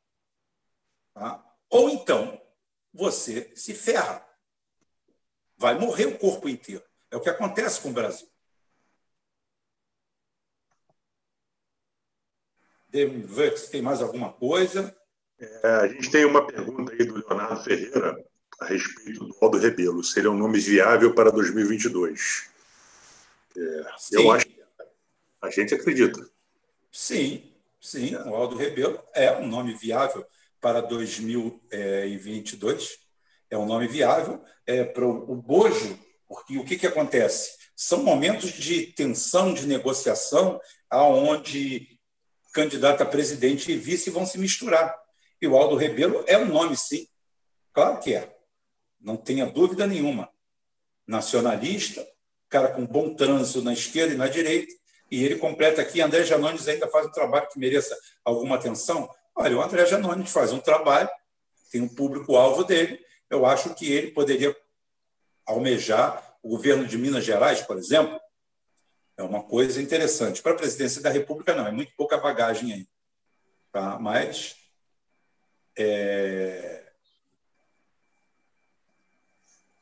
[1.13, 1.43] tá?
[1.69, 2.39] ou então
[2.93, 4.23] você se ferra.
[5.57, 6.83] Vai morrer o corpo inteiro.
[7.09, 8.27] É o que acontece com o Brasil.
[12.89, 14.95] Devo ver se tem mais alguma coisa.
[15.63, 18.23] É, a gente tem uma pergunta aí do Leonardo Ferreira
[18.59, 20.03] a respeito do Aldo Rebelo.
[20.03, 22.49] Se ele é um nome viável para 2022.
[23.55, 24.63] É, eu acho que
[25.41, 26.25] a gente acredita.
[26.91, 27.51] Sim,
[27.81, 28.15] sim.
[28.15, 28.21] É.
[28.23, 30.25] O Aldo Rebelo é um nome viável
[30.61, 32.99] para 2022.
[33.49, 37.57] É um nome viável é, para o Bojo, porque o que, que acontece?
[37.75, 40.59] São momentos de tensão, de negociação,
[40.89, 41.99] aonde
[42.53, 45.02] candidato a presidente e vice vão se misturar.
[45.43, 47.05] E o Aldo Rebelo é um nome, sim.
[47.73, 48.33] Claro que é.
[48.97, 50.29] Não tenha dúvida nenhuma.
[51.05, 52.07] Nacionalista,
[52.47, 54.73] cara com bom trânsito na esquerda e na direita,
[55.11, 57.93] e ele completa aqui, André Janones ainda faz um trabalho que mereça
[58.23, 59.13] alguma atenção.
[59.35, 61.09] Olha, o André Janones faz um trabalho,
[61.69, 64.55] tem um público-alvo dele, eu acho que ele poderia
[65.45, 68.17] almejar o governo de Minas Gerais, por exemplo,
[69.17, 70.41] é uma coisa interessante.
[70.41, 72.87] Para a presidência da República, não, é muito pouca bagagem aí.
[73.73, 73.99] Tá?
[73.99, 74.62] Mas.
[75.77, 76.83] É...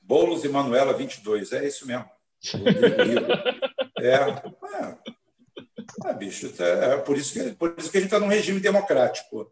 [0.01, 2.09] Boulos e Manuela 22, é isso mesmo.
[3.99, 4.97] É, é,
[6.09, 8.59] é, bicho, é, é por, isso que, por isso que a gente está num regime
[8.59, 9.51] democrático.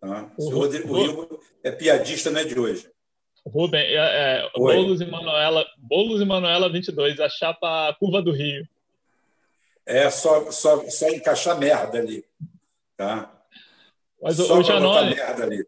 [0.00, 0.30] Tá?
[0.38, 2.88] O Rodrigo Rio é piadista, não é de hoje.
[3.44, 8.66] Rubem, é, é, Boulos, e Manuela, Boulos e Manuela 22, a chapa Curva do Rio
[9.88, 12.22] é só, só, só encaixar merda ali.
[12.94, 13.32] Tá?
[14.20, 15.66] Mas só o Janones, merda ali.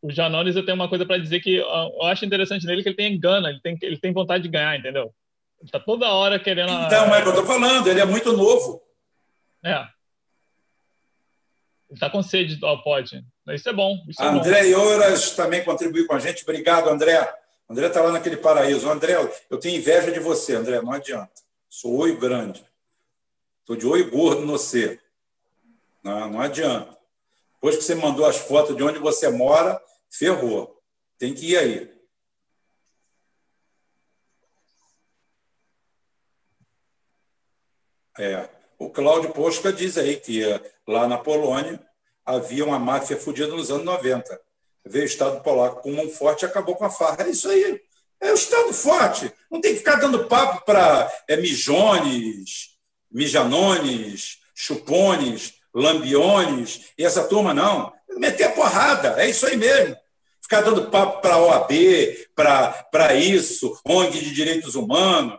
[0.00, 2.96] O Janones, eu tenho uma coisa para dizer que eu acho interessante nele que ele
[2.96, 5.12] tem gana, ele tem, ele tem vontade de ganhar, entendeu?
[5.60, 6.70] Ele está toda hora querendo.
[6.70, 8.80] Então, é o que eu estou falando, ele é muito novo.
[9.64, 9.80] É.
[11.88, 13.24] Ele está com sede ao pote.
[13.48, 13.96] Isso é bom.
[14.08, 14.68] Isso é André bom.
[14.68, 16.42] Ioras também contribuiu com a gente.
[16.42, 17.28] Obrigado, André.
[17.68, 18.88] André está lá naquele paraíso.
[18.88, 19.14] André,
[19.50, 21.32] eu tenho inveja de você, André, não adianta.
[21.68, 22.64] Sou oi grande.
[23.60, 25.00] Estou de olho gordo no você.
[26.02, 26.96] Não, não adianta.
[27.54, 29.80] Depois que você mandou as fotos de onde você mora,
[30.10, 30.82] ferrou.
[31.18, 31.98] Tem que ir aí.
[38.18, 38.48] É.
[38.78, 40.42] O Cláudio Posca diz aí que
[40.86, 41.80] lá na Polônia
[42.24, 44.40] havia uma máfia fudida nos anos 90.
[44.84, 47.24] Veio o Estado polaco com mão forte e acabou com a farra.
[47.24, 47.80] É isso aí.
[48.20, 49.32] É o Estado forte.
[49.50, 52.76] Não tem que ficar dando papo para é, mijones,
[53.10, 57.92] Mijanones, Chupones, Lambiones, e essa turma não.
[58.16, 59.96] Meter a porrada, é isso aí mesmo.
[60.42, 61.72] Ficar dando papo para a OAB,
[62.34, 65.38] para isso, ONG de direitos humanos.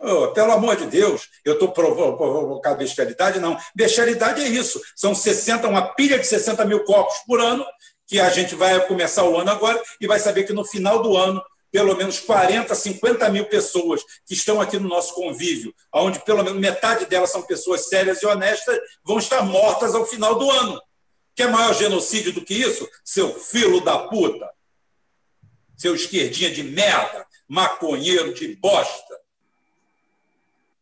[0.00, 3.40] Oh, pelo amor de Deus, eu estou provocando bestialidade?
[3.40, 3.58] Não.
[3.74, 4.80] Bestialidade é isso.
[4.94, 7.66] São 60, uma pilha de 60 mil copos por ano,
[8.06, 11.16] que a gente vai começar o ano agora e vai saber que no final do
[11.16, 16.42] ano pelo menos 40, 50 mil pessoas que estão aqui no nosso convívio, onde pelo
[16.42, 20.80] menos metade delas são pessoas sérias e honestas, vão estar mortas ao final do ano.
[21.38, 22.90] Quer maior genocídio do que isso?
[23.04, 24.52] Seu filho da puta!
[25.76, 29.20] Seu esquerdinha de merda, maconheiro de bosta.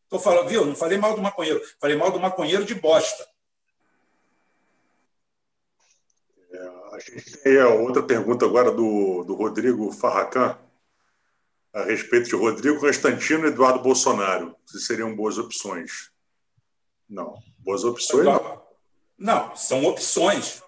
[0.05, 0.65] Estou falando, viu?
[0.65, 3.29] Não falei mal do maconheiro, falei mal do maconheiro de bosta.
[6.51, 6.59] É,
[6.91, 10.59] a gente tem outra pergunta agora do, do Rodrigo Farracan
[11.75, 16.11] a respeito de Rodrigo Constantino e Eduardo Bolsonaro, se seriam boas opções.
[17.07, 17.37] Não.
[17.59, 18.25] Boas opções?
[18.25, 18.66] Não,
[19.19, 20.63] não são opções.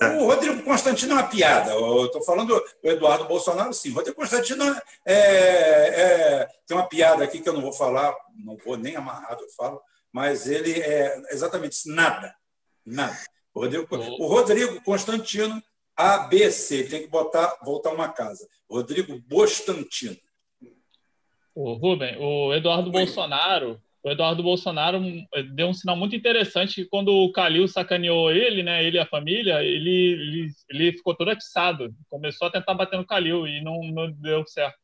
[0.00, 0.06] É.
[0.16, 1.72] O Rodrigo Constantino é uma piada.
[1.72, 3.90] Eu estou falando do Eduardo Bolsonaro, sim.
[3.90, 4.64] O Rodrigo Constantino
[5.04, 9.42] é, é, tem uma piada aqui que eu não vou falar, não vou nem amarrado,
[9.42, 9.80] eu falo,
[10.12, 12.34] mas ele é exatamente isso, nada.
[12.84, 13.16] Nada.
[13.54, 15.62] O Rodrigo, o Rodrigo Constantino,
[15.96, 18.48] ABC, tem que botar, voltar uma casa.
[18.68, 20.16] Rodrigo Bostantino.
[21.54, 23.04] O Rubem, o Eduardo Oi.
[23.04, 25.02] Bolsonaro, o Eduardo Bolsonaro
[25.34, 29.00] eh, deu um sinal muito interessante que quando o Calil sacaneou ele, né, ele e
[29.00, 33.62] a família, ele, ele, ele ficou todo atiçado, começou a tentar bater no Calil e
[33.62, 34.76] não, não deu certo.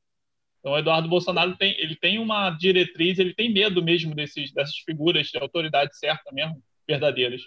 [0.59, 4.77] Então, o Eduardo Bolsonaro tem, ele tem uma diretriz, ele tem medo mesmo desses, dessas
[4.87, 7.43] figuras de autoridade certa mesmo, verdadeiras.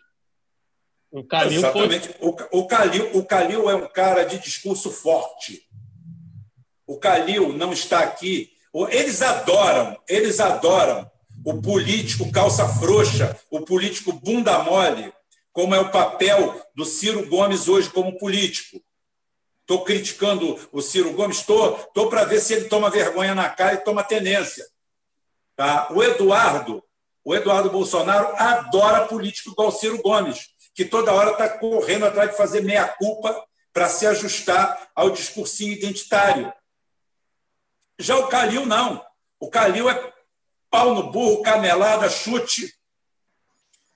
[1.11, 2.07] O Calil Exatamente.
[2.09, 2.27] Foi...
[2.29, 5.61] O, o, Calil, o Calil é um cara de discurso forte.
[6.85, 8.53] O Calil não está aqui
[8.89, 11.09] eles adoram, eles adoram
[11.45, 15.13] o político calça frouxa, o político bunda mole,
[15.51, 18.81] como é o papel do Ciro Gomes hoje como político.
[19.61, 23.83] Estou criticando o Ciro Gomes, estou para ver se ele toma vergonha na cara e
[23.83, 24.65] toma tenência.
[25.55, 25.87] Tá?
[25.91, 26.83] O Eduardo,
[27.23, 32.31] o Eduardo Bolsonaro adora político igual o Ciro Gomes, que toda hora está correndo atrás
[32.31, 36.51] de fazer meia-culpa para se ajustar ao discursinho identitário.
[37.99, 39.03] Já o Calil, não.
[39.39, 40.12] O Calil é
[40.73, 42.75] pau no burro, canelada, chute.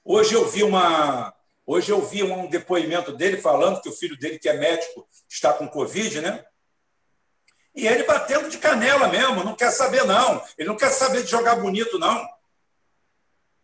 [0.05, 1.33] Hoje eu vi uma.
[1.65, 5.51] Hoje eu vi um depoimento dele falando que o filho dele, que é médico, está
[5.53, 6.45] com Covid, né?
[7.73, 10.45] E ele batendo de canela mesmo, não quer saber, não.
[10.55, 12.29] Ele não quer saber de jogar bonito, não.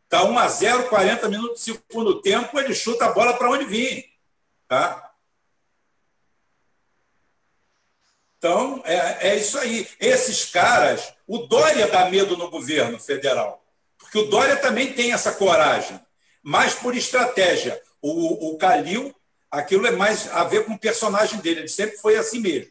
[0.05, 3.65] Está 1 a 0 40 minutos de segundo tempo, ele chuta a bola para onde
[3.65, 4.11] vir.
[4.67, 5.13] Tá?
[8.39, 9.87] Então, é, é isso aí.
[9.99, 13.63] Esses caras, o Dória dá medo no governo federal,
[13.97, 15.99] porque o Dória também tem essa coragem,
[16.41, 17.81] mas por estratégia.
[18.01, 19.15] O, o Calil,
[19.49, 22.69] aquilo é mais a ver com o personagem dele, ele sempre foi assim mesmo.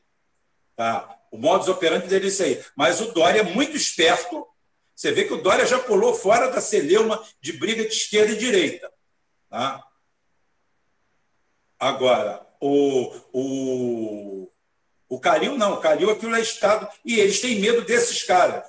[0.76, 1.18] Tá?
[1.30, 2.62] O modus operandi dele é isso aí.
[2.76, 4.46] Mas o Dória é muito esperto
[5.02, 8.38] você vê que o Dória já pulou fora da celeuma de briga de esquerda e
[8.38, 8.88] direita.
[9.50, 9.84] Tá?
[11.76, 14.51] Agora, o, o,
[15.12, 15.74] o Calil não.
[15.74, 16.88] O Calil aquilo é Estado.
[17.04, 18.66] E eles têm medo desses caras.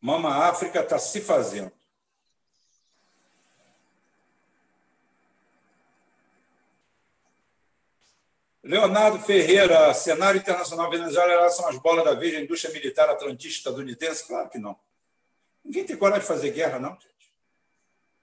[0.00, 1.72] Mama África está se fazendo.
[8.62, 14.24] Leonardo Ferreira, cenário internacional Venezuela são as bolas da vez da indústria militar atlantista estadunidense?
[14.24, 14.78] Claro que não.
[15.64, 16.96] Ninguém tem coragem de fazer guerra, não.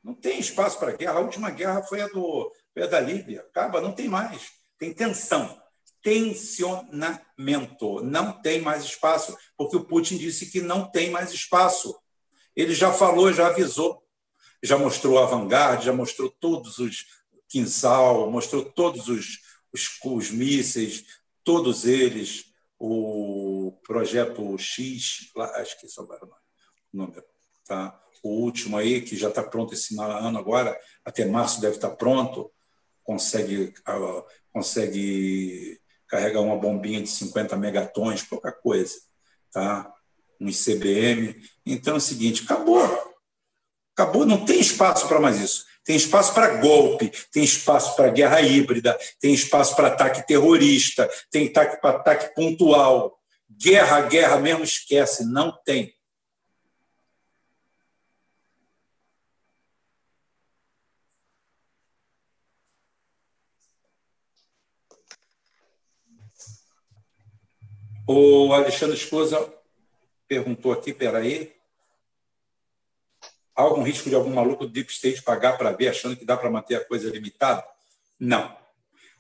[0.06, 1.18] Não tem espaço para guerra.
[1.18, 3.42] A última guerra foi a, do, foi a da Líbia.
[3.42, 4.52] Acaba, não tem mais.
[4.78, 5.60] Tem tensão,
[6.02, 8.02] tensionamento.
[8.04, 11.98] Não tem mais espaço, porque o Putin disse que não tem mais espaço.
[12.56, 14.04] Ele já falou, já avisou.
[14.64, 17.06] Já mostrou a vanguarda, já mostrou todos os
[17.50, 19.40] quinzal, mostrou todos os
[19.76, 21.06] os, os mísseis,
[21.44, 22.46] todos eles,
[22.80, 27.24] o projeto X, acho que souberam o número,
[27.66, 28.02] tá?
[28.30, 31.96] O último aí, que já está pronto esse ano agora, até março deve estar tá
[31.96, 32.52] pronto,
[33.04, 33.74] consegue,
[34.52, 38.96] consegue carregar uma bombinha de 50 megatons, pouca coisa,
[39.52, 39.92] tá?
[40.40, 41.36] um ICBM.
[41.66, 42.84] Então é o seguinte, acabou.
[43.94, 45.66] Acabou, não tem espaço para mais isso.
[45.84, 51.48] Tem espaço para golpe, tem espaço para guerra híbrida, tem espaço para ataque terrorista, tem
[51.48, 53.18] ataque ataque pontual.
[53.50, 55.95] Guerra, guerra mesmo esquece, não tem.
[68.08, 69.52] O Alexandre Escosa
[70.28, 71.56] perguntou aqui, peraí,
[73.56, 76.36] Há algum risco de algum maluco do Deep State pagar para ver, achando que dá
[76.36, 77.66] para manter a coisa limitada?
[78.20, 78.56] Não.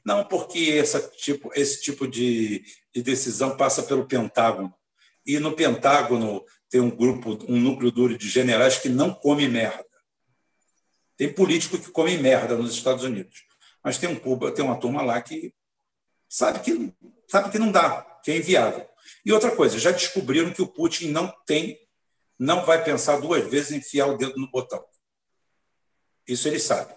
[0.03, 2.63] Não, porque essa tipo, esse tipo de,
[2.93, 4.73] de decisão passa pelo Pentágono.
[5.25, 9.85] E no Pentágono tem um grupo, um núcleo duro de generais que não come merda.
[11.15, 13.45] Tem político que come merda nos Estados Unidos.
[13.81, 15.53] Mas tem, um, tem uma turma lá que
[16.27, 16.93] sabe que,
[17.27, 18.89] sabe que não dá, que é inviável.
[19.23, 21.79] E outra coisa, já descobriram que o Putin não tem
[22.37, 24.83] não vai pensar duas vezes em enfiar o dedo no botão.
[26.27, 26.93] Isso ele sabe.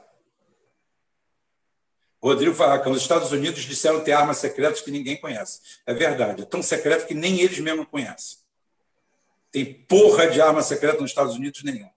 [2.21, 5.61] Rodrigo Farraca, os Estados Unidos disseram ter armas secretas que ninguém conhece.
[5.87, 8.39] É verdade, é tão secreto que nem eles mesmos conhecem.
[9.53, 11.89] Tem porra de arma secreta nos Estados Unidos nenhum.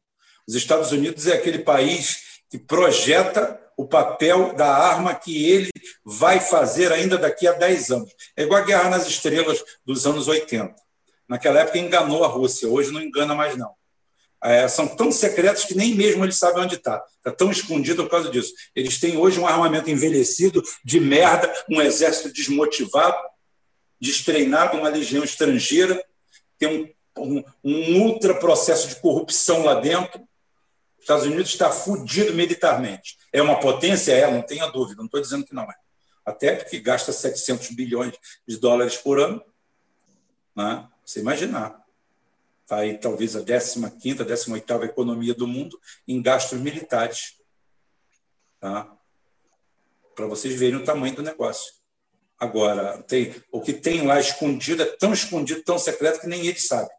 [0.45, 5.71] Os Estados Unidos é aquele país que projeta o papel da arma que ele
[6.05, 8.11] vai fazer ainda daqui a 10 anos.
[8.37, 10.75] É igual a Guerra nas Estrelas dos anos 80.
[11.27, 13.71] Naquela época enganou a Rússia, hoje não engana mais, não.
[14.43, 17.03] É, são tão secretos que nem mesmo eles sabem onde está.
[17.17, 18.53] Está tão escondido por causa disso.
[18.75, 23.17] Eles têm hoje um armamento envelhecido, de merda, um exército desmotivado,
[23.99, 25.99] destreinado, uma legião estrangeira,
[26.59, 30.21] tem um, um, um ultra processo de corrupção lá dentro.
[30.97, 33.20] Os Estados Unidos está fudido militarmente.
[33.31, 34.13] É uma potência?
[34.13, 35.75] É, não tenha dúvida, não estou dizendo que não é.
[36.25, 38.13] Até porque gasta 700 bilhões
[38.47, 39.43] de dólares por ano.
[40.55, 40.87] Né?
[41.05, 41.81] Você imaginar.
[42.63, 47.37] Está aí talvez a 15ª, 18ª economia do mundo em gastos militares.
[48.59, 48.95] Tá?
[50.15, 51.73] Para vocês verem o tamanho do negócio.
[52.37, 56.67] Agora, tem, o que tem lá escondido é tão escondido, tão secreto, que nem eles
[56.67, 56.95] sabem.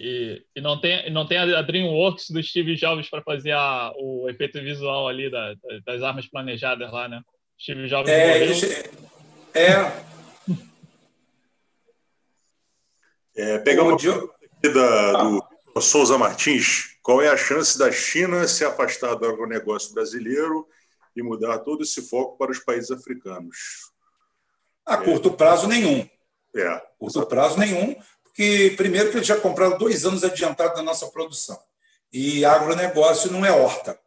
[0.00, 4.28] E, e, não, tem, não tem a DreamWorks do Steve Jobs para fazer a, o
[4.30, 5.54] efeito visual ali da,
[5.84, 7.20] das armas planejadas lá, né?
[7.60, 8.62] Steve Jobs é, eles,
[9.54, 10.08] é,
[13.36, 14.06] É, pegar uma aqui
[14.72, 15.12] da,
[15.74, 16.96] do Souza Martins.
[17.02, 20.66] Qual é a chance da China se afastar do agronegócio brasileiro
[21.16, 23.90] e mudar todo esse foco para os países africanos?
[24.86, 26.08] A curto prazo, nenhum.
[26.54, 26.82] É.
[26.98, 27.96] Curto prazo, nenhum,
[28.38, 31.58] porque, primeiro, que eles já compraram dois anos adiantado da nossa produção.
[32.12, 33.98] E agronegócio não é horta.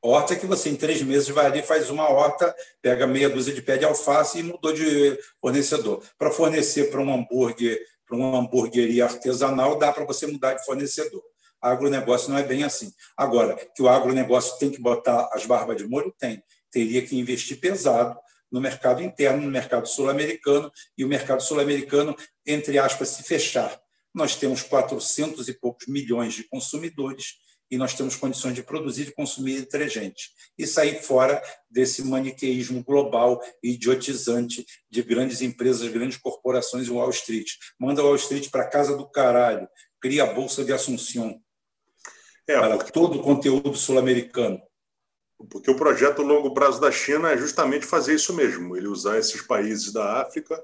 [0.00, 3.60] Horta que você, em três meses, vai ali, faz uma horta, pega meia dúzia de
[3.60, 6.02] pé de alface e mudou de fornecedor.
[6.18, 11.22] Para fornecer para um hambúrguer, para uma hamburgueria artesanal, dá para você mudar de fornecedor.
[11.60, 12.90] Agronegócio não é bem assim.
[13.14, 16.14] Agora, que o agronegócio tem que botar as barbas de molho?
[16.18, 16.42] Tem.
[16.70, 18.18] Teria que investir pesado
[18.50, 22.16] no mercado interno, no mercado sul-americano, e o mercado sul-americano,
[22.46, 23.80] entre aspas, se fechar.
[24.14, 27.34] Nós temos 400 e poucos milhões de consumidores
[27.70, 30.30] e nós temos condições de produzir e consumir detergente.
[30.56, 37.10] E sair fora desse maniqueísmo global e idiotizante de grandes empresas, grandes corporações e Wall
[37.10, 37.50] Street.
[37.78, 39.68] Manda o Wall Street para casa do caralho,
[40.00, 41.40] cria a Bolsa de Assunção
[42.48, 42.92] é, para porque...
[42.92, 44.60] todo o conteúdo sul-americano.
[45.50, 49.42] Porque o projeto longo prazo da China é justamente fazer isso mesmo, ele usar esses
[49.42, 50.62] países da África,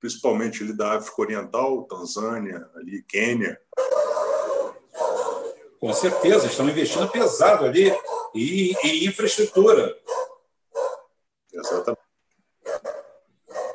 [0.00, 3.60] principalmente ali da África Oriental, Tanzânia, ali Quênia,
[5.80, 7.92] com certeza, estão investindo pesado ali
[8.34, 9.96] em, em infraestrutura.
[11.52, 12.02] Exatamente.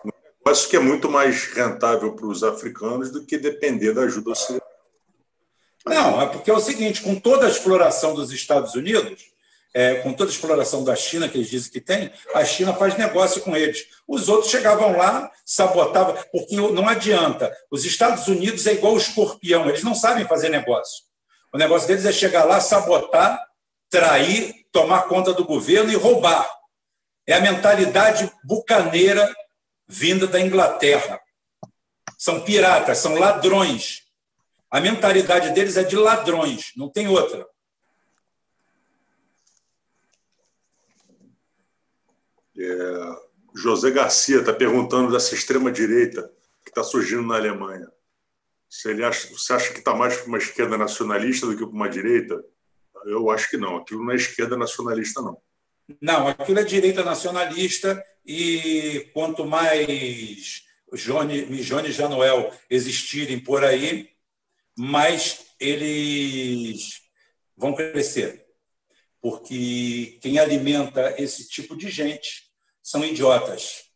[0.05, 0.11] Um
[0.45, 4.67] negócio que é muito mais rentável para os africanos do que depender da ajuda ocidental.
[5.85, 9.32] Não, é porque é o seguinte: com toda a exploração dos Estados Unidos,
[9.73, 12.95] é, com toda a exploração da China, que eles dizem que tem, a China faz
[12.95, 13.87] negócio com eles.
[14.07, 17.51] Os outros chegavam lá, sabotavam, porque não adianta.
[17.71, 21.03] Os Estados Unidos é igual o escorpião, eles não sabem fazer negócio.
[21.51, 23.39] O negócio deles é chegar lá, sabotar,
[23.89, 26.47] trair, tomar conta do governo e roubar.
[27.27, 29.33] É a mentalidade bucaneira
[29.87, 31.19] vinda da Inglaterra.
[32.17, 34.03] São piratas, são ladrões.
[34.69, 37.45] A mentalidade deles é de ladrões, não tem outra.
[42.57, 46.31] É, José Garcia está perguntando dessa extrema-direita
[46.63, 47.87] que está surgindo na Alemanha.
[48.69, 51.75] Se ele acha, você acha que está mais para uma esquerda nacionalista do que para
[51.75, 52.43] uma direita?
[53.05, 53.77] Eu acho que não.
[53.77, 55.37] Aquilo não é esquerda nacionalista, não.
[56.01, 60.63] Não, aquilo é direita nacionalista e quanto mais
[60.93, 64.09] Jones Johnny Janoel existirem por aí,
[64.77, 67.01] mais eles
[67.55, 68.45] vão crescer.
[69.21, 72.42] Porque quem alimenta esse tipo de gente
[72.83, 73.89] são idiotas.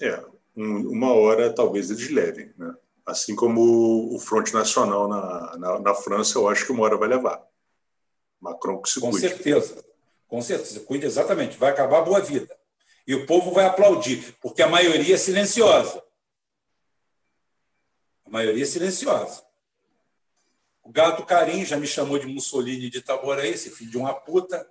[0.00, 0.22] É,
[0.56, 2.52] uma hora talvez eles levem.
[2.58, 2.74] Né?
[3.06, 7.08] Assim como o Front Nacional na, na, na, França, eu acho que uma hora vai
[7.08, 7.46] levar.
[8.40, 9.28] Macron que se Com cuide.
[9.28, 9.84] certeza.
[10.26, 10.80] Com certeza.
[10.80, 11.56] Cuida exatamente.
[11.56, 12.54] Vai acabar a boa vida.
[13.06, 16.02] E o povo vai aplaudir, porque a maioria é silenciosa.
[18.26, 19.44] A maioria é silenciosa.
[20.82, 24.66] O gato Carim já me chamou de Mussolini de Itaboraí, esse filho de uma puta.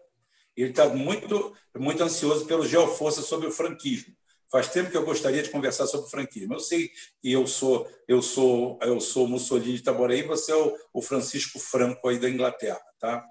[0.55, 4.15] Ele está muito, muito ansioso pelo Geoforça sobre o franquismo.
[4.51, 6.53] Faz tempo que eu gostaria de conversar sobre franquismo.
[6.53, 10.77] Eu sei que eu sou eu sou eu sou Mussolini de Itaboraí, você é o,
[10.93, 13.25] o Francisco Franco aí da Inglaterra, tá?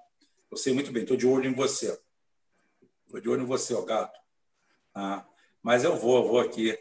[0.51, 1.03] Eu sei muito bem.
[1.03, 1.97] Estou de olho em você.
[3.07, 4.19] Estou de olho em você, ó gato.
[4.93, 5.25] Ah,
[5.63, 6.77] mas eu vou, eu vou aqui.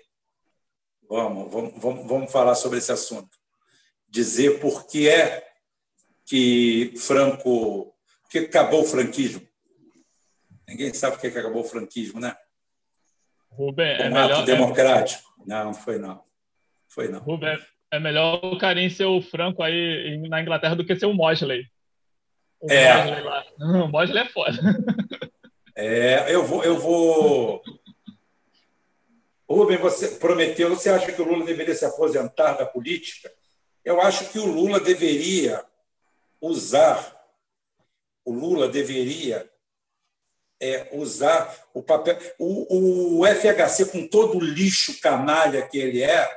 [1.08, 3.38] Vamos, vamos, vamos, vamos falar sobre esse assunto.
[4.10, 5.48] Dizer por que é
[6.26, 7.94] que Franco,
[8.30, 9.48] que acabou o franquismo.
[10.72, 12.34] Ninguém sabe por que acabou o franquismo, né?
[13.50, 14.32] Rubem, é melhor.
[14.32, 15.30] Ato democrático.
[15.42, 15.44] É...
[15.46, 16.24] Não, não foi não.
[16.88, 17.20] Foi não.
[17.20, 17.60] Rubem,
[17.92, 21.66] é melhor o Karim ser o Franco aí na Inglaterra do que ser o Mosley.
[22.62, 22.96] O é.
[22.96, 23.46] Mosley lá.
[23.84, 24.58] O Mosley é foda.
[25.76, 26.64] É, eu vou.
[26.64, 27.62] Eu vou...
[29.50, 33.30] Rubem, você prometeu, você acha que o Lula deveria se aposentar da política?
[33.84, 35.66] Eu acho que o Lula deveria
[36.40, 37.14] usar,
[38.24, 39.51] o Lula deveria
[40.62, 42.18] é, usar o papel.
[42.38, 46.30] O, o FHC, com todo o lixo canalha que ele é,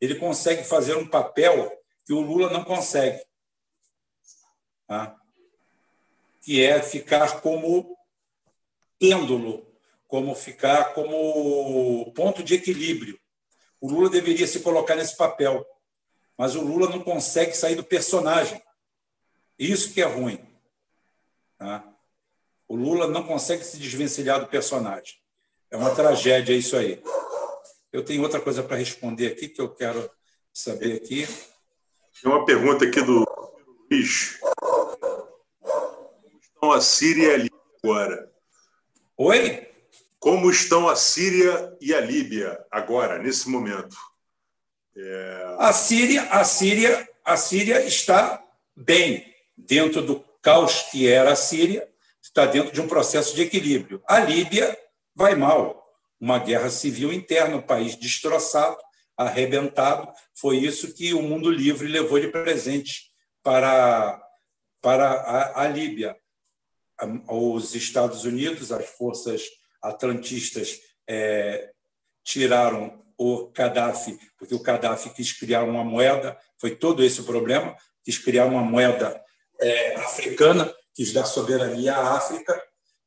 [0.00, 1.72] ele consegue fazer um papel
[2.04, 3.24] que o Lula não consegue.
[4.86, 5.16] Tá?
[6.42, 7.96] Que é ficar como
[8.98, 9.66] pêndulo,
[10.08, 13.18] como ficar como ponto de equilíbrio.
[13.80, 15.64] O Lula deveria se colocar nesse papel,
[16.36, 18.60] mas o Lula não consegue sair do personagem.
[19.58, 20.44] Isso que é ruim.
[21.58, 21.95] Tá?
[22.68, 25.14] O Lula não consegue se desvencilhar do personagem.
[25.70, 27.00] É uma tragédia isso aí.
[27.92, 30.10] Eu tenho outra coisa para responder aqui que eu quero
[30.52, 31.26] saber aqui.
[32.20, 33.24] Tem uma pergunta aqui do
[33.90, 34.38] Luiz.
[34.40, 38.32] Como estão a Síria e a Líbia agora?
[39.16, 39.68] Oi?
[40.18, 43.96] Como estão a Síria e a Líbia agora, nesse momento?
[44.96, 45.56] É...
[45.58, 48.42] A Síria, a Síria, a Síria está
[48.74, 51.88] bem dentro do caos que era a Síria
[52.36, 54.02] está dentro de um processo de equilíbrio.
[54.06, 54.76] A Líbia
[55.14, 55.82] vai mal,
[56.20, 58.76] uma guerra civil interna, um país destroçado,
[59.16, 60.12] arrebentado.
[60.38, 63.10] Foi isso que o mundo livre levou de presente
[63.42, 64.22] para,
[64.82, 66.14] para a, a Líbia.
[67.26, 69.42] os Estados Unidos, as forças
[69.80, 71.70] atlantistas é,
[72.22, 77.74] tiraram o Gaddafi, porque o Gaddafi quis criar uma moeda, foi todo esse o problema,
[78.04, 79.24] quis criar uma moeda
[79.58, 82.58] é, africana, quis dar soberania à África,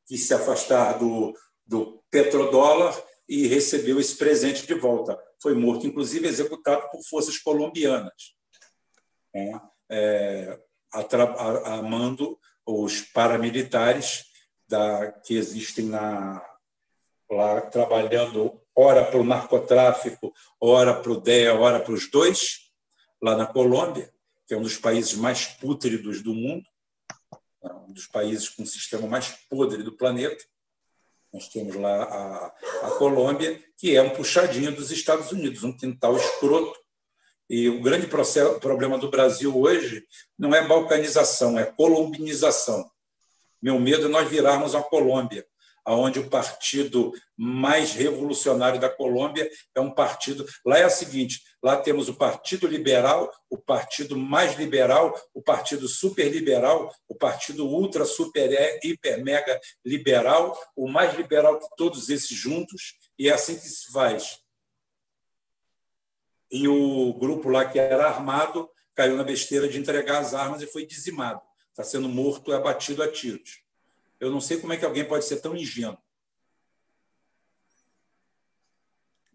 [0.06, 1.34] quis se afastar do,
[1.66, 2.96] do petrodólar
[3.28, 5.20] e recebeu esse presente de volta.
[5.42, 8.36] Foi morto, inclusive, executado por forças colombianas,
[9.34, 9.60] né?
[9.90, 10.60] é,
[10.94, 14.26] a, a, a mando os paramilitares
[14.68, 16.46] da, que existem na,
[17.30, 22.72] lá trabalhando ora para o narcotráfico, ora para o DEA, ora para os dois,
[23.22, 24.14] lá na Colômbia,
[24.48, 26.64] que é um dos países mais pútridos do mundo,
[27.64, 30.44] um dos países com o sistema mais podre do planeta.
[31.32, 36.16] Nós temos lá a, a Colômbia, que é um puxadinho dos Estados Unidos, um quintal
[36.18, 36.80] escroto.
[37.50, 40.06] E o grande processo, problema do Brasil hoje
[40.38, 42.90] não é balcanização, é colombinização.
[43.62, 45.46] Meu medo é nós virarmos uma Colômbia,
[45.88, 50.46] onde o partido mais revolucionário da Colômbia é um partido.
[50.66, 55.88] Lá é o seguinte: lá temos o Partido Liberal, o partido mais liberal, o partido
[55.88, 62.38] super liberal, o partido ultra, super, hiper, mega liberal, o mais liberal que todos esses
[62.38, 64.40] juntos, e é assim que se faz.
[66.52, 70.68] E o grupo lá que era armado caiu na besteira de entregar as armas e
[70.68, 71.42] foi dizimado.
[71.70, 73.62] Está sendo morto e abatido a tiros.
[74.20, 75.98] Eu não sei como é que alguém pode ser tão ingênuo.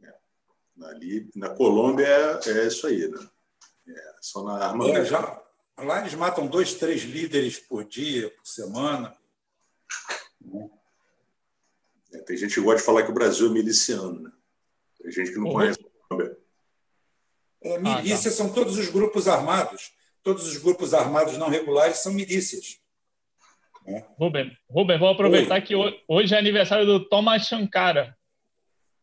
[0.02, 0.14] É.
[0.84, 3.30] Ali, na Colômbia é, é isso aí, né?
[3.88, 4.88] É, só na arma.
[4.90, 5.42] É, já,
[5.78, 9.16] lá eles matam dois, três líderes por dia, por semana.
[12.12, 14.32] É, tem gente que gosta de falar que o Brasil é miliciano, né?
[15.00, 15.52] Tem gente que não uhum.
[15.54, 16.38] conhece a Colômbia.
[17.62, 18.44] É, milícias ah, tá.
[18.44, 19.92] são todos os grupos armados.
[20.22, 22.78] Todos os grupos armados não regulares são milícias.
[23.86, 24.04] É.
[24.18, 25.60] Rubem, Rubem, vou aproveitar Oi.
[25.60, 25.74] que
[26.08, 28.16] hoje é aniversário do Thomas Sankara,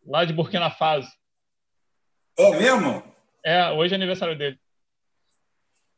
[0.06, 1.10] lá de Burkina Faso.
[2.38, 3.04] É mesmo?
[3.44, 4.60] É, hoje é aniversário dele.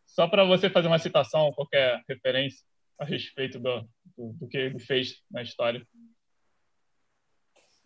[0.05, 2.64] Só para você fazer uma citação, qualquer referência
[2.99, 3.81] a respeito do,
[4.18, 5.85] do, do que ele fez na história.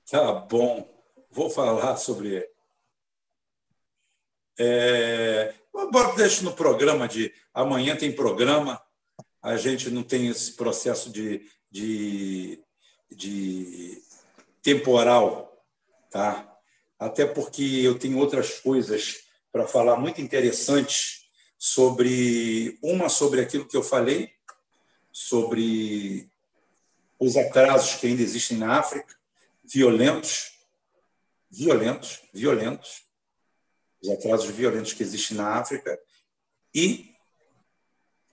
[0.09, 0.87] Tá bom.
[1.29, 2.49] Vou falar sobre.
[4.59, 5.53] É,
[6.15, 8.81] deixa no programa de amanhã tem programa
[9.47, 12.61] a gente não tem esse processo de, de,
[13.09, 14.03] de
[14.61, 15.65] temporal,
[16.11, 16.53] tá?
[16.99, 23.77] Até porque eu tenho outras coisas para falar muito interessantes sobre uma sobre aquilo que
[23.77, 24.33] eu falei,
[25.13, 26.29] sobre
[27.17, 29.15] os atrasos que ainda existem na África,
[29.63, 30.51] violentos,
[31.49, 33.03] violentos, violentos,
[34.03, 35.97] os atrasos violentos que existem na África
[36.75, 37.16] e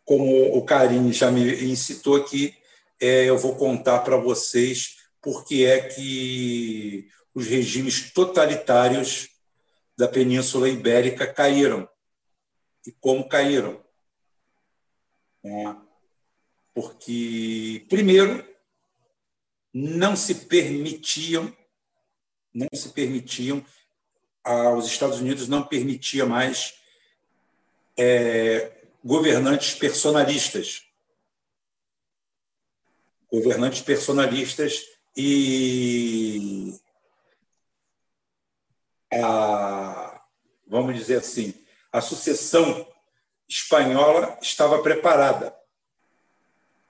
[0.05, 2.57] como o Karim já me incitou aqui,
[3.01, 9.29] é, eu vou contar para vocês por que é que os regimes totalitários
[9.97, 11.89] da Península Ibérica caíram
[12.87, 13.83] e como caíram.
[15.45, 15.75] É,
[16.75, 18.47] porque, primeiro,
[19.73, 21.55] não se permitiam,
[22.53, 23.65] não se permitiam,
[24.77, 26.75] os Estados Unidos não permitia mais
[27.97, 30.83] é, governantes personalistas.
[33.31, 34.83] Governantes personalistas
[35.15, 36.73] e
[39.13, 40.25] a,
[40.67, 41.53] vamos dizer assim,
[41.93, 42.89] a sucessão
[43.47, 45.55] espanhola estava preparada,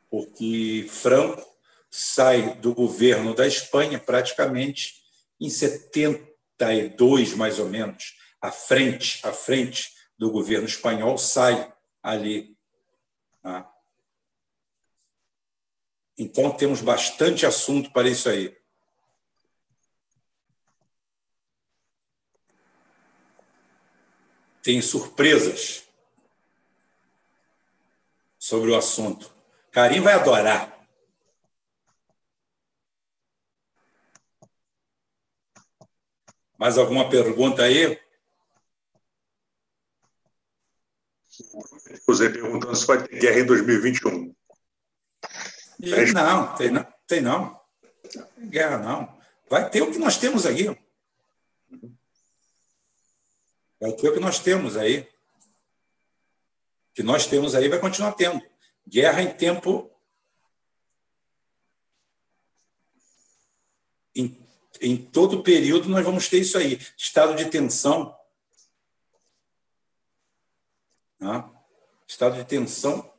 [0.09, 1.45] porque Franco
[1.91, 5.03] sai do governo da Espanha praticamente
[5.41, 11.74] em 72, mais ou menos, à frente, à frente do governo espanhol sai
[12.05, 12.55] ali.
[13.43, 13.75] Tá?
[16.19, 18.57] Então, temos bastante assunto para isso aí.
[24.63, 25.89] Tem surpresas
[28.39, 29.31] sobre o assunto.
[29.73, 30.87] Karim vai adorar.
[36.57, 38.04] Mais alguma pergunta aí?
[42.09, 44.35] José perguntando se vai ter guerra em 2021.
[45.81, 46.95] E, não, tem não.
[47.07, 47.61] Tem não.
[48.39, 49.19] Guerra não.
[49.49, 50.67] Vai ter o que nós temos aí.
[53.81, 55.01] Vai ter o que nós temos aí.
[55.01, 58.41] O que nós temos aí vai continuar tendo.
[58.89, 59.91] Guerra em tempo.
[64.15, 64.39] Em,
[64.81, 66.81] em todo período nós vamos ter isso aí.
[66.97, 68.17] Estado de tensão.
[72.07, 73.13] Estado de tensão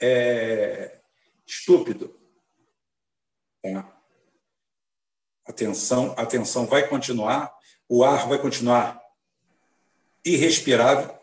[0.00, 1.00] é
[1.46, 2.18] estúpido.
[3.62, 3.76] É.
[5.44, 7.52] A tensão, a tensão vai continuar,
[7.88, 9.00] o ar vai continuar
[10.24, 11.18] irrespirável,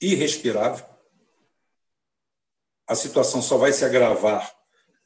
[0.00, 0.86] irrespirável.
[2.86, 4.54] A situação só vai se agravar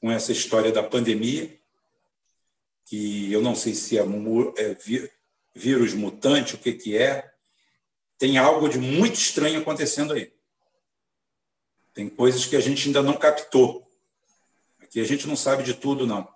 [0.01, 1.59] com essa história da pandemia,
[2.85, 4.77] que eu não sei se é, é
[5.55, 7.30] vírus mutante, o que, que é.
[8.21, 10.31] Tem algo de muito estranho acontecendo aí.
[11.95, 13.91] Tem coisas que a gente ainda não captou.
[14.79, 16.29] Aqui a gente não sabe de tudo, não.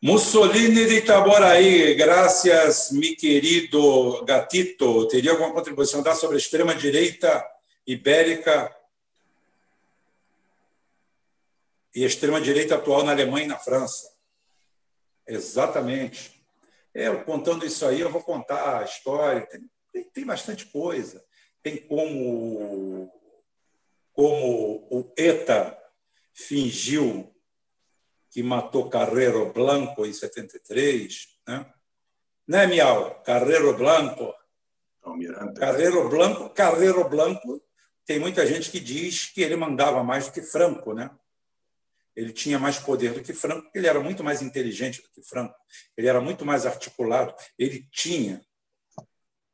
[0.00, 5.08] Mussolini de Itaboraí, graças, mi querido Gatito.
[5.08, 7.44] Teria alguma contribuição a dar sobre a extrema-direita
[7.84, 8.72] ibérica
[11.92, 14.13] e a extrema-direita atual na Alemanha e na França?
[15.26, 16.44] Exatamente.
[16.92, 19.46] Eu, contando isso aí, eu vou contar a história.
[19.92, 21.24] Tem, tem bastante coisa.
[21.62, 23.10] Tem como,
[24.12, 25.76] como o ETA
[26.32, 27.34] fingiu
[28.30, 31.72] que matou Carrero Blanco em 73, né?
[32.46, 33.22] Né, Miau?
[33.22, 34.34] Carrero Blanco.
[35.02, 35.60] Almirante.
[35.60, 37.62] Carrero Blanco, Carrero Blanco,
[38.06, 41.10] tem muita gente que diz que ele mandava mais do que Franco, né?
[42.16, 45.54] Ele tinha mais poder do que Franco, ele era muito mais inteligente do que Franco,
[45.96, 48.44] ele era muito mais articulado, ele tinha.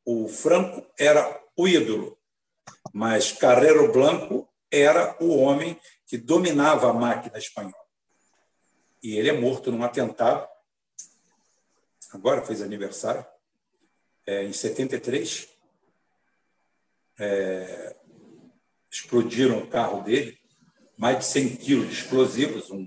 [0.04, 2.18] O Franco era o ídolo,
[2.92, 7.80] mas Carrero Blanco era o homem que dominava a máquina espanhola
[9.02, 10.46] e ele é morto num atentado.
[12.12, 13.24] Agora fez aniversário,
[14.26, 15.48] é, em 73.
[17.18, 17.96] É,
[18.90, 20.39] explodiram o carro dele,
[21.00, 22.86] mais de 100 quilos de explosivos, um,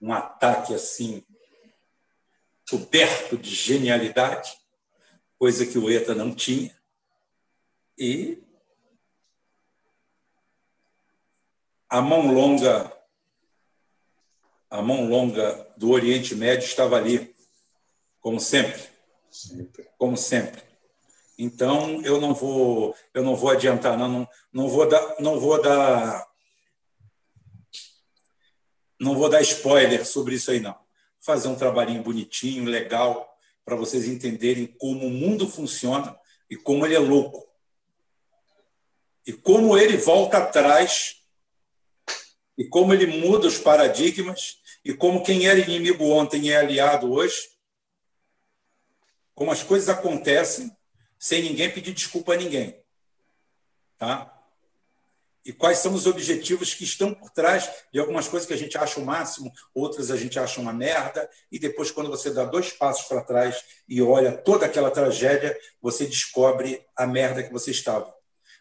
[0.00, 1.22] um ataque assim,
[2.70, 4.58] coberto de genialidade,
[5.38, 6.74] coisa que o ETA não tinha.
[7.98, 8.42] E
[11.90, 12.90] a mão longa
[14.70, 17.36] a mão longa do Oriente Médio estava ali,
[18.18, 18.82] como sempre,
[19.30, 19.86] sempre.
[19.98, 20.62] como sempre.
[21.38, 25.60] Então eu não vou, eu não vou adiantar, não, não, não vou dar, não vou
[25.60, 26.31] dar,
[29.02, 30.78] não vou dar spoiler sobre isso aí não.
[31.18, 36.16] Fazer um trabalhinho bonitinho, legal, para vocês entenderem como o mundo funciona
[36.48, 37.48] e como ele é louco.
[39.26, 41.20] E como ele volta atrás
[42.56, 47.50] e como ele muda os paradigmas e como quem era inimigo ontem é aliado hoje,
[49.34, 50.76] como as coisas acontecem
[51.18, 52.80] sem ninguém pedir desculpa a ninguém.
[53.96, 54.41] Tá?
[55.44, 58.78] E quais são os objetivos que estão por trás de algumas coisas que a gente
[58.78, 62.72] acha o máximo, outras a gente acha uma merda, e depois, quando você dá dois
[62.72, 68.12] passos para trás e olha toda aquela tragédia, você descobre a merda que você estava.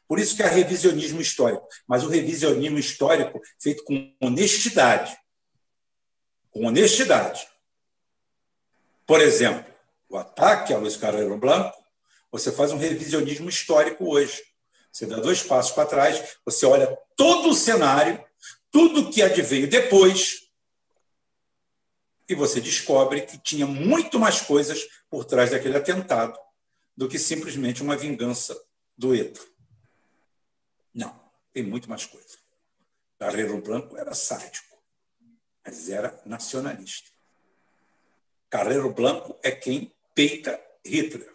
[0.07, 5.15] Por isso que é revisionismo histórico, mas o revisionismo histórico feito com honestidade,
[6.49, 7.47] com honestidade.
[9.05, 9.71] Por exemplo,
[10.09, 11.77] o ataque a Luiz Carreiro Blanco,
[12.31, 14.41] você faz um revisionismo histórico hoje.
[14.91, 18.23] Você dá dois passos para trás, você olha todo o cenário,
[18.69, 20.49] tudo que adveio depois,
[22.27, 26.37] e você descobre que tinha muito mais coisas por trás daquele atentado
[26.95, 28.59] do que simplesmente uma vingança
[28.97, 29.41] do ETA.
[30.93, 31.19] Não,
[31.53, 32.37] tem muito mais coisa.
[33.17, 34.71] Carreiro Blanco era sádico
[35.65, 37.09] mas era nacionalista.
[38.49, 41.31] Carreiro Blanco é quem peita Hitler.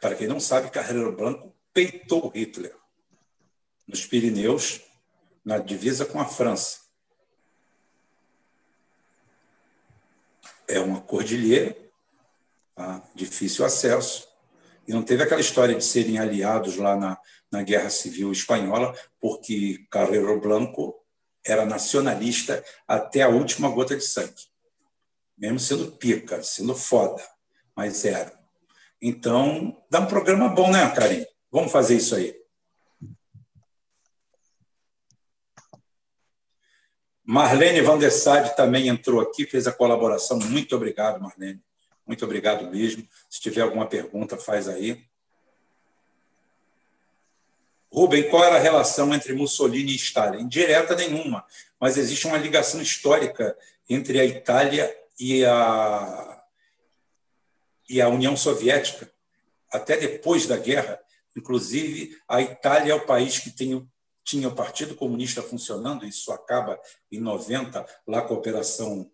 [0.00, 2.74] Para quem não sabe, Carreiro Blanco peitou Hitler
[3.86, 4.82] nos Pirineus,
[5.42, 6.80] na divisa com a França.
[10.68, 11.74] É uma cordilheira,
[12.74, 13.02] tá?
[13.14, 14.28] difícil acesso,
[14.86, 17.18] e não teve aquela história de serem aliados lá na,
[17.50, 20.94] na Guerra Civil Espanhola, porque Carreiro Blanco
[21.44, 24.48] era nacionalista até a última gota de sangue.
[25.36, 27.26] Mesmo sendo pica, sendo foda,
[27.74, 28.37] mas era.
[29.00, 31.24] Então, dá um programa bom, né, Karim?
[31.50, 32.36] Vamos fazer isso aí.
[37.24, 37.98] Marlene Van
[38.56, 40.38] também entrou aqui, fez a colaboração.
[40.38, 41.62] Muito obrigado, Marlene.
[42.06, 43.06] Muito obrigado mesmo.
[43.28, 45.04] Se tiver alguma pergunta, faz aí.
[47.92, 50.48] Rubem, qual era a relação entre Mussolini e Stalin?
[50.48, 51.44] Direta nenhuma,
[51.80, 53.56] mas existe uma ligação histórica
[53.88, 56.37] entre a Itália e a,
[57.88, 59.10] e a União Soviética,
[59.72, 61.00] até depois da guerra.
[61.36, 63.86] Inclusive, a Itália é o país que tem,
[64.24, 66.78] tinha o Partido Comunista funcionando, isso acaba
[67.10, 69.10] em 90, lá com a Operação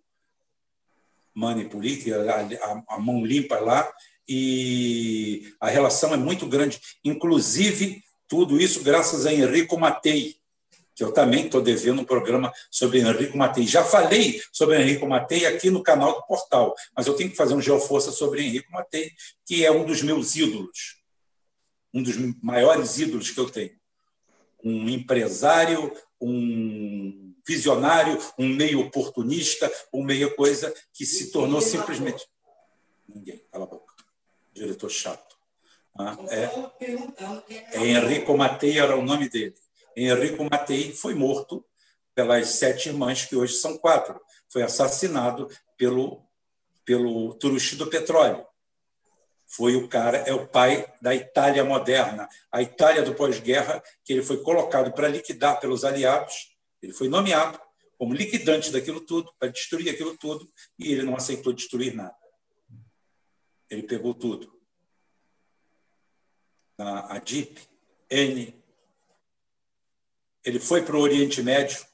[1.35, 3.93] Manipulite, a, a mão limpa lá,
[4.27, 6.81] e a relação é muito grande.
[7.05, 10.37] Inclusive, Tudo isso graças a Enrico Matei,
[10.95, 13.66] que eu também estou devendo um programa sobre Enrico Matei.
[13.66, 17.55] Já falei sobre Enrico Matei aqui no canal do Portal, mas eu tenho que fazer
[17.55, 19.11] um Geoforça sobre Enrico Matei,
[19.45, 21.03] que é um dos meus ídolos,
[21.93, 23.73] um dos maiores ídolos que eu tenho.
[24.62, 32.25] Um empresário, um visionário, um meio oportunista, um meio coisa que se tornou simplesmente.
[33.07, 33.93] Ninguém, cala a boca.
[34.55, 35.37] Diretor chato.
[35.97, 36.51] Ah, é,
[37.73, 39.55] é Enrico Matei era o nome dele.
[39.97, 41.65] Enrico Matei foi morto
[42.15, 44.21] pelas sete irmãs, que hoje são quatro.
[44.49, 46.23] Foi assassinado pelo,
[46.85, 48.47] pelo Turushi do Petróleo.
[49.47, 54.23] Foi o cara, é o pai da Itália moderna, a Itália do pós-guerra, que ele
[54.23, 56.57] foi colocado para liquidar pelos aliados.
[56.83, 57.61] Ele foi nomeado
[57.99, 62.16] como liquidante daquilo tudo, para destruir aquilo tudo, e ele não aceitou destruir nada.
[63.71, 64.53] Ele pegou tudo.
[66.77, 67.61] A, a DIP,
[68.11, 68.64] N,
[70.45, 71.85] ele foi para o Oriente Médio,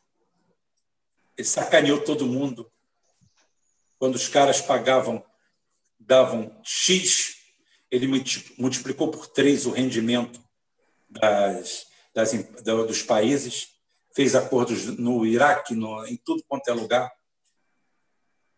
[1.36, 2.70] ele sacaneou todo mundo.
[3.98, 5.24] Quando os caras pagavam,
[5.98, 7.36] davam X,
[7.90, 8.06] ele
[8.58, 10.42] multiplicou por três o rendimento
[11.08, 12.32] das, das,
[12.62, 13.68] dos países,
[14.14, 17.10] fez acordos no Iraque, no, em tudo quanto é lugar,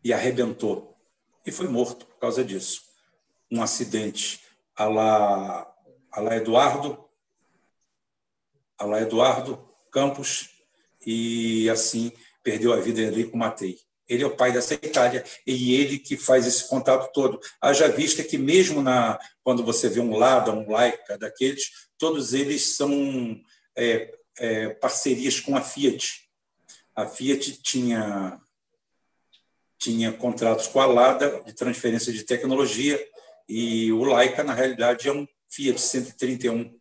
[0.02, 0.96] e arrebentou.
[1.44, 2.82] E foi morto por causa disso.
[3.50, 4.40] Um acidente
[4.74, 5.74] a lá,
[6.10, 7.08] a lá Eduardo,
[8.78, 10.48] a lá Eduardo, Campos
[11.06, 12.10] e assim
[12.42, 13.78] perdeu a vida Enrico Matei.
[14.08, 17.40] Ele é o pai dessa Itália e ele que faz esse contato todo.
[17.60, 22.76] Haja vista que mesmo na quando você vê um Lada, um Laika daqueles, todos eles
[22.76, 23.40] são
[23.76, 26.28] é, é, parcerias com a Fiat.
[26.94, 28.40] A Fiat tinha
[29.78, 33.04] tinha contratos com a Lada de transferência de tecnologia
[33.48, 36.78] e o Laika na realidade é um Fiat 131.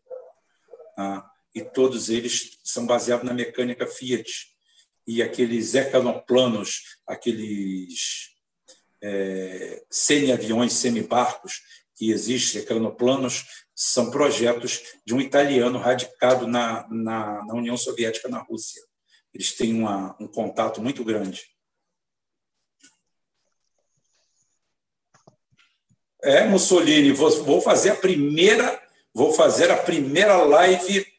[0.97, 4.47] Ah, e todos eles são baseados na mecânica Fiat.
[5.05, 8.29] E aqueles ecanoplanos, aqueles
[9.01, 11.61] é, semi-aviões, semi-barcos
[11.95, 13.45] que existem, ecanoplanos,
[13.75, 18.81] são projetos de um italiano radicado na, na, na União Soviética, na Rússia.
[19.33, 21.43] Eles têm uma, um contato muito grande.
[26.23, 28.79] É, Mussolini, vou, vou fazer a primeira,
[29.11, 31.10] vou fazer a primeira live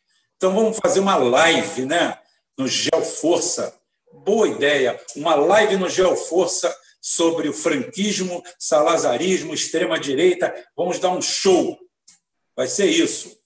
[0.42, 2.20] então vamos fazer uma live, né?
[2.58, 3.80] No Geoforça.
[4.12, 5.00] Boa ideia.
[5.14, 10.52] Uma live no Geoforça sobre o franquismo, salazarismo, extrema direita.
[10.76, 11.78] Vamos dar um show.
[12.56, 13.40] Vai ser isso.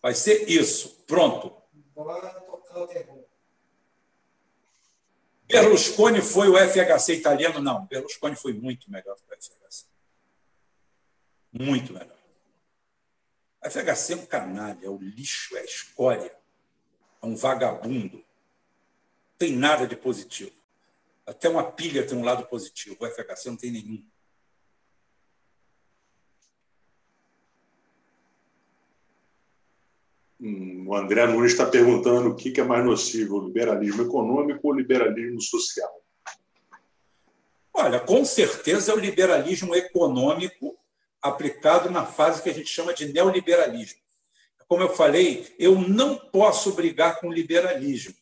[0.00, 1.02] Vai ser isso.
[1.08, 1.52] Pronto.
[5.48, 7.60] Berlusconi foi o FHC italiano?
[7.60, 9.86] Não, Berlusconi foi muito melhor que o FHC.
[11.52, 12.15] Muito melhor.
[13.66, 16.32] A FHC é um canalha, é o lixo, é a escória,
[17.20, 18.18] é um vagabundo.
[18.18, 18.24] Não
[19.36, 20.52] tem nada de positivo.
[21.26, 24.06] Até uma pilha tem um lado positivo, o FHC não tem nenhum.
[30.40, 34.74] Hum, o André Nunes está perguntando o que é mais nocivo, o liberalismo econômico ou
[34.74, 35.92] o liberalismo social?
[37.74, 40.78] Olha, com certeza é o liberalismo econômico
[41.28, 44.00] aplicado na fase que a gente chama de neoliberalismo.
[44.68, 48.14] Como eu falei, eu não posso brigar com o liberalismo.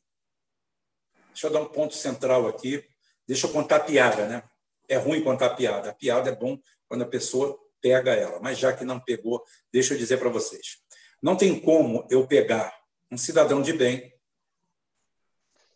[1.28, 2.84] Deixa eu dar um ponto central aqui.
[3.26, 4.42] Deixa eu contar piada, né?
[4.88, 5.90] É ruim contar piada.
[5.90, 8.38] A piada é bom quando a pessoa pega ela.
[8.40, 10.78] Mas já que não pegou, deixa eu dizer para vocês.
[11.22, 12.78] Não tem como eu pegar
[13.10, 14.14] um cidadão de bem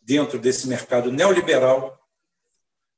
[0.01, 1.99] dentro desse mercado neoliberal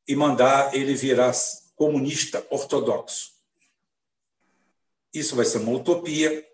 [0.08, 1.32] e mandar ele virar
[1.76, 3.31] comunista ortodoxo.
[5.13, 6.45] Isso vai ser uma utopia,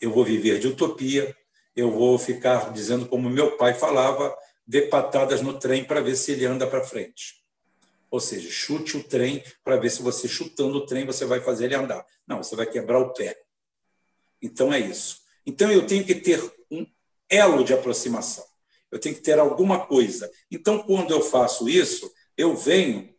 [0.00, 1.34] eu vou viver de utopia,
[1.74, 4.36] eu vou ficar dizendo como meu pai falava,
[4.66, 7.42] dê patadas no trem para ver se ele anda para frente.
[8.10, 11.64] Ou seja, chute o trem para ver se você chutando o trem você vai fazer
[11.64, 12.04] ele andar.
[12.26, 13.38] Não, você vai quebrar o pé.
[14.40, 15.20] Então é isso.
[15.46, 16.38] Então eu tenho que ter
[16.70, 16.86] um
[17.28, 18.44] elo de aproximação.
[18.90, 20.30] Eu tenho que ter alguma coisa.
[20.50, 23.14] Então quando eu faço isso, eu venho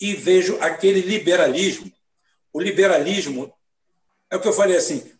[0.00, 1.92] e vejo aquele liberalismo.
[2.50, 3.52] O liberalismo
[4.30, 5.12] é o que eu falei assim.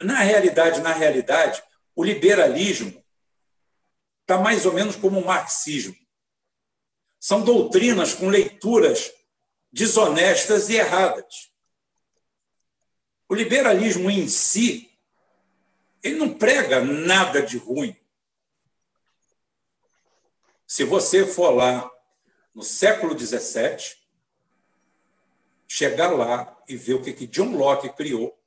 [0.00, 1.62] Na realidade, na realidade,
[1.94, 3.04] o liberalismo
[4.22, 5.96] está mais ou menos como o marxismo.
[7.20, 9.12] São doutrinas com leituras
[9.72, 11.50] desonestas e erradas.
[13.28, 14.90] O liberalismo em si,
[16.02, 17.96] ele não prega nada de ruim.
[20.66, 21.90] Se você for lá
[22.54, 23.96] no século XVII,
[25.66, 28.37] chegar lá e ver o que, que John Locke criou,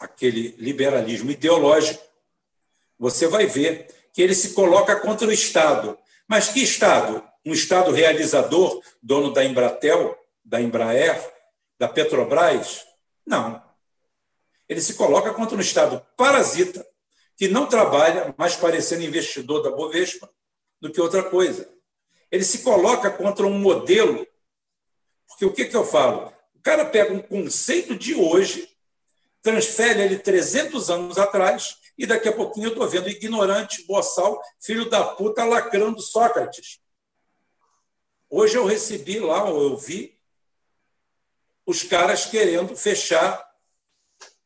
[0.00, 2.02] aquele liberalismo ideológico,
[2.98, 5.96] você vai ver que ele se coloca contra o Estado.
[6.26, 7.22] Mas que Estado?
[7.44, 11.32] Um Estado realizador, dono da Embratel, da Embraer,
[11.78, 12.84] da Petrobras?
[13.26, 13.62] Não.
[14.68, 16.86] Ele se coloca contra um Estado parasita,
[17.36, 20.30] que não trabalha, mais parecendo investidor da Bovespa
[20.80, 21.68] do que outra coisa.
[22.30, 24.26] Ele se coloca contra um modelo,
[25.26, 26.32] porque o que, que eu falo?
[26.54, 28.68] O cara pega um conceito de hoje,
[29.42, 34.88] transfere ele 300 anos atrás, e daqui a pouquinho eu estou vendo ignorante, boçal, filho
[34.88, 36.80] da puta, lacrando Sócrates.
[38.28, 40.18] Hoje eu recebi lá, eu vi,
[41.66, 43.48] os caras querendo fechar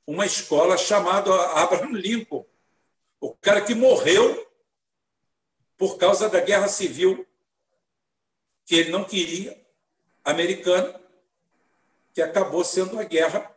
[0.07, 2.45] uma escola chamada Abraham Lincoln.
[3.21, 4.47] O cara que morreu
[5.77, 7.27] por causa da guerra civil,
[8.67, 9.59] que ele não queria,
[10.25, 11.01] americana,
[12.13, 13.54] que acabou sendo a guerra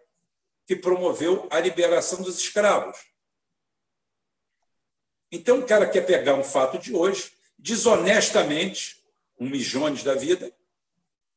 [0.68, 3.00] que promoveu a liberação dos escravos.
[5.32, 9.02] Então, o cara quer pegar um fato de hoje, desonestamente,
[9.40, 10.54] um milhões da vida,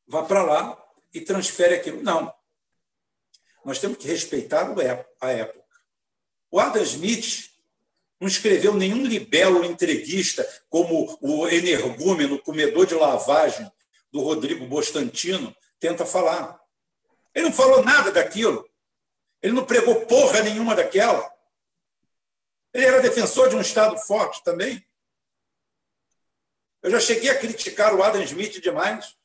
[0.05, 2.03] vá para lá e transfere aquilo.
[2.03, 2.33] Não.
[3.63, 4.73] Nós temos que respeitar
[5.21, 5.61] a época.
[6.49, 7.51] O Adam Smith
[8.19, 13.71] não escreveu nenhum libelo entreguista como o energúmeno, comedor de lavagem
[14.11, 16.59] do Rodrigo Bostantino tenta falar.
[17.33, 18.69] Ele não falou nada daquilo.
[19.41, 21.31] Ele não pregou porra nenhuma daquela.
[22.73, 24.85] Ele era defensor de um Estado forte também.
[26.81, 29.15] Eu já cheguei a criticar o Adam Smith demais,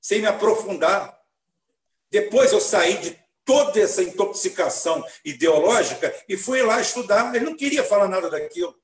[0.00, 1.18] sem me aprofundar.
[2.10, 7.34] Depois eu saí de toda essa intoxicação ideológica e fui lá estudar.
[7.34, 8.76] Ele não queria falar nada daquilo.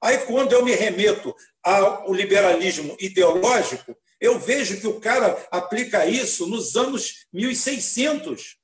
[0.00, 6.46] Aí, quando eu me remeto ao liberalismo ideológico, eu vejo que o cara aplica isso
[6.46, 8.58] nos anos 1600,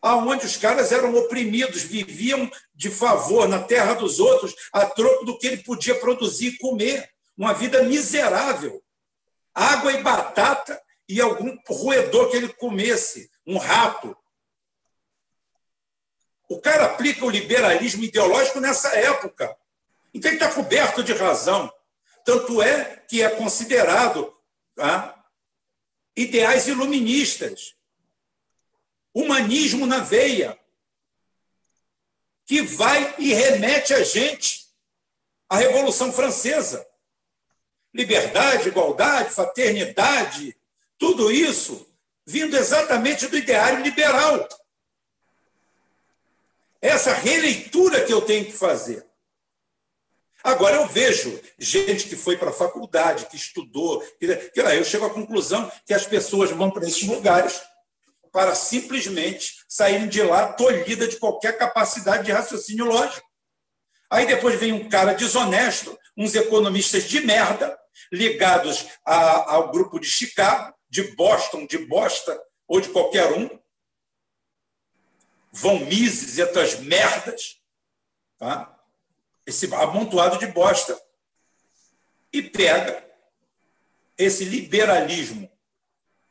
[0.00, 5.38] aonde os caras eram oprimidos, viviam de favor na terra dos outros, a troco do
[5.38, 7.08] que ele podia produzir e comer.
[7.36, 8.82] Uma vida miserável.
[9.54, 14.16] Água e batata e algum roedor que ele comesse, um rato.
[16.48, 19.54] O cara aplica o liberalismo ideológico nessa época.
[20.12, 21.72] Então ele está coberto de razão.
[22.24, 24.34] Tanto é que é considerado
[24.74, 25.14] tá,
[26.16, 27.74] ideais iluministas.
[29.18, 30.56] Humanismo na veia,
[32.46, 34.68] que vai e remete a gente
[35.48, 36.86] à Revolução Francesa.
[37.92, 40.56] Liberdade, igualdade, fraternidade,
[40.96, 41.84] tudo isso
[42.24, 44.48] vindo exatamente do ideário liberal.
[46.80, 49.04] Essa releitura que eu tenho que fazer.
[50.44, 55.06] Agora eu vejo gente que foi para a faculdade, que estudou, que, que eu chego
[55.06, 57.60] à conclusão que as pessoas vão para esses lugares
[58.32, 63.26] para simplesmente saírem de lá tolhida de qualquer capacidade de raciocínio lógico.
[64.10, 67.78] Aí depois vem um cara desonesto, uns economistas de merda,
[68.12, 73.48] ligados a, ao grupo de Chicago, de Boston, de Bosta ou de qualquer um,
[75.52, 77.60] vão Mises e outras merdas,
[78.38, 78.74] tá?
[79.46, 81.00] esse amontoado de bosta,
[82.30, 83.02] e pega
[84.16, 85.50] esse liberalismo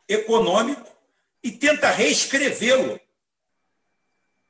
[0.07, 0.87] econômico
[1.43, 2.99] e tenta reescrevê-lo.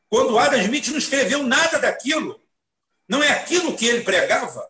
[0.09, 2.41] Quando Adam Smith não escreveu nada daquilo,
[3.07, 4.69] não é aquilo que ele pregava.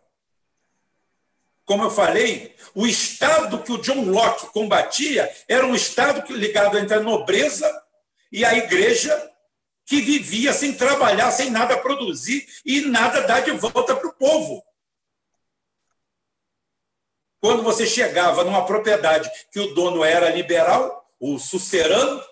[1.66, 6.96] Como eu falei, o Estado que o John Locke combatia era um Estado ligado entre
[6.96, 7.70] a nobreza
[8.32, 9.32] e a igreja
[9.86, 14.64] que vivia sem trabalhar, sem nada produzir e nada dar de volta para o povo.
[17.40, 22.24] Quando você chegava numa propriedade que o dono era liberal, o sucerano,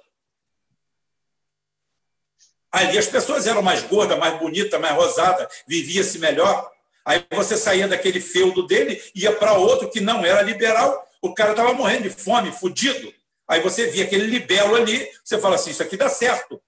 [2.71, 6.71] ali as pessoas eram mais gordas, mais bonitas, mais rosadas, vivia-se melhor.
[7.03, 11.51] Aí você saía daquele feudo dele, ia para outro que não era liberal, o cara
[11.51, 13.13] estava morrendo de fome, fudido.
[13.47, 16.61] Aí você via aquele libelo ali, você fala assim: isso aqui dá certo.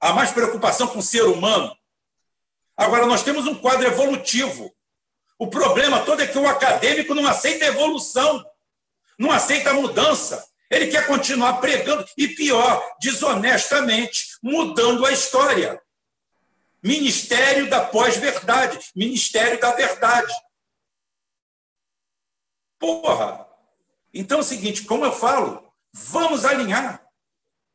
[0.00, 1.76] Há mais preocupação com o ser humano.
[2.76, 4.74] Agora, nós temos um quadro evolutivo.
[5.38, 8.44] O problema todo é que o acadêmico não aceita evolução,
[9.18, 10.49] não aceita mudança.
[10.70, 15.82] Ele quer continuar pregando e, pior, desonestamente, mudando a história.
[16.82, 20.32] Ministério da pós-verdade, Ministério da verdade.
[22.78, 23.46] Porra!
[24.14, 27.04] Então é o seguinte, como eu falo, vamos alinhar.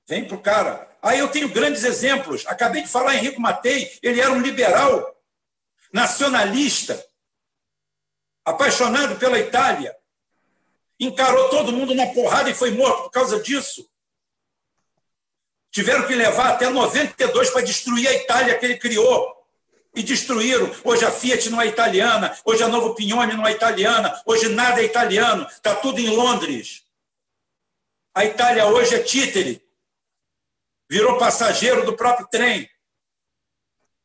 [0.08, 2.48] Vem para o cara, Aí eu tenho grandes exemplos.
[2.48, 5.16] Acabei de falar Henrico Matei, ele era um liberal,
[5.94, 7.00] nacionalista,
[8.44, 9.96] apaixonado pela Itália.
[11.00, 13.90] Encarou todo mundo na porrada e foi morto por causa disso.
[15.72, 19.36] Tiveram que levar até 92 para destruir a Itália que ele criou.
[19.94, 20.74] E destruíram.
[20.84, 24.82] Hoje a Fiat não é italiana, hoje a Novo Pignone não é italiana, hoje nada
[24.82, 26.84] é italiano, está tudo em Londres.
[28.14, 29.62] A Itália hoje é títere.
[30.90, 32.70] Virou passageiro do próprio trem.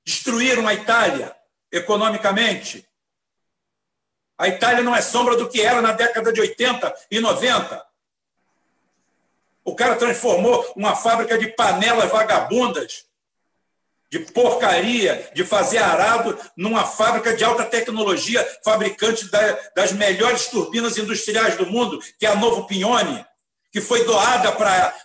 [0.04, 1.36] Destruíram a Itália
[1.70, 2.89] economicamente.
[4.40, 7.86] A Itália não é sombra do que era na década de 80 e 90.
[9.62, 13.04] O cara transformou uma fábrica de panelas vagabundas,
[14.10, 19.30] de porcaria, de fazer arado, numa fábrica de alta tecnologia, fabricante
[19.76, 23.22] das melhores turbinas industriais do mundo, que é a Novo Pignone,
[23.70, 24.52] que foi doada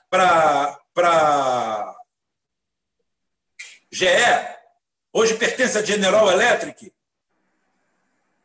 [0.10, 1.94] para
[3.92, 4.08] GE,
[5.12, 6.95] hoje pertence à General Electric.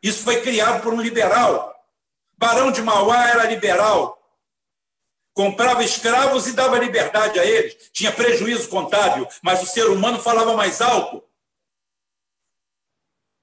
[0.01, 1.75] Isso foi criado por um liberal.
[2.37, 4.17] Barão de Mauá era liberal.
[5.33, 7.89] Comprava escravos e dava liberdade a eles.
[7.93, 11.23] Tinha prejuízo contábil, mas o ser humano falava mais alto.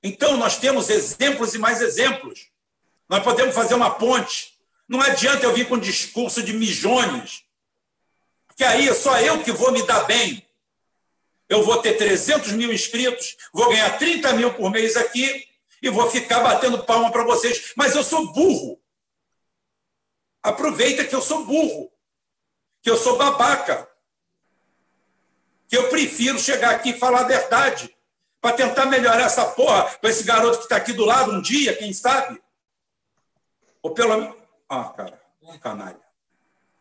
[0.02, 2.48] Então, nós temos exemplos e mais exemplos.
[3.08, 4.58] Nós podemos fazer uma ponte.
[4.88, 7.44] Não adianta eu vir com um discurso de milhões,
[8.56, 10.46] que aí é só eu que vou me dar bem.
[11.48, 15.47] Eu vou ter 300 mil inscritos, vou ganhar 30 mil por mês aqui
[15.82, 17.72] e vou ficar batendo palma para vocês.
[17.76, 18.80] Mas eu sou burro.
[20.42, 21.90] Aproveita que eu sou burro,
[22.82, 23.88] que eu sou babaca,
[25.68, 27.94] que eu prefiro chegar aqui e falar a verdade
[28.40, 31.76] para tentar melhorar essa porra para esse garoto que está aqui do lado um dia,
[31.76, 32.40] quem sabe?
[33.82, 34.36] Ou pelo menos.
[34.68, 35.20] Ah, cara,
[35.60, 36.00] canalha.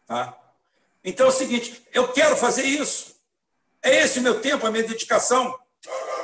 [0.06, 0.38] Tá?
[1.04, 3.16] Então é o seguinte: eu quero fazer isso.
[3.82, 5.58] É esse o meu tempo, a minha dedicação.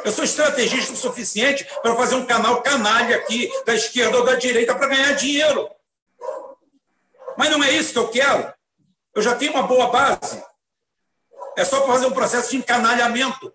[0.04, 4.36] Eu sou estrategista o suficiente para fazer um canal canalha aqui, da esquerda ou da
[4.36, 5.70] direita, para ganhar dinheiro.
[7.38, 8.54] Mas não é isso que eu quero.
[9.16, 10.44] Eu já tenho uma boa base.
[11.56, 13.54] É só para fazer um processo de encanalhamento,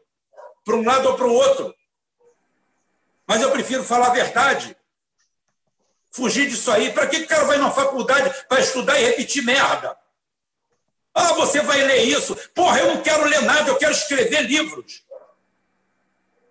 [0.65, 1.75] para um lado ou para o outro.
[3.27, 4.75] Mas eu prefiro falar a verdade.
[6.11, 6.93] Fugir disso aí.
[6.93, 9.97] Para que o cara vai na faculdade para estudar e repetir merda?
[11.15, 12.35] Ah, você vai ler isso.
[12.55, 15.05] Porra, eu não quero ler nada, eu quero escrever livros.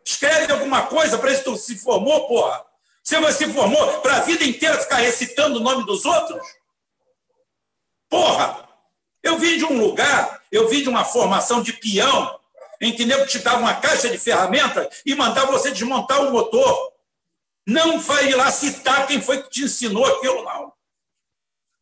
[0.07, 2.65] Escreve alguma coisa para isso tu se formou, porra.
[3.03, 6.47] Você se formou para a vida inteira ficar recitando o nome dos outros?
[8.09, 8.69] Porra!
[9.21, 12.39] Eu vim de um lugar, eu vim de uma formação de peão,
[12.79, 16.93] em que nego te dava uma caixa de ferramentas e mandava você desmontar o motor.
[17.65, 20.71] Não vai lá citar quem foi que te ensinou aquilo, não.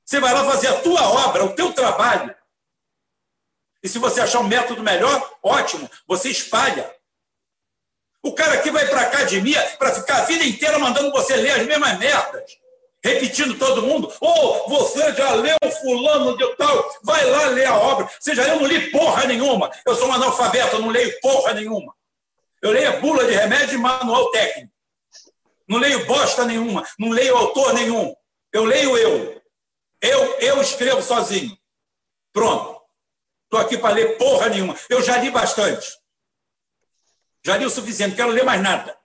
[0.04, 2.36] Você vai lá fazer a tua obra, o teu trabalho.
[3.84, 6.95] E se você achar um método melhor, ótimo, você espalha.
[8.26, 11.52] O cara aqui vai para a academia para ficar a vida inteira mandando você ler
[11.52, 12.58] as mesmas merdas
[13.04, 17.78] repetindo todo mundo, ou oh, você já leu fulano de tal, vai lá ler a
[17.78, 18.10] obra.
[18.34, 19.70] Já eu não li porra nenhuma.
[19.86, 21.94] Eu sou um analfabeto, eu não leio porra nenhuma.
[22.64, 24.74] Eu leio bula de remédio e manual técnico.
[25.68, 28.12] Não leio bosta nenhuma, não leio autor nenhum.
[28.52, 29.40] Eu leio eu.
[30.02, 31.56] Eu, eu escrevo sozinho.
[32.34, 32.82] Pronto.
[33.44, 34.76] Estou aqui para ler porra nenhuma.
[34.90, 35.88] Eu já li bastante.
[37.46, 38.98] Já li o suficiente, quero ler mais nada.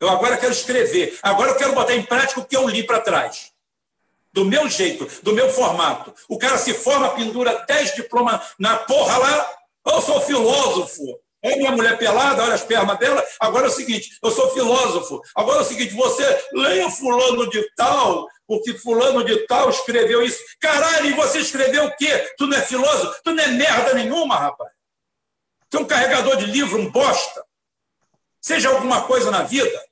[0.00, 1.18] Eu agora quero escrever.
[1.20, 3.50] Agora eu quero botar em prática o que eu li para trás.
[4.32, 6.14] Do meu jeito, do meu formato.
[6.28, 9.50] O cara se forma, pendura 10 diplomas na porra lá.
[9.84, 11.02] Eu sou filósofo.
[11.42, 13.24] É minha mulher pelada, olha as pernas dela.
[13.40, 15.20] Agora é o seguinte, eu sou filósofo.
[15.34, 20.38] Agora é o seguinte, você leia fulano de tal, porque fulano de tal escreveu isso.
[20.60, 22.32] Caralho, e você escreveu o quê?
[22.36, 23.20] Tu não é filósofo?
[23.24, 24.77] Tu não é merda nenhuma, rapaz.
[25.70, 27.44] Tu é um carregador de livro, um bosta.
[28.40, 29.84] Seja alguma coisa na vida.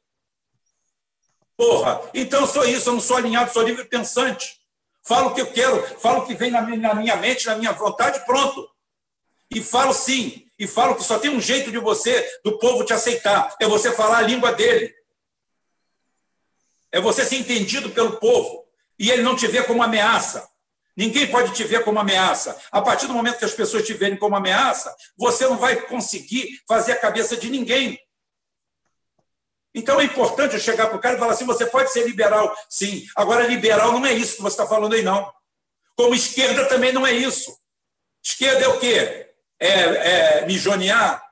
[1.56, 4.60] Porra, então eu sou isso, eu não sou alinhado, sou livre pensante.
[5.02, 8.24] Falo o que eu quero, falo o que vem na minha, mente, na minha vontade,
[8.26, 8.68] pronto.
[9.50, 12.92] E falo sim, e falo que só tem um jeito de você, do povo te
[12.92, 14.94] aceitar, é você falar a língua dele.
[16.90, 18.66] É você ser entendido pelo povo.
[18.98, 20.48] E ele não te vê como ameaça.
[20.96, 22.58] Ninguém pode te ver como ameaça.
[22.72, 26.60] A partir do momento que as pessoas te verem como ameaça, você não vai conseguir
[26.66, 28.00] fazer a cabeça de ninguém.
[29.74, 32.56] Então é importante eu chegar para o cara e falar assim: você pode ser liberal,
[32.70, 33.06] sim.
[33.14, 35.30] Agora, liberal não é isso que você está falando aí, não.
[35.94, 37.54] Como esquerda também não é isso.
[38.24, 39.30] Esquerda é o quê?
[39.60, 39.70] É,
[40.40, 41.22] é mijonear?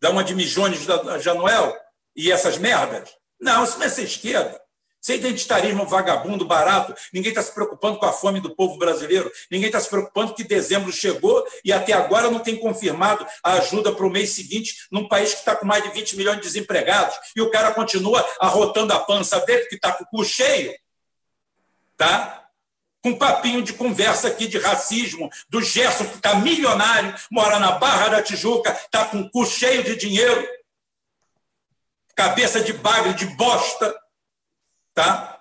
[0.00, 1.76] Dar uma de mijones da Januel?
[2.14, 3.10] E essas merdas?
[3.40, 4.63] Não, isso não é ser esquerda.
[5.04, 9.66] Sem identitarismo vagabundo, barato, ninguém está se preocupando com a fome do povo brasileiro, ninguém
[9.66, 14.06] está se preocupando que dezembro chegou e até agora não tem confirmado a ajuda para
[14.06, 17.42] o mês seguinte num país que está com mais de 20 milhões de desempregados e
[17.42, 20.72] o cara continua arrotando a pança dele, que está com o cu cheio.
[21.98, 22.40] Tá?
[23.02, 28.08] com papinho de conversa aqui de racismo, do Gerson, que está milionário, mora na Barra
[28.08, 30.48] da Tijuca, está com o cu cheio de dinheiro,
[32.16, 33.94] cabeça de bagre, de bosta,
[34.94, 35.34] tá?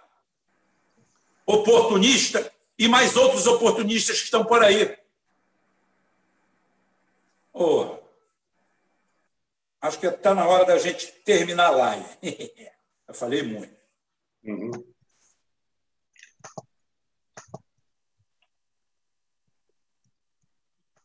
[1.45, 4.97] oportunista, e mais outros oportunistas que estão por aí.
[7.53, 7.99] Oh,
[9.81, 12.17] acho que está na hora da gente terminar a live.
[13.07, 13.75] Eu falei muito.
[14.43, 14.71] Uhum.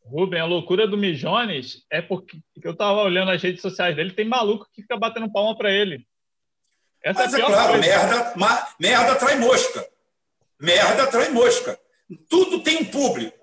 [0.05, 4.27] Rubem, a loucura do Mijones é porque eu estava olhando as redes sociais dele, tem
[4.27, 6.09] maluco que fica batendo palma para ele.
[7.03, 7.87] Essa Mas é, é claro, coisa.
[7.87, 9.89] merda, ma, merda atrai mosca.
[10.61, 11.79] Merda atrai mosca.
[12.29, 13.39] Tudo tem um público.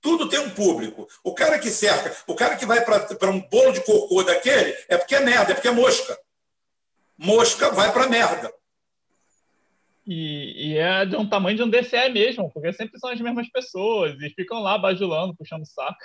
[0.00, 1.06] Tudo tem um público.
[1.22, 4.96] O cara que cerca, o cara que vai para um bolo de cocô daquele, é
[4.96, 6.18] porque é merda, é porque é mosca.
[7.18, 8.52] Mosca vai para merda.
[10.06, 13.48] E, e, é de um tamanho de um DCE mesmo, porque sempre são as mesmas
[13.50, 15.98] pessoas e ficam lá bajulando, puxando saco.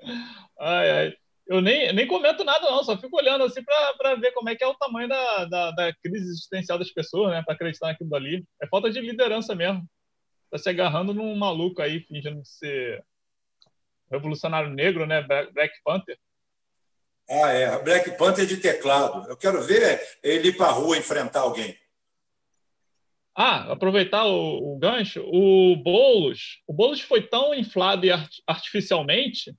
[0.58, 1.16] Ai, ai.
[1.50, 4.62] Eu nem, nem comento nada, não, só fico olhando assim para ver como é que
[4.62, 7.42] é o tamanho da, da, da crise existencial das pessoas, né?
[7.44, 8.46] Para acreditar naquilo dali.
[8.62, 9.84] É falta de liderança mesmo.
[10.48, 13.04] Tá se agarrando num maluco aí, fingindo ser
[14.08, 15.22] revolucionário negro, né?
[15.22, 16.16] Black Panther.
[17.28, 17.82] Ah, é.
[17.82, 19.28] Black Panther de teclado.
[19.28, 21.76] Eu quero ver ele ir para a rua enfrentar alguém.
[23.34, 29.52] Ah, aproveitar o, o, gancho, o Boulos, o Boulos foi tão inflado art, artificialmente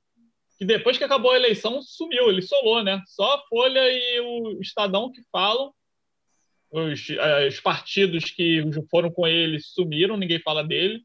[0.62, 3.02] que depois que acabou a eleição sumiu, ele solou, né?
[3.08, 5.74] Só a Folha e o Estadão que falam,
[6.70, 11.04] os, eh, os partidos que foram com ele sumiram, ninguém fala dele.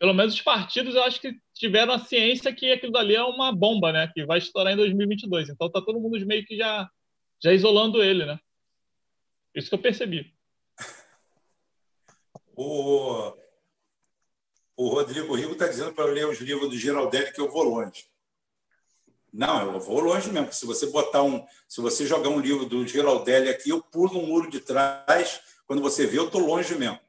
[0.00, 3.52] Pelo menos os partidos, eu acho que tiveram a ciência que aquilo dali é uma
[3.52, 4.10] bomba, né?
[4.12, 5.50] Que vai estourar em 2022.
[5.50, 6.90] Então tá todo mundo meio que já,
[7.40, 8.36] já isolando ele, né?
[9.54, 10.34] Isso que eu percebi.
[12.56, 13.32] O,
[14.76, 18.10] o Rodrigo Rigo está dizendo para ler os livros do Geraldelli que eu vou longe.
[19.32, 20.52] Não, eu vou longe mesmo.
[20.52, 24.26] Se você botar um, se você jogar um livro do Geraldelli aqui, eu pulo no
[24.26, 25.40] muro de trás.
[25.66, 27.00] Quando você vê, eu estou longe mesmo.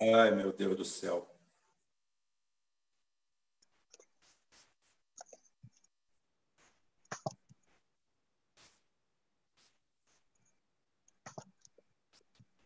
[0.00, 1.28] Ai, meu Deus do céu.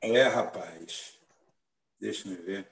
[0.01, 1.15] É, rapaz.
[2.07, 2.70] Deixa eu ver.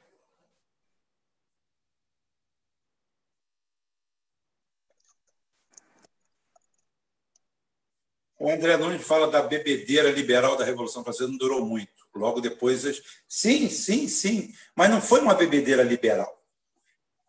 [8.38, 12.06] O André Nunes fala da bebedeira liberal da Revolução Francesa, não durou muito.
[12.14, 13.02] Logo depois.
[13.26, 14.54] Sim, sim, sim.
[14.76, 16.40] Mas não foi uma bebedeira liberal.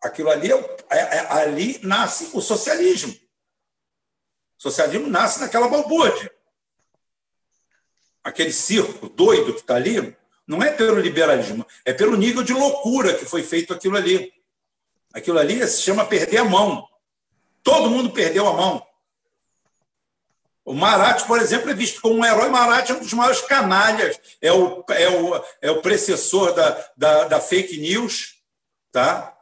[0.00, 0.56] Aquilo ali, é,
[0.90, 3.12] é, é, ali nasce o socialismo.
[4.56, 6.32] O socialismo nasce naquela balbúrdia
[8.22, 10.16] aquele circo doido que está ali,
[10.46, 14.32] não é pelo liberalismo, é pelo nível de loucura que foi feito aquilo ali.
[15.12, 16.86] Aquilo ali se chama perder a mão.
[17.62, 18.86] Todo mundo perdeu a mão.
[20.64, 22.48] O Marat, por exemplo, é visto como um herói.
[22.48, 27.24] Marat é um dos maiores canalhas, é o, é o, é o precessor da, da,
[27.24, 28.36] da fake news.
[28.92, 29.36] Tá?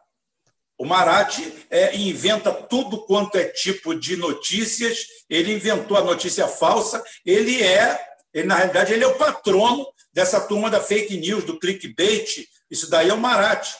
[0.78, 1.38] O Marat
[1.70, 8.14] é, inventa tudo quanto é tipo de notícias, ele inventou a notícia falsa, ele é
[8.34, 12.48] ele, na realidade, ele é o patrono dessa turma da fake news, do clickbait.
[12.70, 13.74] Isso daí é o Marat.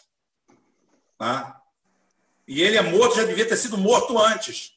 [1.16, 1.62] Tá?
[2.46, 4.74] E ele é morto, já devia ter sido morto antes.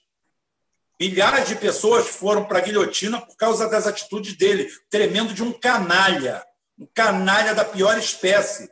[0.99, 5.51] Milhares de pessoas foram para a guilhotina por causa das atitudes dele, tremendo de um
[5.51, 6.45] canalha,
[6.77, 8.71] um canalha da pior espécie.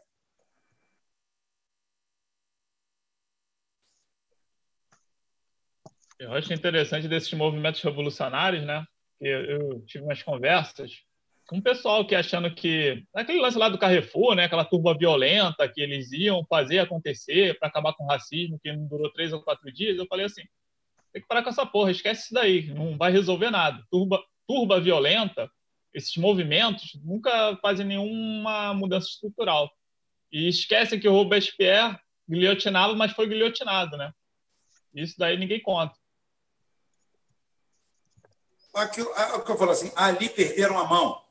[6.17, 8.85] Eu acho interessante desses movimentos revolucionários, né?
[9.19, 11.04] eu, eu tive umas conversas
[11.51, 15.79] o pessoal que achando que aquele lance lá do Carrefour, né, aquela turba violenta que
[15.79, 19.71] eles iam fazer acontecer para acabar com o racismo que não durou três ou quatro
[19.71, 20.43] dias, eu falei assim,
[21.13, 23.83] tem que parar com essa porra, esquece isso daí, não vai resolver nada.
[23.91, 25.49] Turba, turba violenta,
[25.93, 29.71] esses movimentos nunca fazem nenhuma mudança estrutural.
[30.31, 31.97] E esquecem que o Robespierre
[32.27, 34.11] guilhotinava, mas foi guilhotinado, né?
[34.93, 35.95] Isso daí ninguém conta
[38.75, 41.21] aquilo, o que eu falo assim, ali perderam a mão,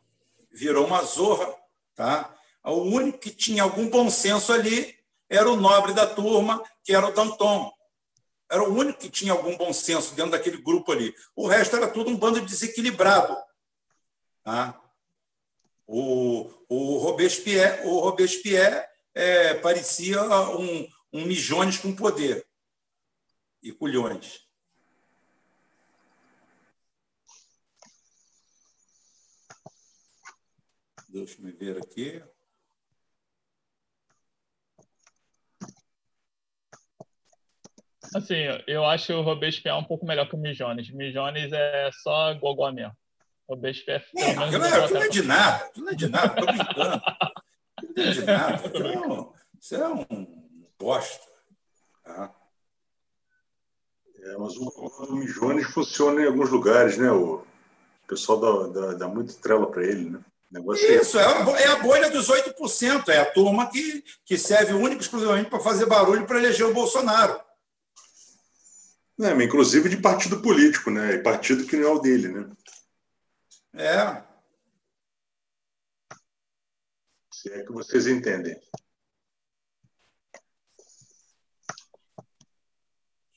[0.55, 1.53] virou uma zorra,
[1.95, 2.35] tá?
[2.65, 4.97] O único que tinha algum bom senso ali
[5.29, 7.73] era o nobre da turma, que era o Danton.
[8.51, 11.15] Era o único que tinha algum bom senso dentro daquele grupo ali.
[11.35, 13.37] O resto era tudo um bando desequilibrado.
[14.43, 14.81] Tá?
[15.87, 20.23] O, o Robespierre, o Robespierre é, parecia
[20.57, 22.47] um, um mijones com poder
[23.63, 24.44] e culhões.
[31.15, 32.21] Deixa eu ver aqui.
[38.13, 38.35] Assim,
[38.67, 40.91] eu acho o Robespierre um pouco melhor que o Mijones.
[40.91, 42.97] Mijones é só gogó mesmo.
[43.47, 44.05] O Robespierre...
[44.17, 45.65] É, aquilo, é, aquilo não é de nada.
[45.67, 46.41] Aquilo não é de nada.
[46.41, 47.03] Estou brincando.
[47.77, 48.67] Aquilo não é de nada.
[48.67, 51.27] Aquilo, isso é um bosta.
[52.03, 52.35] Tá?
[54.19, 57.09] É, mas o, o Mijones funciona em alguns lugares, né?
[57.13, 57.47] O
[58.09, 60.25] pessoal dá, dá, dá muito trela para ele, né?
[60.55, 64.73] É Isso, é a, é a bolha dos 8%, é a turma que, que serve
[64.73, 67.41] única e exclusivamente para fazer barulho para eleger o Bolsonaro.
[69.21, 71.15] É, inclusive de partido político, né?
[71.15, 72.51] E partido que não é o dele, né?
[73.75, 74.23] É.
[77.33, 78.57] Se é que vocês entendem.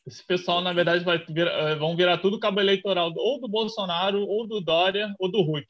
[0.06, 4.22] Esse pessoal, na verdade, vai vir, eh, vão virar tudo cabo eleitoral ou do Bolsonaro,
[4.22, 5.66] ou do Dória, ou do Huck.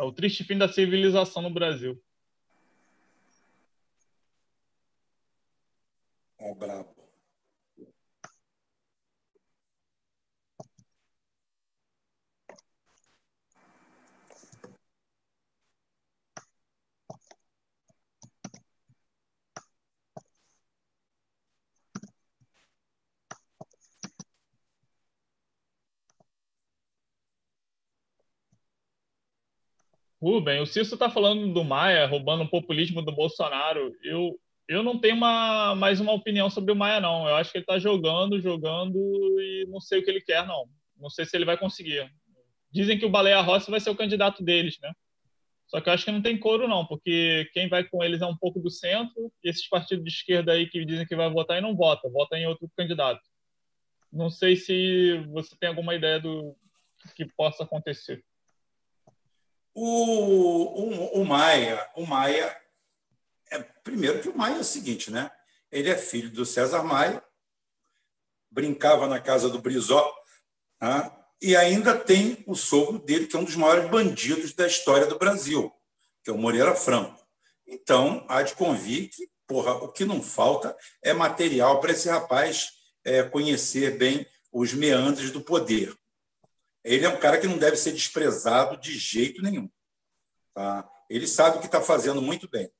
[0.00, 2.02] É o triste fim da civilização no Brasil.
[6.38, 6.89] É brabo.
[30.22, 33.94] Rubem, o Cício está falando do Maia, roubando o populismo do Bolsonaro.
[34.02, 34.38] Eu,
[34.68, 37.26] eu não tenho uma, mais uma opinião sobre o Maia, não.
[37.26, 38.98] Eu acho que ele está jogando, jogando
[39.40, 40.66] e não sei o que ele quer, não.
[40.98, 42.12] Não sei se ele vai conseguir.
[42.70, 44.92] Dizem que o Baleia Rossi vai ser o candidato deles, né?
[45.66, 48.26] Só que eu acho que não tem coro, não, porque quem vai com eles é
[48.26, 51.58] um pouco do centro, e esses partidos de esquerda aí que dizem que vai votar
[51.58, 53.20] e não vota, vota em outro candidato.
[54.12, 56.56] Não sei se você tem alguma ideia do
[57.14, 58.22] que possa acontecer.
[59.74, 62.56] O, o, o Maia, o Maia
[63.50, 65.30] é, primeiro que o Maia é o seguinte, né?
[65.70, 67.22] Ele é filho do César Maia,
[68.50, 70.12] brincava na casa do Brizó,
[70.80, 71.10] né?
[71.42, 75.18] e ainda tem o sogro dele, que é um dos maiores bandidos da história do
[75.18, 75.72] Brasil,
[76.22, 77.18] que é o Moreira Franco.
[77.66, 82.70] Então, há de convir que, porra, o que não falta é material para esse rapaz
[83.04, 85.96] é, conhecer bem os meandros do poder.
[86.84, 89.70] Ele é um cara que não deve ser desprezado de jeito nenhum.
[90.54, 90.88] Tá?
[91.08, 92.72] Ele sabe o que está fazendo muito bem.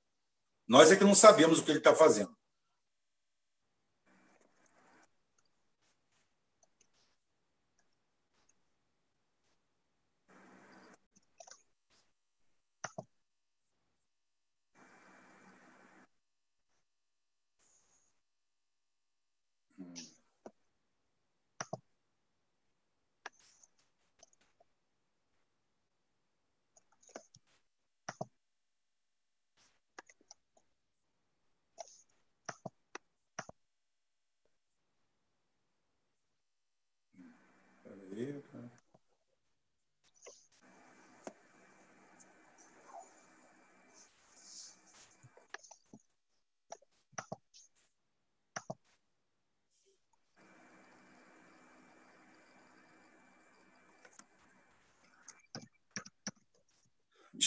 [0.67, 2.35] Nós é que não sabemos o que ele está fazendo.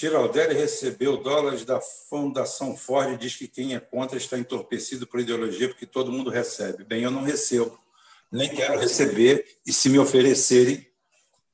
[0.03, 5.22] Giraldelli recebeu dólares da Fundação Ford e diz que quem é contra está entorpecido por
[5.22, 6.83] ideologia porque todo mundo recebe.
[6.83, 7.80] Bem, eu não recebo,
[8.30, 10.85] nem quero receber, e se me oferecerem,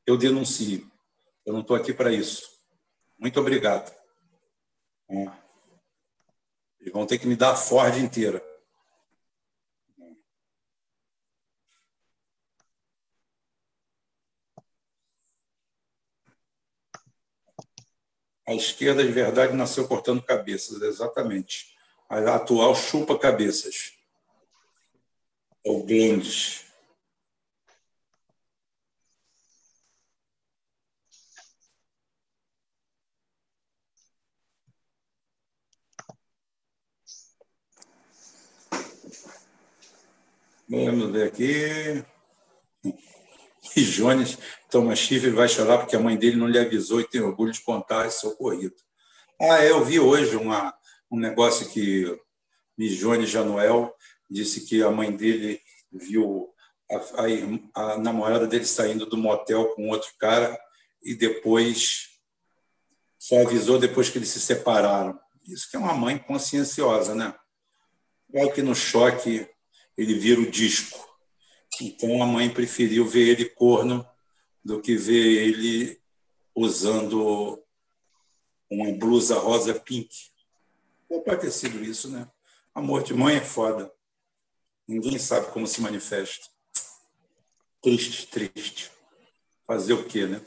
[0.04, 0.90] eu denuncio.
[1.46, 2.50] Eu não estou aqui para isso.
[3.20, 3.96] Muito obrigado.
[5.08, 5.28] É.
[6.82, 8.44] Eles vão ter que me dar a Ford inteira.
[18.50, 21.68] A esquerda de verdade nasceu cortando cabeças, exatamente.
[22.10, 23.94] A atual chupa cabeças.
[25.64, 26.66] Ou grandes.
[40.68, 42.04] Vamos ver aqui.
[43.76, 44.38] E Jones
[44.70, 47.52] toma chifre e vai chorar porque a mãe dele não lhe avisou e tem orgulho
[47.52, 48.76] de contar esse ocorrido.
[49.40, 50.74] Ah, eu vi hoje uma,
[51.10, 52.20] um negócio que
[52.78, 53.94] Jones Januel
[54.30, 56.50] disse que a mãe dele viu
[56.92, 56.96] a,
[57.82, 60.58] a, a, namorada dele saindo do motel com outro cara
[61.04, 62.10] e depois
[63.18, 65.20] só avisou depois que eles se separaram.
[65.48, 67.34] Isso que é uma mãe conscienciosa, né?
[68.32, 69.48] Vai que no choque
[69.98, 71.09] ele vira o disco.
[71.82, 74.06] Então a mãe preferiu ver ele corno
[74.64, 76.00] do que ver ele
[76.56, 77.64] usando
[78.70, 80.10] uma blusa rosa pink.
[81.08, 82.30] Ou pode ter sido isso, né?
[82.74, 83.92] Amor de mãe é foda.
[84.88, 86.48] Ninguém sabe como se manifesta.
[87.82, 88.92] Triste, triste.
[89.66, 90.42] Fazer o quê, né?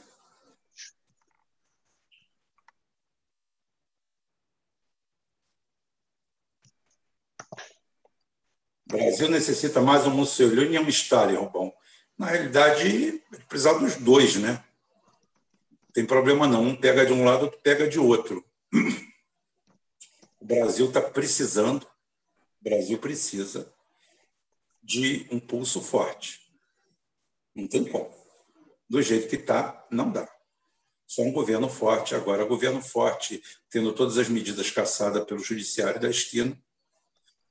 [8.93, 11.73] Brasil necessita mais um Mussolini e um Stalin, Rubão.
[12.15, 14.63] Na realidade, precisava dos dois, né?
[15.91, 16.61] Tem problema não.
[16.61, 18.45] Um pega de um lado, outro pega de outro.
[20.39, 21.87] O Brasil está precisando,
[22.61, 23.73] o Brasil precisa
[24.83, 26.41] de um pulso forte.
[27.55, 28.13] Não tem como.
[28.87, 30.29] Do jeito que está, não dá.
[31.07, 32.13] Só um governo forte.
[32.13, 33.41] Agora, governo forte,
[33.71, 36.55] tendo todas as medidas caçadas pelo judiciário da esquina,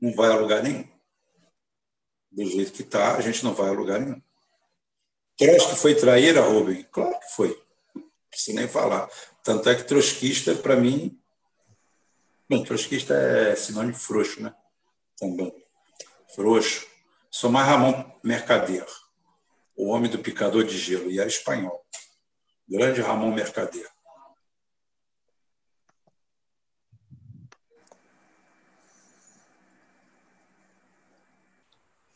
[0.01, 1.02] não vai a lugar nenhum.
[2.33, 4.21] Do jeito que está, a gente não vai a lugar nenhum.
[5.37, 6.87] Trotsky foi traíra, Rubem?
[6.91, 7.63] Claro que foi.
[7.95, 9.09] Não precisa nem falar.
[9.45, 11.21] Tanto é que trotskista, para mim.
[12.49, 14.55] Bom, trotskista é sinônimo de frouxo, né?
[15.19, 15.53] Também.
[16.35, 16.87] Frouxo.
[17.31, 18.87] Sou mais Ramon Mercader,
[19.75, 21.85] o homem do picador de gelo, e era espanhol.
[22.69, 23.89] Grande Ramon Mercader.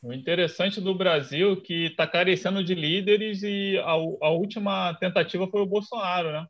[0.06, 5.48] O interessante do Brasil é que está carecendo de líderes e a, a, última tentativa
[5.48, 6.46] foi o Bolsonaro, né?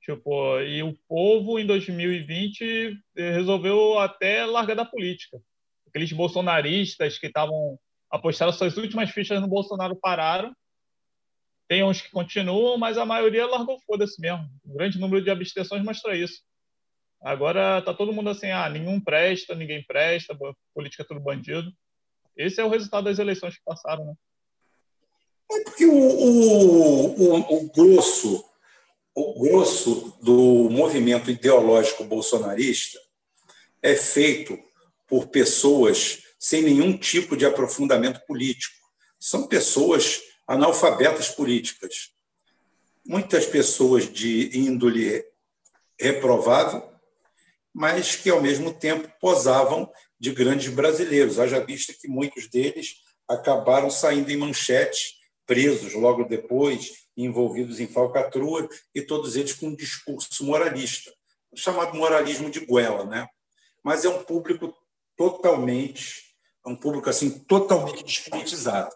[0.00, 5.42] Tipo, e o povo em 2020 resolveu até largar da política.
[5.88, 7.76] Aqueles bolsonaristas que estavam
[8.08, 10.54] apostaram suas últimas fichas no Bolsonaro pararam.
[11.66, 14.48] Tem uns que continuam, mas a maioria largou foda-se mesmo.
[14.64, 16.44] O grande número de abstenções mostra isso.
[17.20, 20.38] Agora tá todo mundo assim, ah, nenhum presta, ninguém presta,
[20.72, 21.72] política é tudo bandido.
[22.36, 24.14] Esse é o resultado das eleições que passaram, né?
[25.52, 28.44] É porque o, o, o, grosso,
[29.14, 33.00] o grosso do movimento ideológico bolsonarista
[33.82, 34.56] é feito
[35.08, 38.76] por pessoas sem nenhum tipo de aprofundamento político.
[39.18, 42.12] São pessoas analfabetas políticas.
[43.04, 45.24] Muitas pessoas de índole
[45.98, 46.88] reprovável,
[47.72, 51.40] mas que, ao mesmo tempo, posavam de grandes brasileiros.
[51.40, 55.16] Haja vista que muitos deles acabaram saindo em manchete,
[55.46, 61.10] presos logo depois, envolvidos em falcatrua, e todos eles com um discurso moralista,
[61.54, 63.04] chamado moralismo de goela.
[63.04, 63.26] Né?
[63.82, 64.74] Mas é um público
[65.16, 66.34] totalmente,
[66.64, 68.94] é um público assim totalmente despolitizado.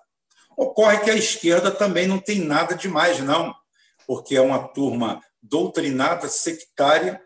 [0.57, 3.55] Ocorre que a esquerda também não tem nada demais, não,
[4.07, 7.21] porque é uma turma doutrinada, sectária,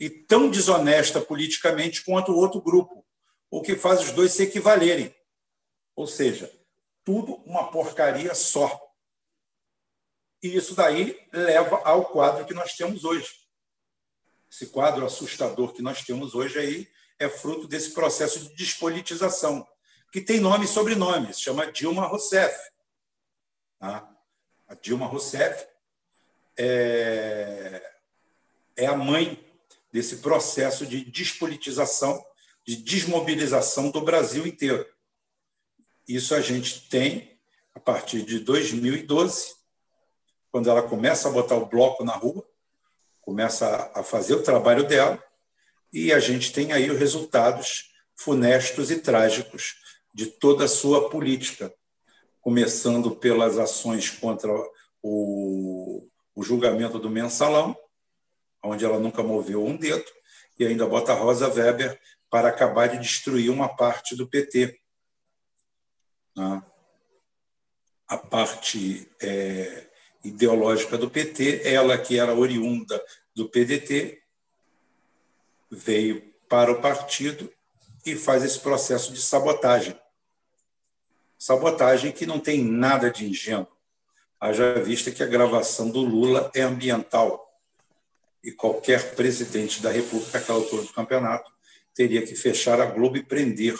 [0.00, 3.06] e tão desonesta politicamente quanto o outro grupo,
[3.50, 5.14] o que faz os dois se equivalerem.
[5.94, 6.50] Ou seja,
[7.04, 8.80] tudo uma porcaria só.
[10.42, 13.28] E isso daí leva ao quadro que nós temos hoje.
[14.50, 19.68] Esse quadro assustador que nós temos hoje aí é fruto desse processo de despolitização,
[20.10, 22.58] que tem nome e sobrenome, se chama Dilma Rousseff.
[23.78, 24.10] Tá?
[24.66, 25.66] A Dilma Rousseff
[26.56, 27.94] é,
[28.76, 29.49] é a mãe
[29.92, 32.24] desse processo de despolitização,
[32.66, 34.86] de desmobilização do Brasil inteiro.
[36.06, 37.38] Isso a gente tem
[37.74, 39.54] a partir de 2012,
[40.50, 42.44] quando ela começa a botar o bloco na rua,
[43.20, 45.22] começa a fazer o trabalho dela,
[45.92, 49.76] e a gente tem aí os resultados funestos e trágicos
[50.12, 51.72] de toda a sua política,
[52.40, 54.52] começando pelas ações contra
[55.02, 57.76] o, o julgamento do mensalão,
[58.62, 60.04] onde ela nunca moveu um dedo,
[60.58, 61.98] e ainda bota Rosa Weber
[62.28, 64.78] para acabar de destruir uma parte do PT.
[66.36, 66.62] Né?
[68.06, 69.86] A parte é,
[70.22, 73.02] ideológica do PT, ela que era oriunda
[73.34, 74.22] do PDT,
[75.70, 77.50] veio para o partido
[78.04, 79.98] e faz esse processo de sabotagem.
[81.38, 83.68] Sabotagem que não tem nada de ingênuo,
[84.38, 87.49] haja vista que a gravação do Lula é ambiental
[88.42, 91.50] e qualquer presidente da República, àquela altura do campeonato,
[91.94, 93.76] teria que fechar a Globo e prender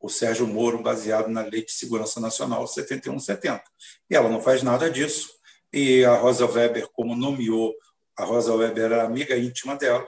[0.00, 3.62] o Sérgio Moro, baseado na Lei de Segurança Nacional 7170.
[4.08, 5.34] E ela não faz nada disso.
[5.72, 7.74] E a Rosa Weber, como nomeou,
[8.16, 10.06] a Rosa Weber era amiga íntima dela,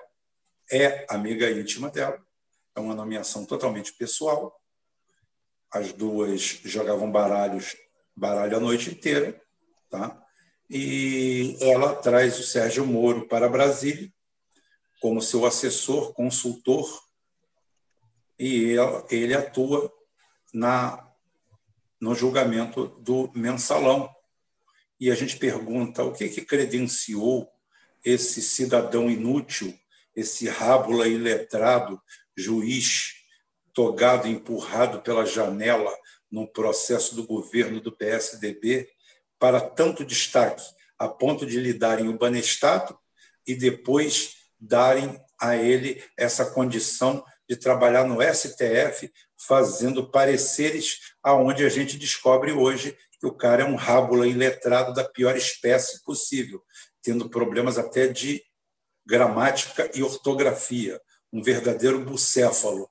[0.71, 2.19] é amiga íntima dela,
[2.75, 4.59] é uma nomeação totalmente pessoal.
[5.71, 7.77] As duas jogavam baralhos,
[8.17, 9.39] baralho a noite inteira,
[9.91, 10.19] tá?
[10.69, 14.13] E ela traz o Sérgio Moro para Brasília
[15.01, 17.03] como seu assessor, consultor,
[18.39, 18.75] e
[19.11, 19.93] ele atua
[20.53, 21.05] na
[22.01, 24.09] no julgamento do mensalão.
[25.01, 27.49] E a gente pergunta o que, que credenciou
[28.05, 29.77] esse cidadão inútil,
[30.15, 32.01] esse rábula iletrado,
[32.37, 33.15] juiz
[33.73, 35.93] togado, empurrado pela janela
[36.31, 38.89] num processo do governo do PSDB,
[39.39, 40.62] para tanto destaque,
[40.99, 42.99] a ponto de lhe darem o banestado
[43.47, 51.68] e depois darem a ele essa condição de trabalhar no STF, fazendo pareceres aonde a
[51.68, 56.62] gente descobre hoje que o cara é um rábula iletrado da pior espécie possível,
[57.02, 58.42] tendo problemas até de
[59.07, 61.00] gramática e ortografia,
[61.33, 62.91] um verdadeiro bucéfalo.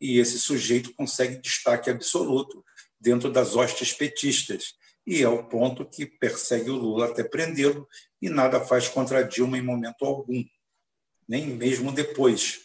[0.00, 2.64] E esse sujeito consegue destaque absoluto
[2.98, 4.74] dentro das hostes petistas,
[5.06, 7.88] e é o ponto que persegue o Lula até prendê-lo
[8.20, 10.44] e nada faz contra Dilma em momento algum,
[11.28, 12.62] nem mesmo depois,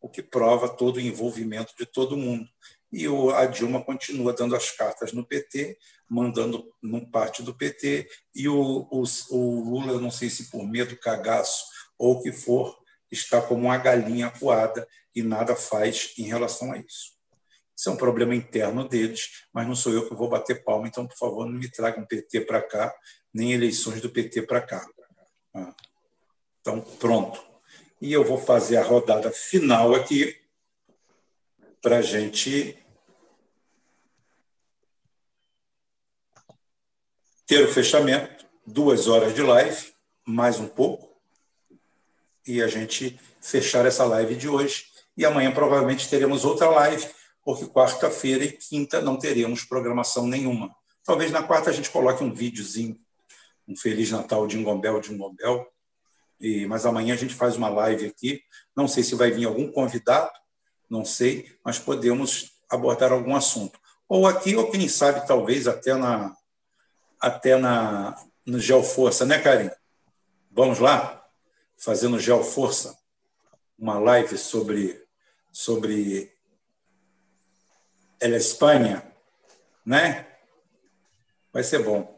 [0.00, 2.48] o que prova todo o envolvimento de todo mundo.
[2.90, 8.48] E a Dilma continua dando as cartas no PT, mandando num parte do PT, e
[8.48, 11.64] o, o, o Lula, não sei se por medo, cagaço
[11.98, 12.76] ou o que for,
[13.10, 17.13] está como uma galinha coada e nada faz em relação a isso.
[17.76, 21.06] Isso é um problema interno deles, mas não sou eu que vou bater palma, então,
[21.06, 22.94] por favor, não me tragam PT para cá,
[23.32, 24.86] nem eleições do PT para cá.
[25.52, 25.74] Ah.
[26.60, 27.44] Então, pronto.
[28.00, 30.40] E eu vou fazer a rodada final aqui
[31.82, 32.78] para a gente
[37.46, 39.92] ter o fechamento, duas horas de live,
[40.24, 41.14] mais um pouco,
[42.46, 44.86] e a gente fechar essa live de hoje.
[45.16, 47.06] E amanhã provavelmente teremos outra live
[47.44, 50.74] porque quarta-feira e quinta não teremos programação nenhuma.
[51.04, 52.98] Talvez na quarta a gente coloque um videozinho,
[53.68, 55.66] um Feliz Natal de Ingombel, de Ingombel,
[56.40, 58.42] e, mas amanhã a gente faz uma live aqui.
[58.74, 60.32] Não sei se vai vir algum convidado,
[60.88, 63.78] não sei, mas podemos abordar algum assunto.
[64.08, 66.34] Ou aqui, ou quem sabe, talvez até na
[67.20, 69.70] até na no Geoforça, né, Karim?
[70.50, 71.24] Vamos lá?
[71.78, 72.96] Fazendo Geoforça,
[73.78, 75.02] uma live sobre,
[75.50, 76.33] sobre
[78.32, 79.02] a Espanha,
[79.84, 80.26] né?
[81.52, 82.12] Vai ser bom.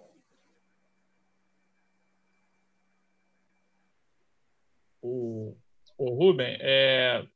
[5.03, 5.57] O,
[5.99, 7.27] o Ruben, é,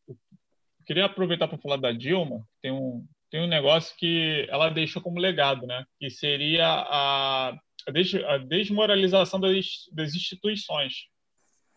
[0.87, 2.47] queria aproveitar para falar da Dilma.
[2.61, 5.85] Tem um, tem um negócio que ela deixou como legado, né?
[5.99, 7.49] Que seria a,
[7.89, 11.09] a desmoralização das, das instituições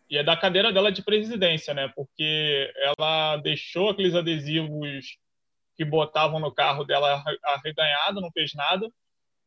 [0.10, 1.92] e é da cadeira dela de presidência, né?
[1.96, 5.18] Porque ela deixou aqueles adesivos
[5.76, 8.90] que botavam no carro dela arreganhado, não fez nada.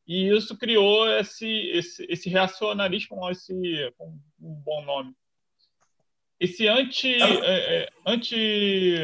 [0.07, 3.53] E isso criou esse, esse, esse reacionarismo, esse
[3.99, 5.13] um, um bom nome.
[6.39, 7.15] Esse anti.
[7.15, 8.95] É, é, anti.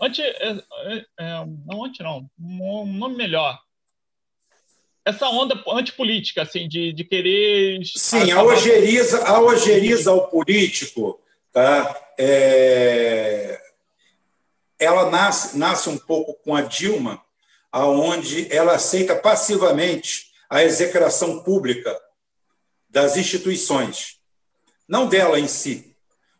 [0.00, 0.22] Anti.
[0.22, 2.28] É, é, é, não, anti não.
[2.38, 3.58] Um nome melhor.
[5.04, 7.80] Essa onda antipolítica, assim, de, de querer.
[7.84, 11.20] Sim, a ojeriza, a ojeriza ao político,
[11.52, 11.94] tá?
[12.18, 13.60] É,
[14.78, 17.22] ela nasce, nasce um pouco com a Dilma,
[17.70, 22.00] aonde ela aceita passivamente a execração pública
[22.88, 24.20] das instituições,
[24.86, 25.96] não dela em si,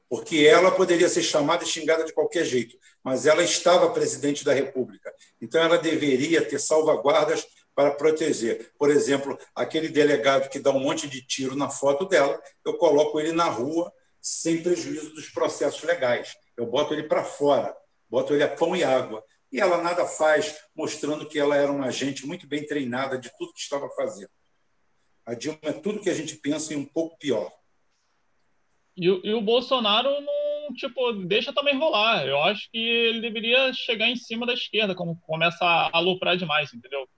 [0.09, 4.53] porque ela poderia ser chamada e xingada de qualquer jeito, mas ela estava presidente da
[4.53, 8.71] República, então ela deveria ter salvaguardas para proteger.
[8.79, 13.19] Por exemplo, aquele delegado que dá um monte de tiro na foto dela, eu coloco
[13.19, 16.37] ele na rua sem prejuízo dos processos legais.
[16.57, 17.75] Eu boto ele para fora
[18.09, 19.25] boto ele a pão e água.
[19.53, 23.53] E ela nada faz, mostrando que ela era uma agente muito bem treinada de tudo
[23.53, 24.31] que estava fazendo.
[25.25, 27.51] A Dilma é tudo que a gente pensa e um pouco pior.
[28.97, 32.27] E, e o Bolsonaro não, tipo, deixa também rolar.
[32.27, 36.73] Eu acho que ele deveria chegar em cima da esquerda, como começa a aloprar demais,
[36.75, 37.09] entendeu?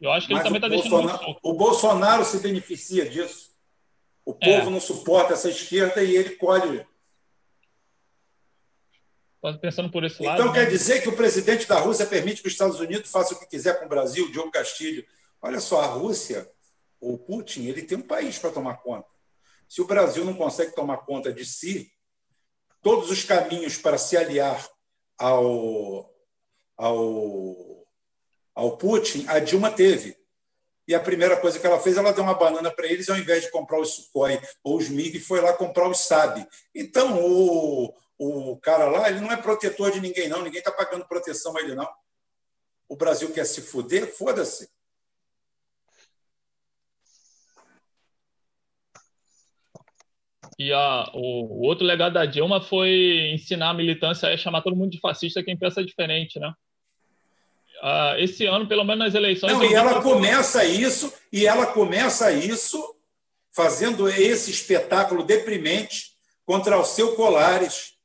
[0.00, 1.08] Eu acho que Mas ele também está deixando.
[1.08, 3.50] Muito o Bolsonaro se beneficia disso.
[4.24, 4.70] O povo é.
[4.70, 6.84] não suporta essa esquerda e ele colhe
[9.54, 10.40] pensando por esse então, lado.
[10.40, 10.70] Então quer né?
[10.70, 13.78] dizer que o presidente da Rússia permite que os Estados Unidos façam o que quiser
[13.78, 15.04] com o Brasil, Diogo Castilho.
[15.40, 16.48] Olha só, a Rússia,
[17.00, 19.06] o Putin, ele tem um país para tomar conta.
[19.68, 21.90] Se o Brasil não consegue tomar conta de si,
[22.82, 24.64] todos os caminhos para se aliar
[25.18, 26.10] ao,
[26.76, 27.86] ao,
[28.54, 30.16] ao Putin, a Dilma teve.
[30.88, 33.42] E a primeira coisa que ela fez, ela deu uma banana para eles, ao invés
[33.42, 36.46] de comprar os Sukhoi ou os MiG, foi lá comprar os Saab.
[36.72, 40.42] Então, o, o cara lá, ele não é protetor de ninguém, não.
[40.42, 41.88] Ninguém está pagando proteção a ele, não.
[42.88, 44.06] O Brasil quer se fuder?
[44.16, 44.68] Foda-se.
[50.58, 54.76] E a, o, o, outro legado da Dilma foi ensinar a militância a chamar todo
[54.76, 56.52] mundo de fascista quem pensa diferente, né?
[57.82, 59.52] Ah, esse ano, pelo menos nas eleições.
[59.52, 62.82] Não, e ela começa isso, e ela começa isso
[63.52, 66.12] fazendo esse espetáculo deprimente
[66.46, 67.95] contra o seu Colares,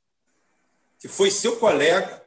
[1.01, 2.23] que foi seu colega,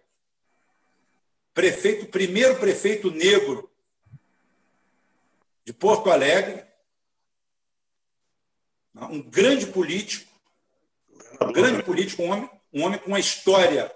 [1.55, 3.71] prefeito, primeiro prefeito negro
[5.65, 6.67] de Porto Alegre,
[8.97, 10.29] um grande político,
[11.41, 13.95] um grande político, um homem, um homem com uma história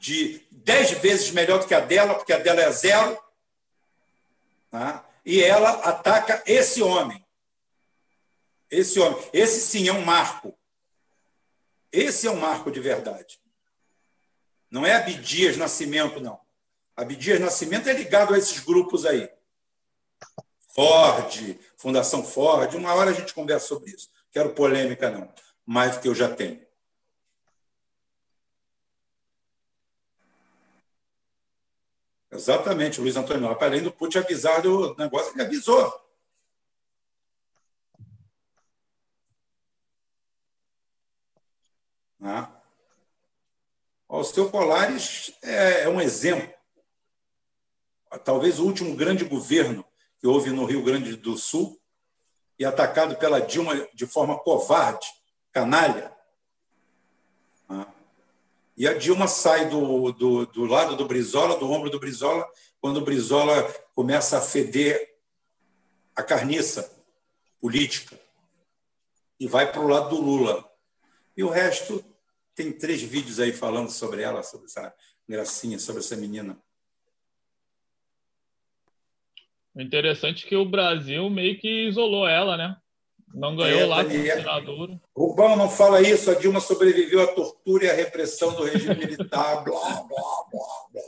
[0.00, 3.22] de dez vezes melhor do que a dela, porque a dela é zero,
[4.70, 5.06] tá?
[5.22, 7.22] e ela ataca esse homem.
[8.70, 9.22] Esse homem.
[9.34, 10.58] Esse sim é um marco.
[11.92, 13.41] Esse é um marco de verdade.
[14.72, 16.40] Não é Abdias Nascimento, não.
[16.96, 19.30] Abdias Nascimento é ligado a esses grupos aí.
[20.74, 22.74] Ford, Fundação Ford.
[22.74, 24.10] Uma hora a gente conversa sobre isso.
[24.30, 25.30] Quero polêmica, não.
[25.66, 26.66] Mais do que eu já tenho.
[32.30, 33.54] Exatamente, Luiz Antônio.
[33.60, 36.00] Além do Putin avisar do negócio, ele avisou.
[42.18, 42.61] Né?
[44.14, 46.52] O seu Colares é, é um exemplo.
[48.22, 49.82] Talvez o último grande governo
[50.20, 51.80] que houve no Rio Grande do Sul
[52.58, 55.06] e atacado pela Dilma de forma covarde,
[55.50, 56.14] canalha.
[57.66, 57.86] Né?
[58.76, 62.46] E a Dilma sai do, do, do lado do Brizola, do ombro do Brizola,
[62.82, 63.62] quando o Brizola
[63.94, 65.16] começa a feder
[66.14, 67.02] a carniça
[67.58, 68.20] política
[69.40, 70.70] e vai para o lado do Lula.
[71.34, 72.04] E o resto
[72.54, 74.94] tem três vídeos aí falando sobre ela, sobre essa
[75.28, 76.58] gracinha, sobre essa menina.
[79.74, 82.76] O interessante é que o Brasil meio que isolou ela, né?
[83.34, 85.00] Não ganhou é, lá como senadora.
[85.16, 86.30] Rubão, não fala isso.
[86.30, 89.64] A Dilma sobreviveu à tortura e à repressão do regime militar.
[89.64, 91.02] blá, blá, blá, blá.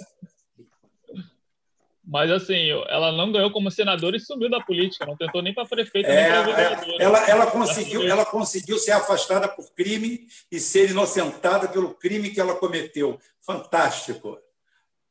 [2.06, 5.66] Mas assim, ela não ganhou como senadora e sumiu da política, não tentou nem para
[5.66, 7.02] prefeita é, nem para é, vereadora.
[7.02, 12.40] Ela, ela, conseguiu, ela conseguiu ser afastada por crime e ser inocentada pelo crime que
[12.40, 13.18] ela cometeu.
[13.40, 14.38] Fantástico.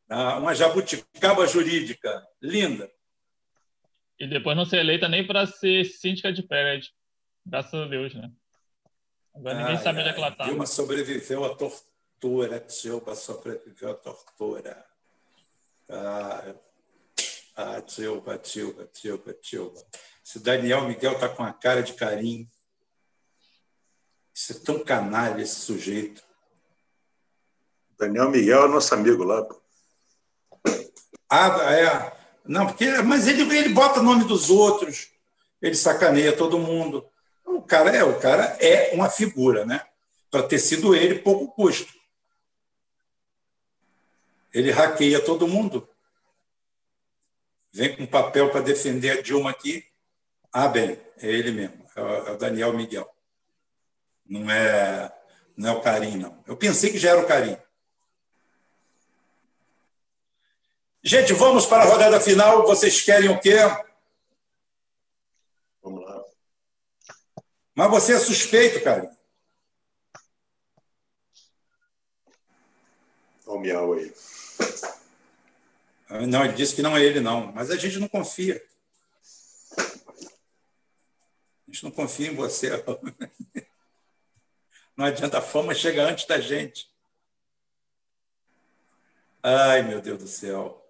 [0.08, 2.92] Ah, uma jabuticaba jurídica, linda.
[4.20, 6.92] E depois não ser eleita nem para ser síndica de prédio.
[7.44, 8.32] Graças a Deus, né?
[9.34, 10.44] Agora ninguém sabe onde é que ela está.
[10.44, 14.86] Dilma sobreviveu à tortura, Dilma sobreviveu à tortura.
[15.90, 16.54] Ah,
[17.56, 19.84] ah, Dilma, Dilma, Dilma, Dilma.
[20.26, 22.50] Esse Daniel Miguel está com a cara de carinho.
[24.34, 26.24] Isso é tão canalha, esse sujeito.
[27.98, 29.48] Daniel Miguel é nosso amigo lá.
[31.30, 32.18] Ah, é.
[32.46, 35.12] Não, porque, mas ele, ele bota o nome dos outros,
[35.62, 37.08] ele sacaneia todo mundo.
[37.46, 39.86] O cara é, o cara é uma figura, né?
[40.30, 41.94] Para ter sido ele, pouco custo.
[44.54, 45.88] Ele hackeia todo mundo.
[47.74, 49.84] Vem com papel para defender a Dilma aqui.
[50.52, 53.10] Ah, bem, é ele mesmo, é o Daniel Miguel.
[54.26, 55.12] Não é,
[55.58, 56.44] não é o Carim, não.
[56.46, 57.58] Eu pensei que já era o Carim.
[61.04, 62.66] Gente, vamos para a rodada final.
[62.66, 63.58] Vocês querem o quê?
[65.82, 66.24] Vamos lá.
[67.76, 69.12] Mas você é suspeito, cara.
[73.46, 74.14] Olha o miau aí.
[76.28, 77.52] Não, ele disse que não é ele, não.
[77.52, 78.64] Mas a gente não confia.
[79.78, 82.70] A gente não confia em você.
[84.96, 86.88] Não adianta, a fama chega antes da gente.
[89.42, 90.88] Ai, meu Deus do céu.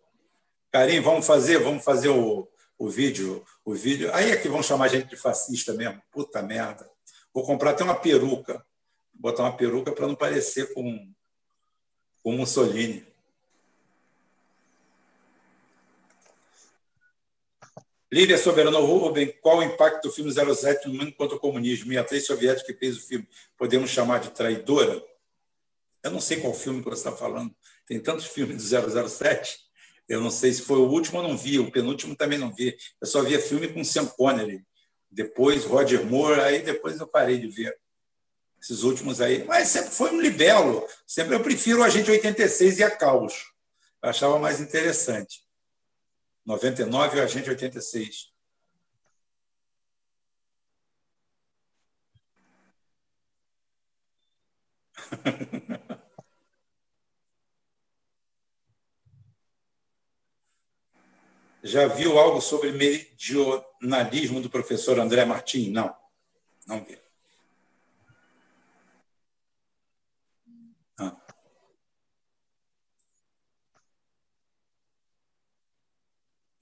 [0.69, 4.13] Carim, vamos fazer, vamos fazer o, o vídeo, o vídeo.
[4.13, 6.01] Aí é que vão chamar a gente de fascista mesmo.
[6.11, 6.89] Puta merda.
[7.33, 8.63] Vou comprar até uma peruca.
[9.13, 11.13] Botar uma peruca para não parecer com,
[12.21, 13.12] com Mussolini.
[18.13, 21.91] Lídia Soberano Rubem, qual o impacto do filme 07 no mundo contra o comunismo?
[21.91, 23.27] E a atriz soviética que fez o filme,
[23.57, 25.03] podemos chamar de traidora?
[26.03, 27.51] Eu não sei qual filme que você está falando.
[27.87, 29.63] Tem tantos filmes do 007
[30.07, 32.77] eu não sei se foi o último, eu não vi, o penúltimo também não vi.
[32.99, 34.61] Eu só via filme com Sean Connery.
[35.09, 37.75] Depois Roger Moore, aí depois eu parei de ver
[38.61, 39.43] esses últimos aí.
[39.45, 40.85] Mas sempre foi um libelo.
[41.07, 43.53] Sempre eu prefiro o Agente 86 e a Caos.
[44.01, 45.41] Eu achava mais interessante.
[46.45, 48.33] 99 e o Agente 86.
[61.63, 65.71] Já viu algo sobre meridionalismo do professor André Martins?
[65.71, 65.95] Não,
[66.67, 67.02] não vi.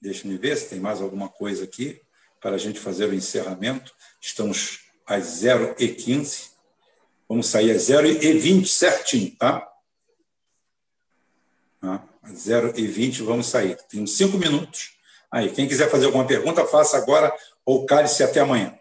[0.02, 2.02] Deixa me ver se tem mais alguma coisa aqui.
[2.40, 3.94] para a gente fazer o encerramento.
[4.20, 6.50] Estamos às 0h15.
[7.28, 9.60] Vamos sair às 0h20 certinho, tá?
[11.80, 12.04] tá?
[12.20, 13.76] Às 0h20 vamos sair.
[13.88, 14.98] Tem cinco minutos.
[15.30, 17.32] Aí, quem quiser fazer alguma pergunta, faça agora
[17.64, 18.76] ou cale-se até amanhã.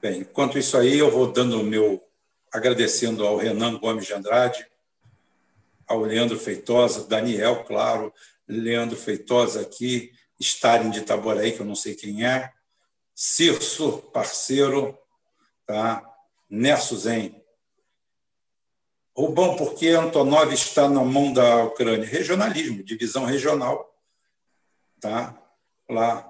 [0.00, 2.02] Bem, enquanto isso aí, eu vou dando o meu
[2.50, 4.66] agradecendo ao Renan Gomes de Andrade,
[5.86, 8.12] ao Leandro Feitosa, Daniel, claro,
[8.48, 12.50] Leandro Feitosa aqui, Stalin de Itaboraí, que eu não sei quem é,
[13.14, 14.98] Cirso, parceiro,
[15.66, 16.02] tá?
[16.48, 17.44] Nerso Zen.
[19.14, 22.06] Rubão, por que Antonov está na mão da Ucrânia?
[22.06, 23.94] Regionalismo, divisão regional.
[24.98, 25.38] Tá?
[25.86, 26.29] Lá,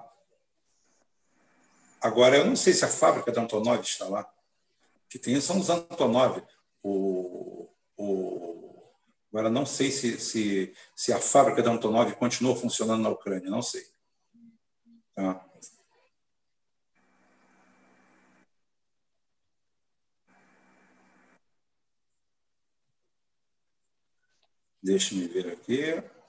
[2.01, 4.27] Agora, eu não sei se a fábrica da Antonov está lá.
[5.07, 6.41] Que tem são os Antonov.
[6.81, 8.91] O, o,
[9.31, 13.61] agora, não sei se, se, se a fábrica da Antonov continua funcionando na Ucrânia, não
[13.61, 13.85] sei.
[15.13, 15.45] Tá?
[24.81, 26.20] Deixa-me ver aqui.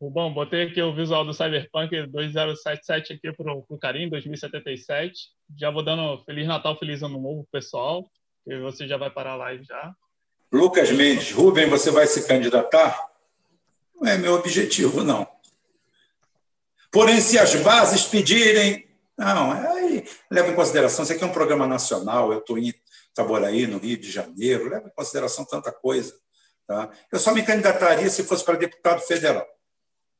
[0.00, 5.12] Bom, botei aqui o visual do Cyberpunk 2077 aqui para o Carinho, 2077.
[5.58, 8.08] Já vou dando Feliz Natal, Feliz Ano Novo, pessoal.
[8.46, 9.92] E você já vai parar a live já.
[10.52, 13.08] Lucas Mendes, Rubem, você vai se candidatar?
[14.00, 15.26] Não é meu objetivo, não.
[16.92, 18.86] Porém, se as bases pedirem.
[19.16, 22.72] Não, aí leva em consideração, isso aqui é um programa nacional, eu estou em
[23.10, 26.14] Itaboraí, no Rio de Janeiro, leva em consideração tanta coisa.
[26.68, 26.88] Tá?
[27.10, 29.44] Eu só me candidataria se fosse para deputado federal.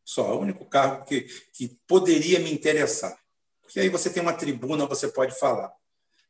[0.08, 3.14] Só, é o único cargo que, que poderia me interessar.
[3.60, 5.70] Porque aí você tem uma tribuna, você pode falar.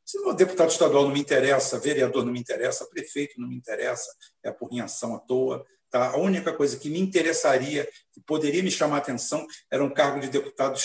[0.04, 4.10] Se o deputado estadual não me interessa, vereador não me interessa, prefeito não me interessa,
[4.42, 5.64] é por ação à toa.
[5.88, 6.10] Tá?
[6.10, 10.18] A única coisa que me interessaria, que poderia me chamar a atenção, era um cargo
[10.18, 10.76] de deputado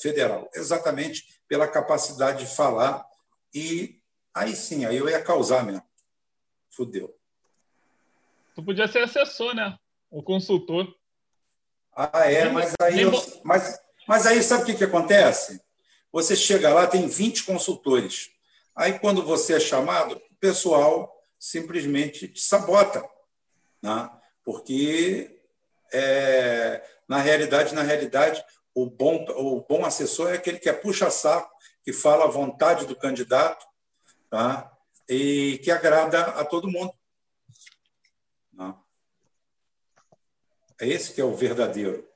[0.00, 3.04] federal, exatamente pela capacidade de falar.
[3.52, 4.00] E
[4.32, 5.84] aí sim, aí eu ia causar mesmo.
[6.70, 7.14] Fudeu.
[8.54, 9.76] Tu podia ser assessor, né?
[10.10, 10.98] O consultor.
[11.94, 13.12] Ah, é, mas aí, eu,
[13.42, 15.60] mas, mas aí sabe o que, que acontece?
[16.12, 18.30] Você chega lá, tem 20 consultores.
[18.74, 23.04] Aí, quando você é chamado, o pessoal simplesmente te sabota.
[23.82, 24.10] Né?
[24.44, 25.38] Porque,
[25.92, 28.44] é, na realidade, na realidade,
[28.74, 31.50] o bom, o bom assessor é aquele que é puxa-saco,
[31.84, 33.66] que fala a vontade do candidato
[34.28, 34.70] tá?
[35.08, 36.92] e que agrada a todo mundo.
[40.80, 42.08] É esse que é o verdadeiro.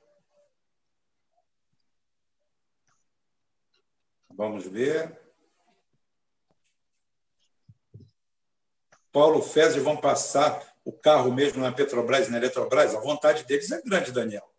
[4.33, 5.21] Vamos ver.
[9.11, 12.95] Paulo Fezes vão passar o carro mesmo na Petrobras e na Eletrobras.
[12.95, 14.51] A vontade deles é grande, Daniel.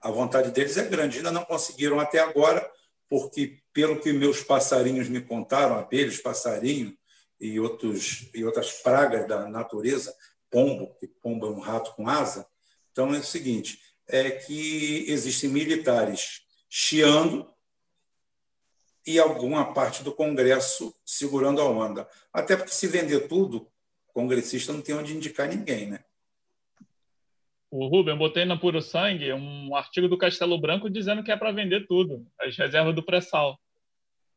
[0.00, 1.18] A vontade deles é grande.
[1.18, 2.68] Ainda não conseguiram até agora,
[3.10, 6.96] porque, pelo que meus passarinhos me contaram, abelhas, passarinho
[7.38, 10.16] e, outros, e outras pragas da natureza,
[10.50, 12.50] pombo, que pombo é um rato com asa,
[12.92, 17.50] então, é o seguinte: é que existem militares chiando
[19.06, 22.06] e alguma parte do Congresso segurando a onda.
[22.32, 23.68] Até porque, se vender tudo,
[24.08, 26.04] congressista não tem onde indicar ninguém, né?
[27.70, 31.50] O Rubem, botei na Puro Sangue um artigo do Castelo Branco dizendo que é para
[31.52, 33.58] vender tudo, as reservas do pré-sal.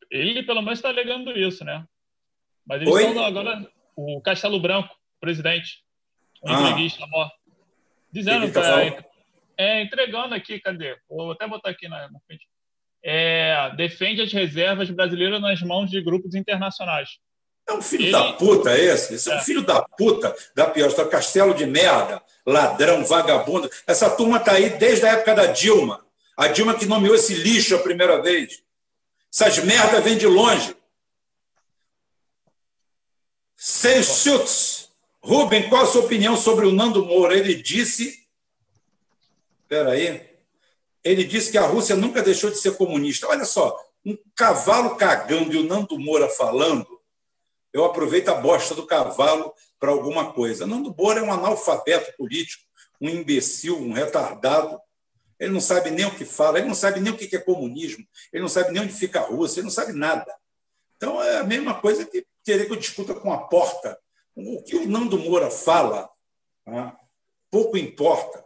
[0.09, 1.85] Ele, pelo menos, está alegando isso, né?
[2.65, 3.03] Mas eles Oi?
[3.03, 3.69] estão agora.
[3.97, 5.83] O Castelo Branco, presidente,
[6.41, 6.61] o ah.
[6.61, 7.44] entreguista morto.
[8.15, 8.81] Dizendo, tá
[9.57, 10.95] é, entregando aqui, cadê?
[11.09, 12.47] Vou até botar aqui na, na frente.
[13.03, 17.09] É, defende as reservas brasileiras nas mãos de grupos internacionais.
[17.67, 18.11] É um filho Ele...
[18.13, 19.15] da puta esse.
[19.15, 19.33] Esse é.
[19.33, 20.87] é um filho da puta da pior.
[20.87, 23.69] Está castelo de merda, ladrão, vagabundo.
[23.85, 26.05] Essa turma está aí desde a época da Dilma.
[26.37, 28.63] A Dilma que nomeou esse lixo a primeira vez.
[29.29, 30.73] Essas merdas vêm de longe.
[33.57, 34.84] Sem chutes.
[35.25, 37.35] Rubem, qual a sua opinião sobre o Nando Moura?
[37.35, 38.27] Ele disse.
[39.63, 40.23] Espera aí.
[41.03, 43.27] Ele disse que a Rússia nunca deixou de ser comunista.
[43.27, 46.87] Olha só, um cavalo cagando e o Nando Moura falando,
[47.73, 50.67] eu aproveito a bosta do cavalo para alguma coisa.
[50.67, 52.63] Nando Moura é um analfabeto político,
[53.01, 54.79] um imbecil, um retardado.
[55.39, 58.05] Ele não sabe nem o que fala, ele não sabe nem o que é comunismo,
[58.31, 60.31] ele não sabe nem onde fica a Rússia, ele não sabe nada.
[60.97, 63.99] Então é a mesma coisa que querer que eu discuta com a porta
[64.35, 66.09] o que o Nando Moura fala
[66.65, 66.97] né,
[67.49, 68.43] pouco importa.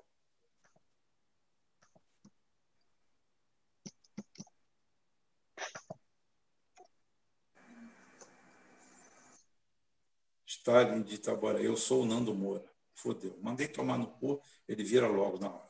[10.45, 12.69] Stalin de Itabora, eu sou o Nando Moura.
[12.93, 13.37] Fodeu.
[13.41, 15.68] Mandei tomar no cu, ele vira logo na hora.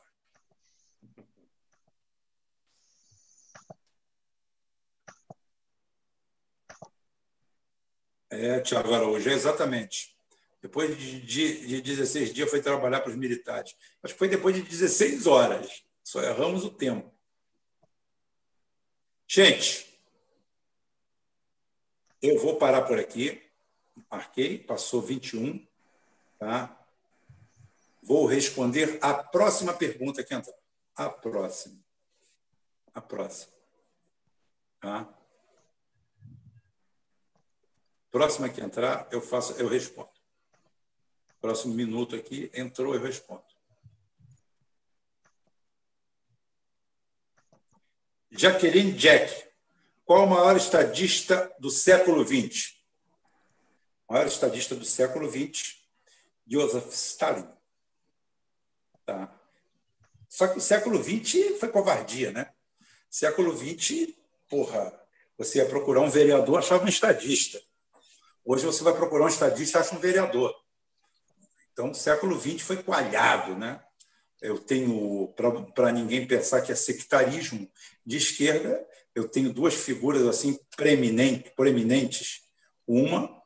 [8.30, 10.16] É, Tiago Araújo, é exatamente.
[10.62, 13.74] Depois de, de, de 16 dias foi trabalhar para os militares.
[14.02, 15.82] Acho que foi depois de 16 horas.
[16.04, 17.12] Só erramos o tempo.
[19.26, 19.98] Gente,
[22.22, 23.42] eu vou parar por aqui.
[24.10, 25.66] Marquei, passou 21.
[26.38, 26.76] Tá?
[28.02, 30.54] Vou responder a próxima pergunta que entrar.
[30.94, 31.80] A próxima.
[32.92, 33.52] A próxima.
[34.80, 35.19] Tá?
[38.10, 40.10] Próxima que entrar, eu faço, eu respondo.
[41.40, 43.44] Próximo minuto aqui, entrou, eu respondo.
[48.30, 49.48] Jaqueline Jack.
[50.04, 52.74] Qual o maior estadista do século XX?
[54.08, 55.76] O maior estadista do século XX,
[56.46, 57.48] Joseph Stalin.
[59.06, 59.40] Tá.
[60.28, 62.52] Só que o século XX foi covardia, né?
[63.08, 64.14] Século XX,
[64.48, 64.92] porra,
[65.38, 67.60] você ia procurar um vereador, achava um estadista.
[68.44, 70.54] Hoje você vai procurar um estadista, acha um vereador.
[71.72, 73.82] Então, o século XX foi coalhado, né?
[74.40, 75.34] Eu tenho,
[75.74, 77.70] para ninguém pensar que é sectarismo
[78.04, 82.42] de esquerda, eu tenho duas figuras assim preeminentes, proeminentes.
[82.86, 83.40] Uma,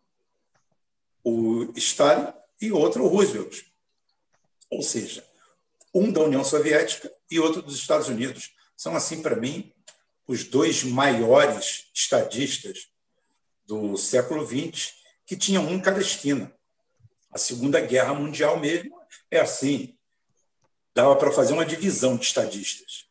[1.22, 3.62] o Stalin, e outra, o Roosevelt.
[4.70, 5.26] Ou seja,
[5.92, 8.54] um da União Soviética e outro dos Estados Unidos.
[8.76, 9.72] São, assim, para mim,
[10.26, 12.88] os dois maiores estadistas
[13.66, 14.94] do século XX,
[15.26, 16.54] que tinham um em cada esquina.
[17.30, 18.96] A Segunda Guerra Mundial mesmo
[19.30, 19.96] é assim.
[20.94, 23.06] Dava para fazer uma divisão de estadistas.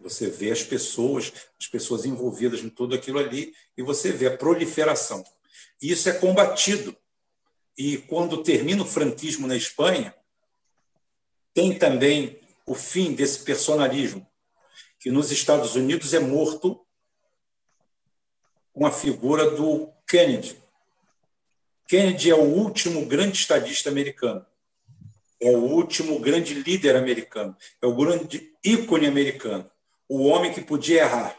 [0.00, 4.36] Você vê as pessoas, as pessoas envolvidas em tudo aquilo ali, e você vê a
[4.36, 5.24] proliferação.
[5.82, 6.96] E isso é combatido.
[7.76, 10.14] E quando termina o franquismo na Espanha,
[11.54, 14.26] tem também o fim desse personalismo,
[15.00, 16.84] que nos Estados Unidos é morto
[18.78, 20.56] com a figura do Kennedy.
[21.88, 24.46] Kennedy é o último grande estadista americano,
[25.40, 29.68] é o último grande líder americano, é o grande ícone americano
[30.08, 31.36] o homem que podia errar.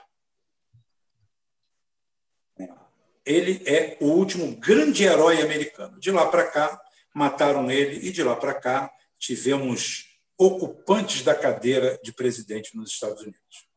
[3.26, 6.00] Ele é o último grande herói americano.
[6.00, 6.82] De lá para cá,
[7.14, 13.22] mataram ele, e de lá para cá, tivemos ocupantes da cadeira de presidente nos Estados
[13.22, 13.69] Unidos.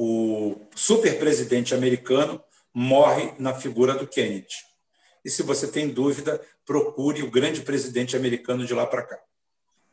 [0.00, 2.40] O superpresidente americano
[2.72, 4.54] morre na figura do Kennedy.
[5.24, 9.18] E se você tem dúvida, procure o grande presidente americano de lá para cá.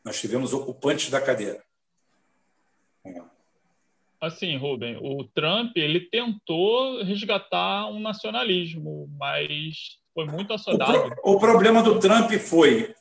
[0.04, 1.60] Nós tivemos ocupantes da cadeira.
[4.20, 10.98] Assim, Rubem, o Trump ele tentou resgatar um nacionalismo, mas foi muito assodado.
[10.98, 12.94] O, pro, o problema do Trump foi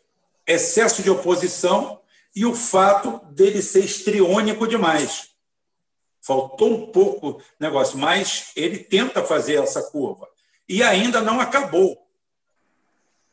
[0.48, 2.02] excesso de oposição
[2.36, 5.35] e o fato dele ser estriônico demais.
[6.26, 10.28] Faltou um pouco negócio, mas ele tenta fazer essa curva.
[10.68, 12.04] E ainda não acabou.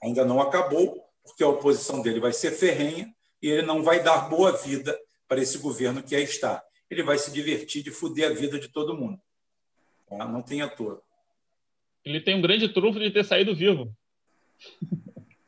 [0.02, 4.28] Ainda não acabou, porque a oposição dele vai ser ferrenha e ele não vai dar
[4.28, 6.62] boa vida para esse governo que aí está.
[6.90, 9.18] Ele vai se divertir de fuder a vida de todo mundo.
[10.06, 10.28] Tá?
[10.28, 11.02] Não tem ator.
[12.04, 13.90] Ele tem um grande trunfo de ter saído vivo.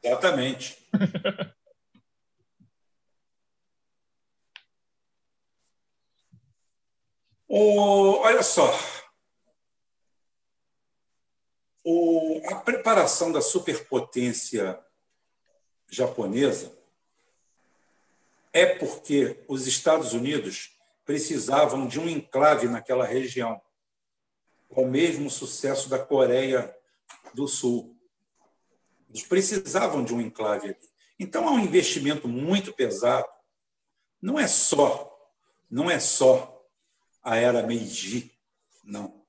[0.02, 0.78] Exatamente.
[7.56, 8.68] o, olha só.
[11.84, 14.82] O, a preparação da superpotência
[15.88, 16.76] japonesa
[18.52, 23.62] é porque os Estados Unidos precisavam de um enclave naquela região,
[24.68, 26.76] com o mesmo sucesso da Coreia
[27.34, 27.96] do Sul.
[29.08, 30.76] Eles precisavam de um enclave ali.
[31.20, 33.28] Então, há um investimento muito pesado.
[34.20, 35.30] Não é só,
[35.70, 36.53] não é só
[37.24, 38.30] a era Meiji,
[38.84, 39.24] não.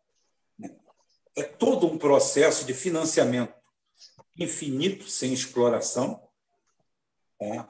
[1.35, 3.53] É todo um processo de financiamento
[4.37, 6.21] infinito, sem exploração,
[7.41, 7.65] é,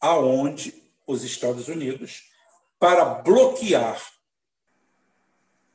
[0.00, 2.30] aonde os Estados Unidos
[2.78, 4.00] para bloquear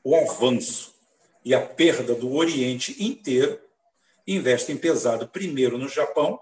[0.03, 0.95] o avanço
[1.43, 3.59] e a perda do Oriente inteiro,
[4.27, 6.39] investem pesado primeiro no Japão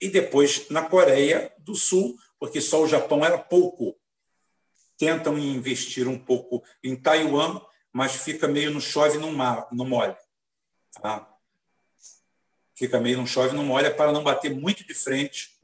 [0.00, 3.99] e depois na Coreia do Sul, porque só o Japão era pouco.
[5.00, 7.58] Tentam investir um pouco em Taiwan,
[7.90, 10.18] mas fica meio no chove no, mar, no molha.
[11.00, 11.26] Tá?
[12.74, 15.58] Fica meio no chove no molha para não bater muito de frente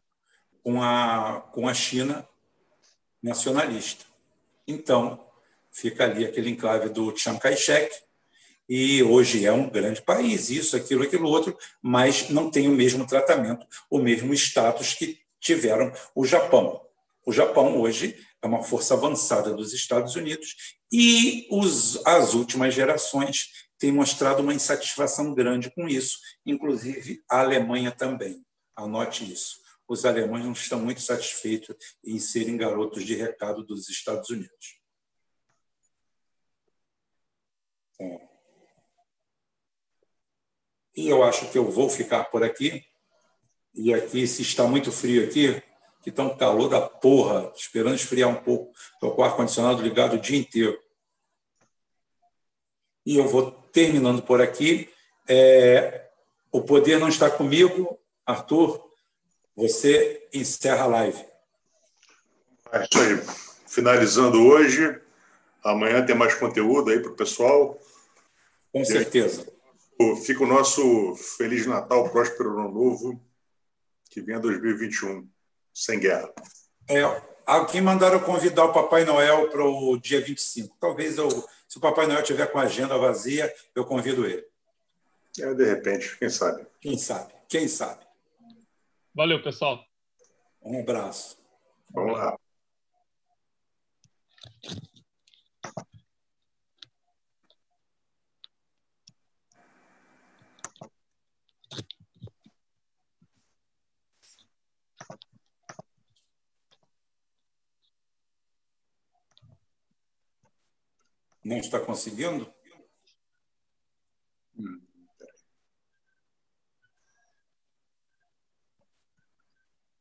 [0.62, 2.26] com a, com a China
[3.22, 4.06] nacionalista.
[4.66, 5.22] Então,
[5.70, 7.94] fica ali aquele enclave do Chiang Kai-shek,
[8.66, 13.06] e hoje é um grande país, isso, aquilo, aquilo outro, mas não tem o mesmo
[13.06, 16.80] tratamento, o mesmo status que tiveram o Japão.
[17.26, 18.16] O Japão hoje
[18.46, 24.54] é uma força avançada dos Estados Unidos e os, as últimas gerações têm mostrado uma
[24.54, 28.44] insatisfação grande com isso, inclusive a Alemanha também.
[28.74, 29.60] Anote isso.
[29.88, 34.80] Os alemães não estão muito satisfeitos em serem garotos de recado dos Estados Unidos.
[38.00, 38.28] É.
[40.96, 42.84] E eu acho que eu vou ficar por aqui.
[43.74, 45.62] E aqui, se está muito frio aqui,
[46.06, 48.72] que está um calor da porra, esperando esfriar um pouco.
[48.94, 50.80] Estou com o ar-condicionado ligado o dia inteiro.
[53.04, 54.88] E eu vou terminando por aqui.
[55.28, 56.08] É,
[56.52, 57.98] o poder não está comigo.
[58.24, 58.88] Arthur,
[59.56, 61.24] você encerra a live.
[62.70, 63.20] É isso aí.
[63.66, 65.00] Finalizando hoje.
[65.64, 67.80] Amanhã tem mais conteúdo aí para o pessoal.
[68.72, 69.44] Com certeza.
[70.24, 73.20] Fica o nosso Feliz Natal, próspero Ano Novo,
[74.08, 75.28] que venha 2021
[75.76, 76.32] sem guerra.
[76.88, 77.02] É,
[77.46, 80.74] aqui mandaram convidar o Papai Noel para o dia 25.
[80.80, 81.28] Talvez eu,
[81.68, 84.42] se o Papai Noel tiver com a agenda vazia, eu convido ele.
[85.38, 86.66] É, de repente, quem sabe?
[86.80, 87.34] Quem sabe?
[87.46, 88.06] Quem sabe?
[89.14, 89.84] Valeu, pessoal.
[90.62, 91.38] Um abraço.
[91.90, 92.36] Vamos lá.
[111.46, 112.52] Não está conseguindo?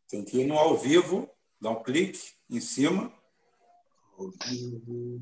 [0.08, 1.30] Tem que ir no ao vivo,
[1.62, 3.14] dar um clique em cima.
[4.18, 5.22] Ao vivo.